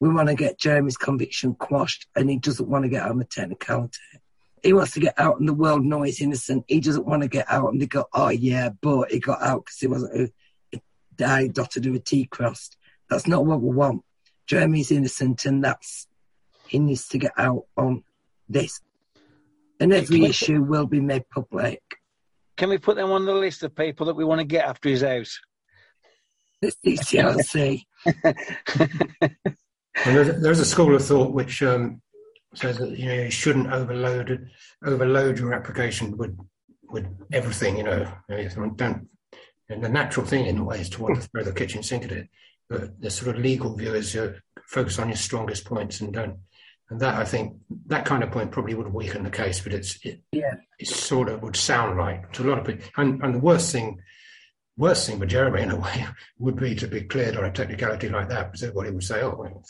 [0.00, 3.20] we want to get Jeremy's conviction quashed and he doesn't want to get out on
[3.20, 3.98] of technicality.
[4.62, 6.64] He wants to get out in the world know he's innocent.
[6.68, 9.64] He doesn't want to get out and they go, oh yeah, but he got out
[9.64, 10.32] because he wasn't
[11.22, 12.76] I dotted with a T crossed.
[13.08, 14.02] That's not what we want.
[14.46, 16.06] Jeremy's innocent, and that's
[16.66, 18.04] he needs to get out on
[18.48, 18.80] this.
[19.80, 21.82] And every issue will be made public.
[22.56, 24.88] Can we put them on the list of people that we want to get after
[24.88, 25.40] his house?
[26.82, 27.84] The CCRC.
[30.04, 32.00] there's, there's, a school of thought which um,
[32.54, 34.48] says that you know you shouldn't overload
[34.84, 36.36] overload your application with
[36.84, 37.78] with everything.
[37.78, 38.12] You know,
[38.76, 39.08] don't
[39.68, 42.04] and the natural thing in a way is to want to throw the kitchen sink
[42.04, 42.28] at it.
[42.68, 44.34] But the sort of legal view is you
[44.66, 46.38] focus on your strongest points and don't.
[46.90, 49.98] And that I think that kind of point probably would weaken the case, but it's
[50.04, 50.54] it, yeah.
[50.78, 52.86] it sort of would sound right to a lot of people.
[52.96, 54.00] And, and the worst thing,
[54.76, 56.06] worst thing for Jeremy in a way
[56.38, 59.36] would be to be cleared on a technicality like that, because everybody would say, "Oh,
[59.38, 59.64] well,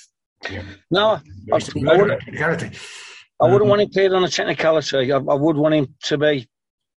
[0.51, 1.21] you no, I,
[1.53, 2.71] I, wouldn't, technicality."
[3.41, 5.13] I wouldn't um, want him cleared on a technicality.
[5.13, 6.49] I, I would want him to be,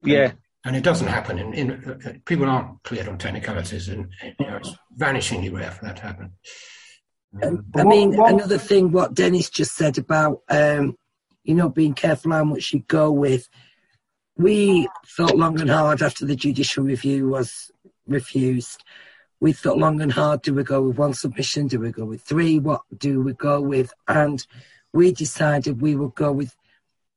[0.03, 0.33] yeah,
[0.65, 1.39] and it doesn't happen.
[1.39, 5.87] In, in uh, people aren't cleared on technicalities, and you know, it's vanishingly rare for
[5.87, 6.33] that to happen.
[7.43, 10.97] Um, I mean, what, another thing, what Dennis just said about um,
[11.45, 13.49] you know being careful how much you go with.
[14.39, 17.71] We thought long and hard after the judicial review was
[18.07, 18.83] refused.
[19.41, 21.67] We thought long and hard: do we go with one submission?
[21.67, 22.59] Do we go with three?
[22.59, 23.93] What do we go with?
[24.09, 24.45] And
[24.93, 26.57] we decided we would go with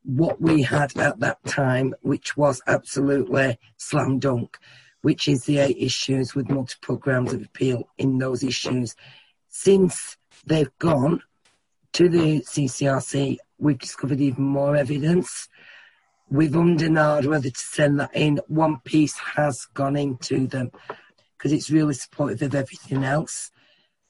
[0.03, 4.57] what we had at that time, which was absolutely slam dunk,
[5.01, 8.95] which is the eight issues with multiple grounds of appeal in those issues.
[9.47, 11.21] Since they've gone
[11.93, 15.47] to the CCRC, we've discovered even more evidence.
[16.31, 18.39] We've undernard whether to send that in.
[18.47, 20.71] One piece has gone into them
[21.35, 23.49] because it's really supportive of everything else.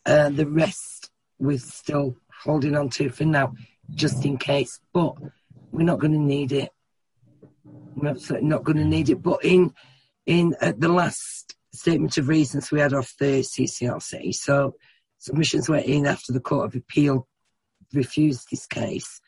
[0.05, 3.53] Uh, the rest we're still holding on to for now,
[3.91, 4.81] just in case.
[4.93, 5.15] But
[5.71, 6.71] we're not going to need it.
[7.63, 9.21] We're absolutely not going to need it.
[9.21, 9.73] But in
[10.25, 14.75] in the last statement of reasons we had off the CCRC, so
[15.19, 17.27] submissions went in after the Court of Appeal
[17.93, 19.21] refused this case,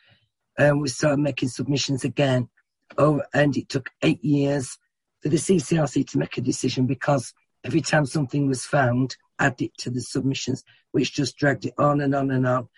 [0.57, 2.49] and we started making submissions again.
[2.97, 4.77] Oh, and it took eight years
[5.21, 9.77] for the CCRC to make a decision because every time something was found, add it
[9.79, 12.69] to the submissions, which just dragged it on and on and on.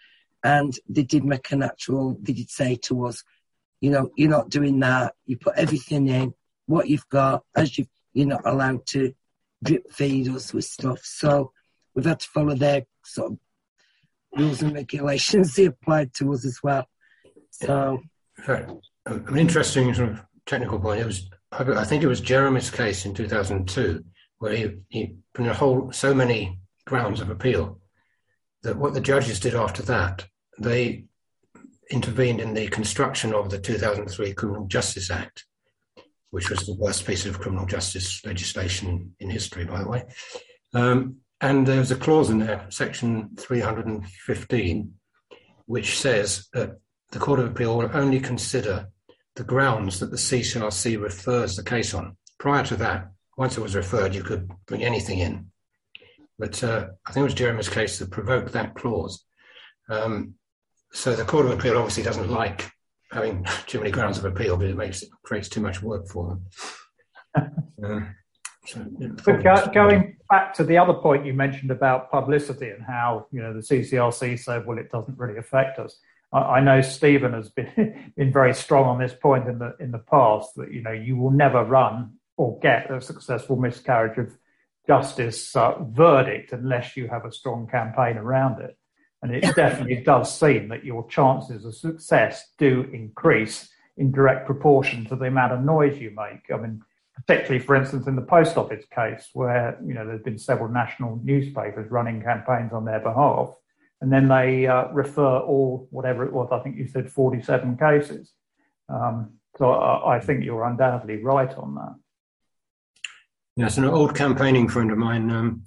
[0.44, 3.23] And they did make an actual, they did say to us,
[3.80, 5.15] you know, you're not doing that.
[5.26, 6.34] You put everything in
[6.65, 9.14] what you've got as you you're not allowed to
[9.64, 11.02] drip feed us with stuff.
[11.03, 11.52] So
[11.94, 13.38] we've had to follow their sort of
[14.38, 16.88] rules and regulations they applied to us as well.
[17.49, 18.02] So,
[19.05, 21.01] an interesting sort of technical point.
[21.01, 24.03] It was, I think, it was Jeremy's case in 2002
[24.39, 27.80] where he, he put in a whole so many grounds of appeal.
[28.63, 30.25] That what the judges did after that,
[30.59, 31.05] they
[31.89, 35.45] intervened in the construction of the 2003 Criminal Justice Act,
[36.31, 40.03] which was the worst piece of criminal justice legislation in history, by the way.
[40.73, 44.93] Um, and there's a clause in there, section 315,
[45.65, 46.77] which says that
[47.11, 48.88] the Court of Appeal will only consider
[49.35, 52.18] the grounds that the CCRC refers the case on.
[52.38, 55.47] Prior to that, once it was referred, you could bring anything in.
[56.38, 59.23] But uh, I think it was Jeremy's case that provoked that clause.
[59.89, 60.35] Um,
[60.91, 62.72] so the Court of Appeal obviously doesn't like
[63.11, 66.39] having too many grounds of appeal because it makes it creates too much work for
[67.35, 67.65] them.
[67.84, 68.15] um,
[68.65, 68.85] so,
[69.26, 73.41] but go, going back to the other point you mentioned about publicity and how you
[73.41, 75.97] know the CCRC said, well, it doesn't really affect us.
[76.34, 79.91] I, I know Stephen has been been very strong on this point in the in
[79.91, 84.35] the past that you know you will never run or get a successful miscarriage of
[84.88, 88.77] justice uh, verdict unless you have a strong campaign around it.
[89.22, 95.05] And it definitely does seem that your chances of success do increase in direct proportion
[95.05, 96.51] to the amount of noise you make.
[96.53, 96.81] I mean,
[97.15, 101.22] particularly, for instance, in the post office case, where you know there's been several national
[101.23, 103.53] newspapers running campaigns on their behalf,
[104.03, 106.49] and then they uh, refer all whatever it was.
[106.51, 108.34] I think you said 47 cases.
[108.89, 111.95] Um, so I, I, think you're undoubtedly right on that.
[113.55, 115.63] Yes, an old campaigning friend of mine um,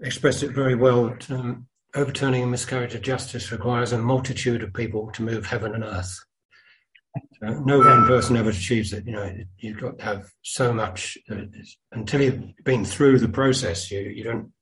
[0.00, 1.16] expressed it very well.
[1.28, 1.66] Um,
[1.96, 6.16] overturning a miscarriage of justice requires a multitude of people to move heaven and earth.
[7.40, 9.06] So no one person ever achieves it.
[9.06, 11.46] You know, you've got to have so much uh,
[11.90, 13.90] until you've been through the process.
[13.90, 14.52] You you don't.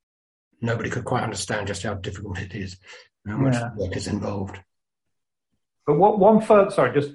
[0.62, 2.78] Nobody could quite understand just how difficult it is,
[3.26, 3.70] how much yeah.
[3.76, 4.58] work is involved.
[5.86, 7.14] But what one first, sorry, just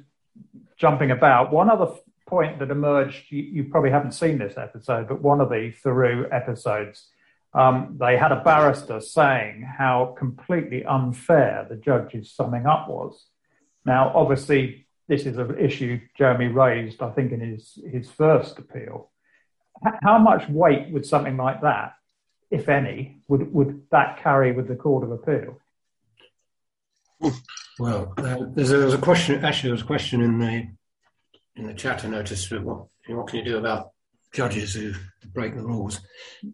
[0.78, 1.52] jumping about.
[1.52, 1.88] One other
[2.28, 3.32] point that emerged.
[3.32, 7.07] You, you probably haven't seen this episode, but one of the Theroux episodes.
[7.53, 13.26] Um, they had a barrister saying how completely unfair the judge's summing up was.
[13.86, 19.10] Now, obviously, this is an issue Jeremy raised, I think, in his, his first appeal.
[20.03, 21.94] How much weight would something like that,
[22.49, 25.60] if any, would, would that carry with the Court of Appeal?
[27.80, 29.44] Well, uh, there's, a, there's a question.
[29.44, 30.68] Actually, there was a question in the
[31.56, 32.06] in the chat.
[32.06, 33.91] I noticed what what can you do about
[34.34, 34.94] judges who
[35.34, 35.99] break the rules?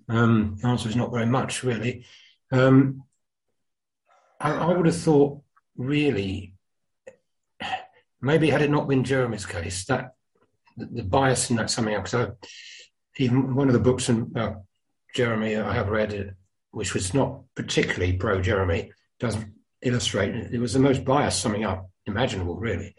[0.09, 2.05] Um, the answer is not very much, really.
[2.51, 3.03] Um,
[4.39, 5.41] I, I, would have thought,
[5.75, 6.53] really,
[8.21, 10.13] maybe had it not been Jeremy's case, that
[10.77, 12.31] the, the bias in that summing up, because
[13.17, 14.63] even one of the books about
[15.13, 16.33] Jeremy I have read, it,
[16.71, 19.37] which was not particularly pro Jeremy, does
[19.81, 22.95] illustrate it was the most biased summing up imaginable, really.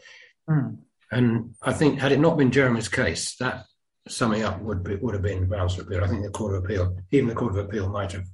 [0.48, 0.78] Mm.
[1.10, 3.64] And I think had it not been Jeremy's case, that
[4.08, 6.04] summing up would be, would have been grounds for appeal.
[6.04, 8.26] I think the Court of Appeal, even the Court of Appeal, might have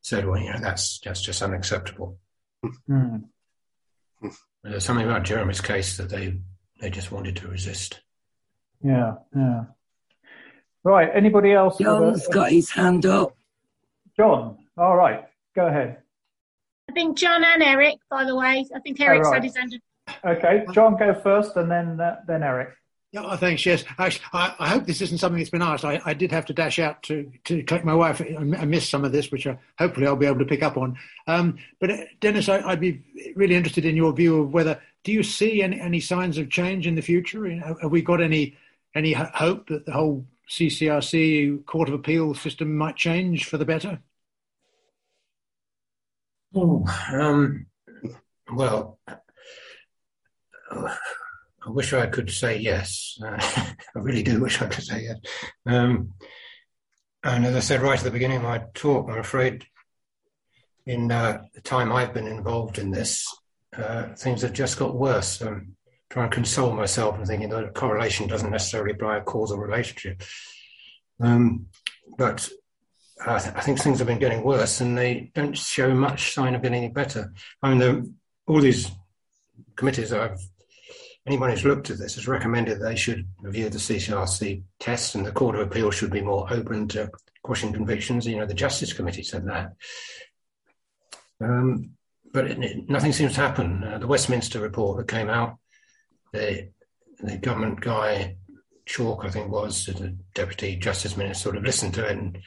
[0.00, 2.18] said, "Well, you know, that's that's just unacceptable."
[2.88, 3.24] Mm.
[4.64, 6.40] There's something about Jeremy's case that they
[6.80, 8.00] they just wanted to resist.
[8.82, 9.64] Yeah, yeah.
[10.84, 11.10] Right.
[11.14, 11.78] Anybody else?
[11.78, 13.36] John's a, got his hand up.
[14.16, 14.58] John.
[14.76, 15.24] All right.
[15.54, 15.98] Go ahead.
[16.88, 17.96] I think John and Eric.
[18.08, 19.34] By the way, I think Eric oh, right.
[19.34, 19.74] said his hand.
[19.74, 19.80] up.
[20.24, 22.70] Okay, John, go first, and then uh, then Eric.
[23.12, 23.64] Yeah, thanks.
[23.64, 25.84] Yes, actually, I, I, hope this isn't something that's been asked.
[25.84, 28.20] I, I, did have to dash out to, to collect my wife.
[28.20, 30.98] I missed some of this, which I, hopefully I'll be able to pick up on.
[31.26, 33.02] Um, but uh, Dennis, I, would be
[33.34, 36.86] really interested in your view of whether do you see any, any signs of change
[36.86, 37.48] in the future?
[37.48, 38.56] Have we got any
[38.94, 44.00] any hope that the whole CCRC Court of Appeal system might change for the better?
[46.54, 47.66] Oh, um,
[48.52, 48.98] well.
[50.70, 53.18] I wish I could say yes.
[53.22, 53.36] Uh,
[53.96, 55.16] I really do wish I could say yes.
[55.66, 56.14] Um,
[57.22, 59.66] and as I said right at the beginning of my talk, I'm afraid
[60.86, 63.26] in uh, the time I've been involved in this,
[63.76, 65.42] uh, things have just got worse.
[65.42, 65.76] I'm
[66.10, 70.22] trying to console myself and thinking that correlation doesn't necessarily imply a causal relationship.
[71.20, 71.66] Um,
[72.16, 72.48] but
[73.26, 76.54] I, th- I, think things have been getting worse and they don't show much sign
[76.54, 77.32] of getting any better.
[77.62, 78.12] I mean, the,
[78.46, 78.90] all these
[79.76, 80.40] committees I've
[81.28, 85.32] anyone who's looked at this has recommended they should review the CCRC test and the
[85.32, 87.10] Court of Appeal should be more open to
[87.42, 88.26] quashing convictions.
[88.26, 89.74] You know, the Justice Committee said that.
[91.40, 91.90] Um,
[92.32, 93.84] but it, it, nothing seems to happen.
[93.84, 95.58] Uh, the Westminster report that came out,
[96.32, 96.70] the,
[97.20, 98.36] the government guy,
[98.86, 102.38] Chalk, I think was, the Deputy Justice Minister, sort of listened to it and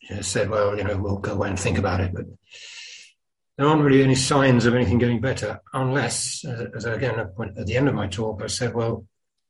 [0.00, 2.12] you know, said, well, you know, we'll go away and think about it.
[2.12, 2.26] But
[3.56, 7.88] there aren't really any signs of anything getting better, unless, as again at the end
[7.88, 9.06] of my talk, I said, well,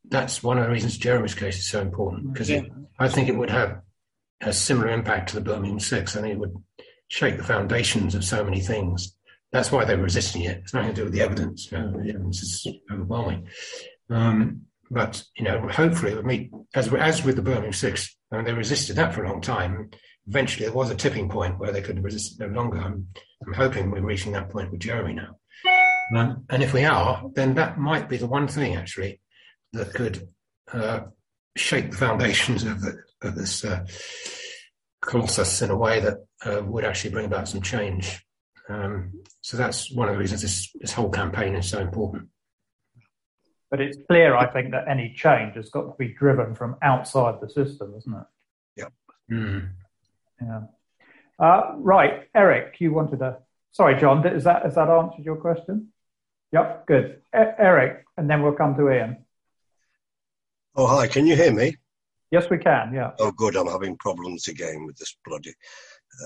[0.09, 2.63] that's one of the reasons Jeremy's case is so important because yeah.
[2.99, 3.81] I think it would have
[4.43, 6.17] a similar impact to the Birmingham Six.
[6.17, 6.55] I think it would
[7.09, 9.14] shake the foundations of so many things.
[9.55, 10.59] That's why they're resisting it.
[10.65, 11.71] It's nothing to do with the evidence.
[11.71, 13.47] Know, the evidence is overwhelming.
[14.11, 18.47] Um, but you know, hopefully, with me, as as with the Birmingham Six, I mean,
[18.47, 19.93] they resisted that for a long time.
[20.27, 22.79] Eventually, there was a tipping point where they could resist it no longer.
[22.79, 23.07] I'm,
[23.47, 25.37] I'm hoping we're reaching that point with Jeremy now.
[26.17, 29.21] Um, and if we are, then that might be the one thing actually
[29.73, 30.29] that could
[30.73, 31.03] uh,
[31.57, 33.87] shake the foundations of, the, of this uh,
[35.01, 38.21] colossus in a way that uh, would actually bring about some change.
[38.69, 42.29] Um, so that's one of the reasons this, this whole campaign is so important.
[43.71, 47.41] But it's clear, I think, that any change has got to be driven from outside
[47.41, 48.27] the system, isn't it?
[48.77, 48.93] Yep.
[49.33, 49.69] Mm.
[50.41, 50.61] Yeah.
[51.39, 53.39] Uh, right, Eric, you wanted to.
[53.73, 54.25] Sorry, John.
[54.27, 55.89] Is that has that answered your question?
[56.53, 56.87] Yep.
[56.87, 57.23] Good.
[57.35, 59.25] E- Eric, and then we'll come to Ian.
[60.77, 61.09] Oh, hi.
[61.09, 61.77] Can you hear me?
[62.31, 62.93] Yes, we can.
[62.95, 63.11] Yeah.
[63.19, 63.57] Oh, good.
[63.57, 65.55] I'm having problems again with this bloody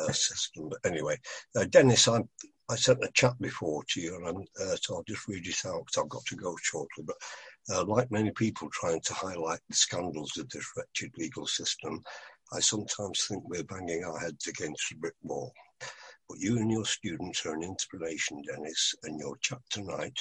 [0.01, 0.69] uh, system.
[0.69, 1.17] But anyway,
[1.57, 2.21] uh, Dennis, I
[2.71, 5.87] I sent a chat before to you, and uh, so I'll just read it out
[5.87, 7.05] because I've got to go shortly.
[7.05, 7.17] But
[7.71, 12.03] uh, like many people trying to highlight the scandals of this wretched legal system,
[12.53, 15.53] I sometimes think we're banging our heads against a brick wall.
[16.29, 20.19] But you and your students are an inspiration, Dennis, and your chat tonight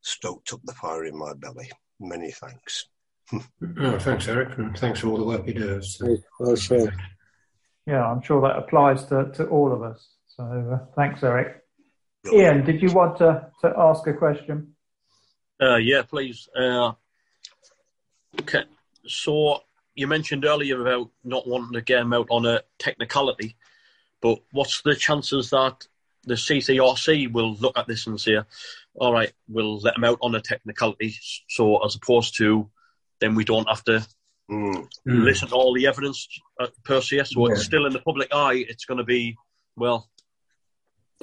[0.00, 1.70] stoked up the fire in my belly.
[2.00, 2.86] Many thanks.
[3.34, 5.82] oh, thanks, Eric, and thanks for all the work you do.
[5.82, 6.16] So.
[6.40, 6.90] Well said.
[7.86, 10.08] Yeah, I'm sure that applies to, to all of us.
[10.28, 11.62] So uh, thanks, Eric.
[12.32, 14.74] Ian, did you want to, to ask a question?
[15.60, 16.48] Uh, yeah, please.
[16.56, 16.92] Uh,
[18.40, 18.64] okay.
[19.06, 19.62] So
[19.94, 23.56] you mentioned earlier about not wanting to get them out on a technicality,
[24.20, 25.86] but what's the chances that
[26.24, 28.38] the CCRC will look at this and say,
[28.94, 31.16] all right, we'll let them out on a technicality,
[31.48, 32.70] so as opposed to
[33.22, 34.06] then we don't have to
[34.52, 34.86] mm.
[35.04, 36.28] listen to all the evidence
[36.60, 37.24] uh, per se.
[37.24, 37.54] So yeah.
[37.54, 38.64] it's still in the public eye.
[38.68, 39.36] It's going to be
[39.76, 40.08] well.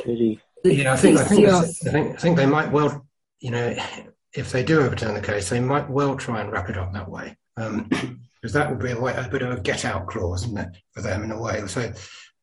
[0.03, 0.41] Pity.
[0.63, 3.05] Yeah, I think I think, I think I think they might well,
[3.39, 3.75] you know,
[4.33, 7.09] if they do overturn the case, they might well try and wrap it up that
[7.09, 7.89] way, because um,
[8.43, 11.01] that would be a, way, a bit of a get out clause, isn't it, for
[11.01, 11.65] them in a way?
[11.67, 11.93] So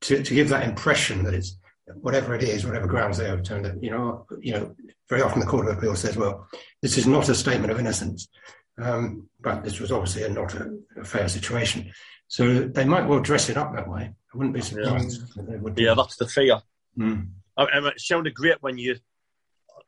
[0.02, 1.58] to to give that impression that it's
[2.00, 4.74] whatever it is, whatever grounds they overturn it, you know, you know,
[5.08, 6.48] very often the Court of Appeal says, well,
[6.82, 8.28] this is not a statement of innocence,
[8.78, 11.90] um, but this was obviously a, not a, a, fair situation.
[12.28, 14.02] So they might well dress it up that way.
[14.02, 15.22] I wouldn't be surprised.
[15.36, 16.60] Yeah, yeah that's the fear.
[16.98, 17.28] Mm.
[17.56, 18.96] I, I, it sounded great when you,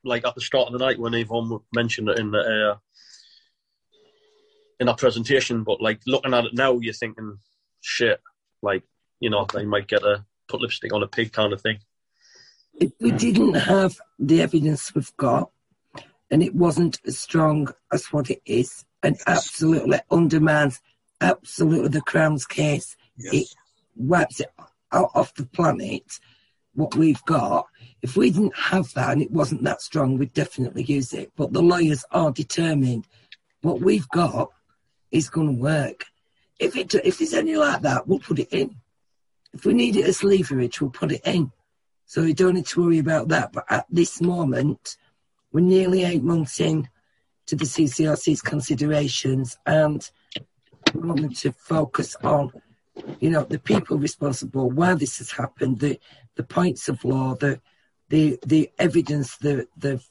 [0.05, 2.77] like at the start of the night when Yvonne mentioned it in the uh,
[4.81, 5.65] in our presentation.
[5.65, 7.39] But like looking at it now, you're thinking,
[7.81, 8.21] shit,
[8.63, 8.85] like
[9.21, 11.79] you know, they might get a put lipstick on a pig kind of thing.
[12.75, 15.51] If we didn't have the evidence we've got,
[16.31, 20.81] and it wasn't as strong as what it is, and absolutely undermines
[21.21, 23.35] absolutely the Crown's case, yes.
[23.35, 23.55] it
[23.97, 24.53] wipes it
[24.93, 26.21] out off the planet
[26.75, 27.67] what we've got.
[28.03, 31.33] If we didn't have that and it wasn't that strong, we'd definitely use it.
[31.37, 33.07] But the lawyers are determined
[33.63, 34.51] what we've got
[35.11, 36.07] is going to work.
[36.61, 38.77] If it if there's any like that, we'll put it in.
[39.53, 41.51] If we need it as leverage, we'll put it in.
[42.07, 43.53] So we don't need to worry about that.
[43.53, 44.97] But at this moment,
[45.53, 46.89] we're nearly eight months in
[47.47, 50.09] to the CCRC's considerations, and
[50.95, 52.53] we want them to focus on,
[53.21, 55.99] you know, the people responsible, why this has happened, the
[56.37, 57.61] the points of law, the
[58.11, 60.03] the the evidence, the the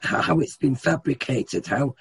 [0.00, 1.94] how it's been fabricated, how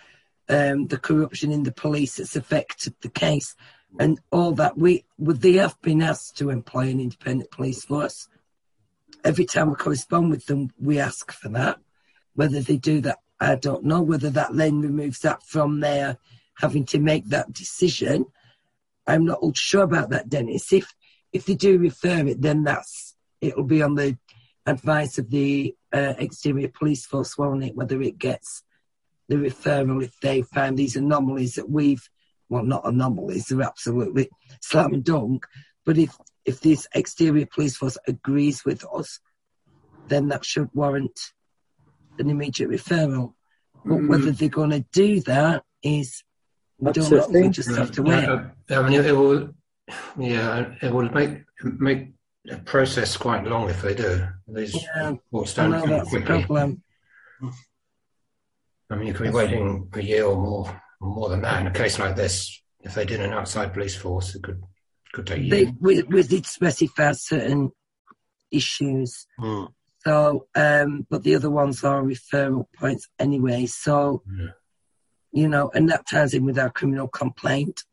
[0.49, 3.55] um, the corruption in the police has affected the case,
[3.99, 4.77] and all that.
[4.77, 8.27] We would they have been asked to employ an independent police force.
[9.23, 11.79] Every time we correspond with them, we ask for that.
[12.35, 14.01] Whether they do that, I don't know.
[14.01, 16.17] Whether that then removes that from their
[16.57, 18.25] having to make that decision,
[19.07, 20.71] I'm not all sure about that, Dennis.
[20.71, 20.93] If
[21.33, 24.17] if they do refer it, then that's it'll be on the
[24.65, 27.75] advice of the uh, exterior police force, won't it?
[27.75, 28.63] Whether it gets
[29.27, 32.09] the referral if they find these anomalies that we've,
[32.49, 34.29] well, not anomalies, they're absolutely
[34.61, 35.45] slam dunk.
[35.85, 39.19] But if if this exterior police force agrees with us,
[40.07, 41.19] then that should warrant
[42.19, 43.33] an immediate referral.
[43.83, 44.09] But mm.
[44.09, 46.23] whether they're going to do that is
[46.79, 47.39] we That's don't know.
[47.41, 48.27] We just have to wait.
[48.69, 49.49] Yeah, I mean, it will.
[50.17, 52.09] Yeah, it will make make
[52.49, 54.27] a process quite long if they do.
[54.47, 56.77] These yeah, reports don't come quickly.
[58.89, 61.67] I mean, you could be waiting a year or more, or more than that in
[61.67, 62.61] a case like this.
[62.81, 64.61] If they did an outside police force, it could
[65.13, 65.71] could take years.
[65.79, 67.71] We, we did specify certain
[68.51, 69.27] issues.
[69.39, 69.65] Hmm.
[70.05, 73.65] So, um, but the other ones are referral points anyway.
[73.65, 74.47] So, yeah.
[75.31, 77.83] you know, and that ties in with our criminal complaint.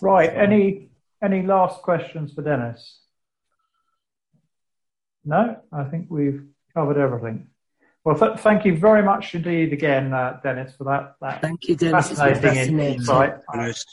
[0.00, 0.30] Right.
[0.30, 0.88] Any
[1.22, 3.02] any last questions for Dennis?
[5.24, 6.42] No, I think we've
[6.74, 7.46] covered everything.
[8.04, 11.14] Well, th- thank you very much indeed again, uh, Dennis, for that.
[11.20, 12.08] that thank you, Dennis.
[12.08, 12.94] Fascinating, fascinating.
[12.96, 13.34] insight.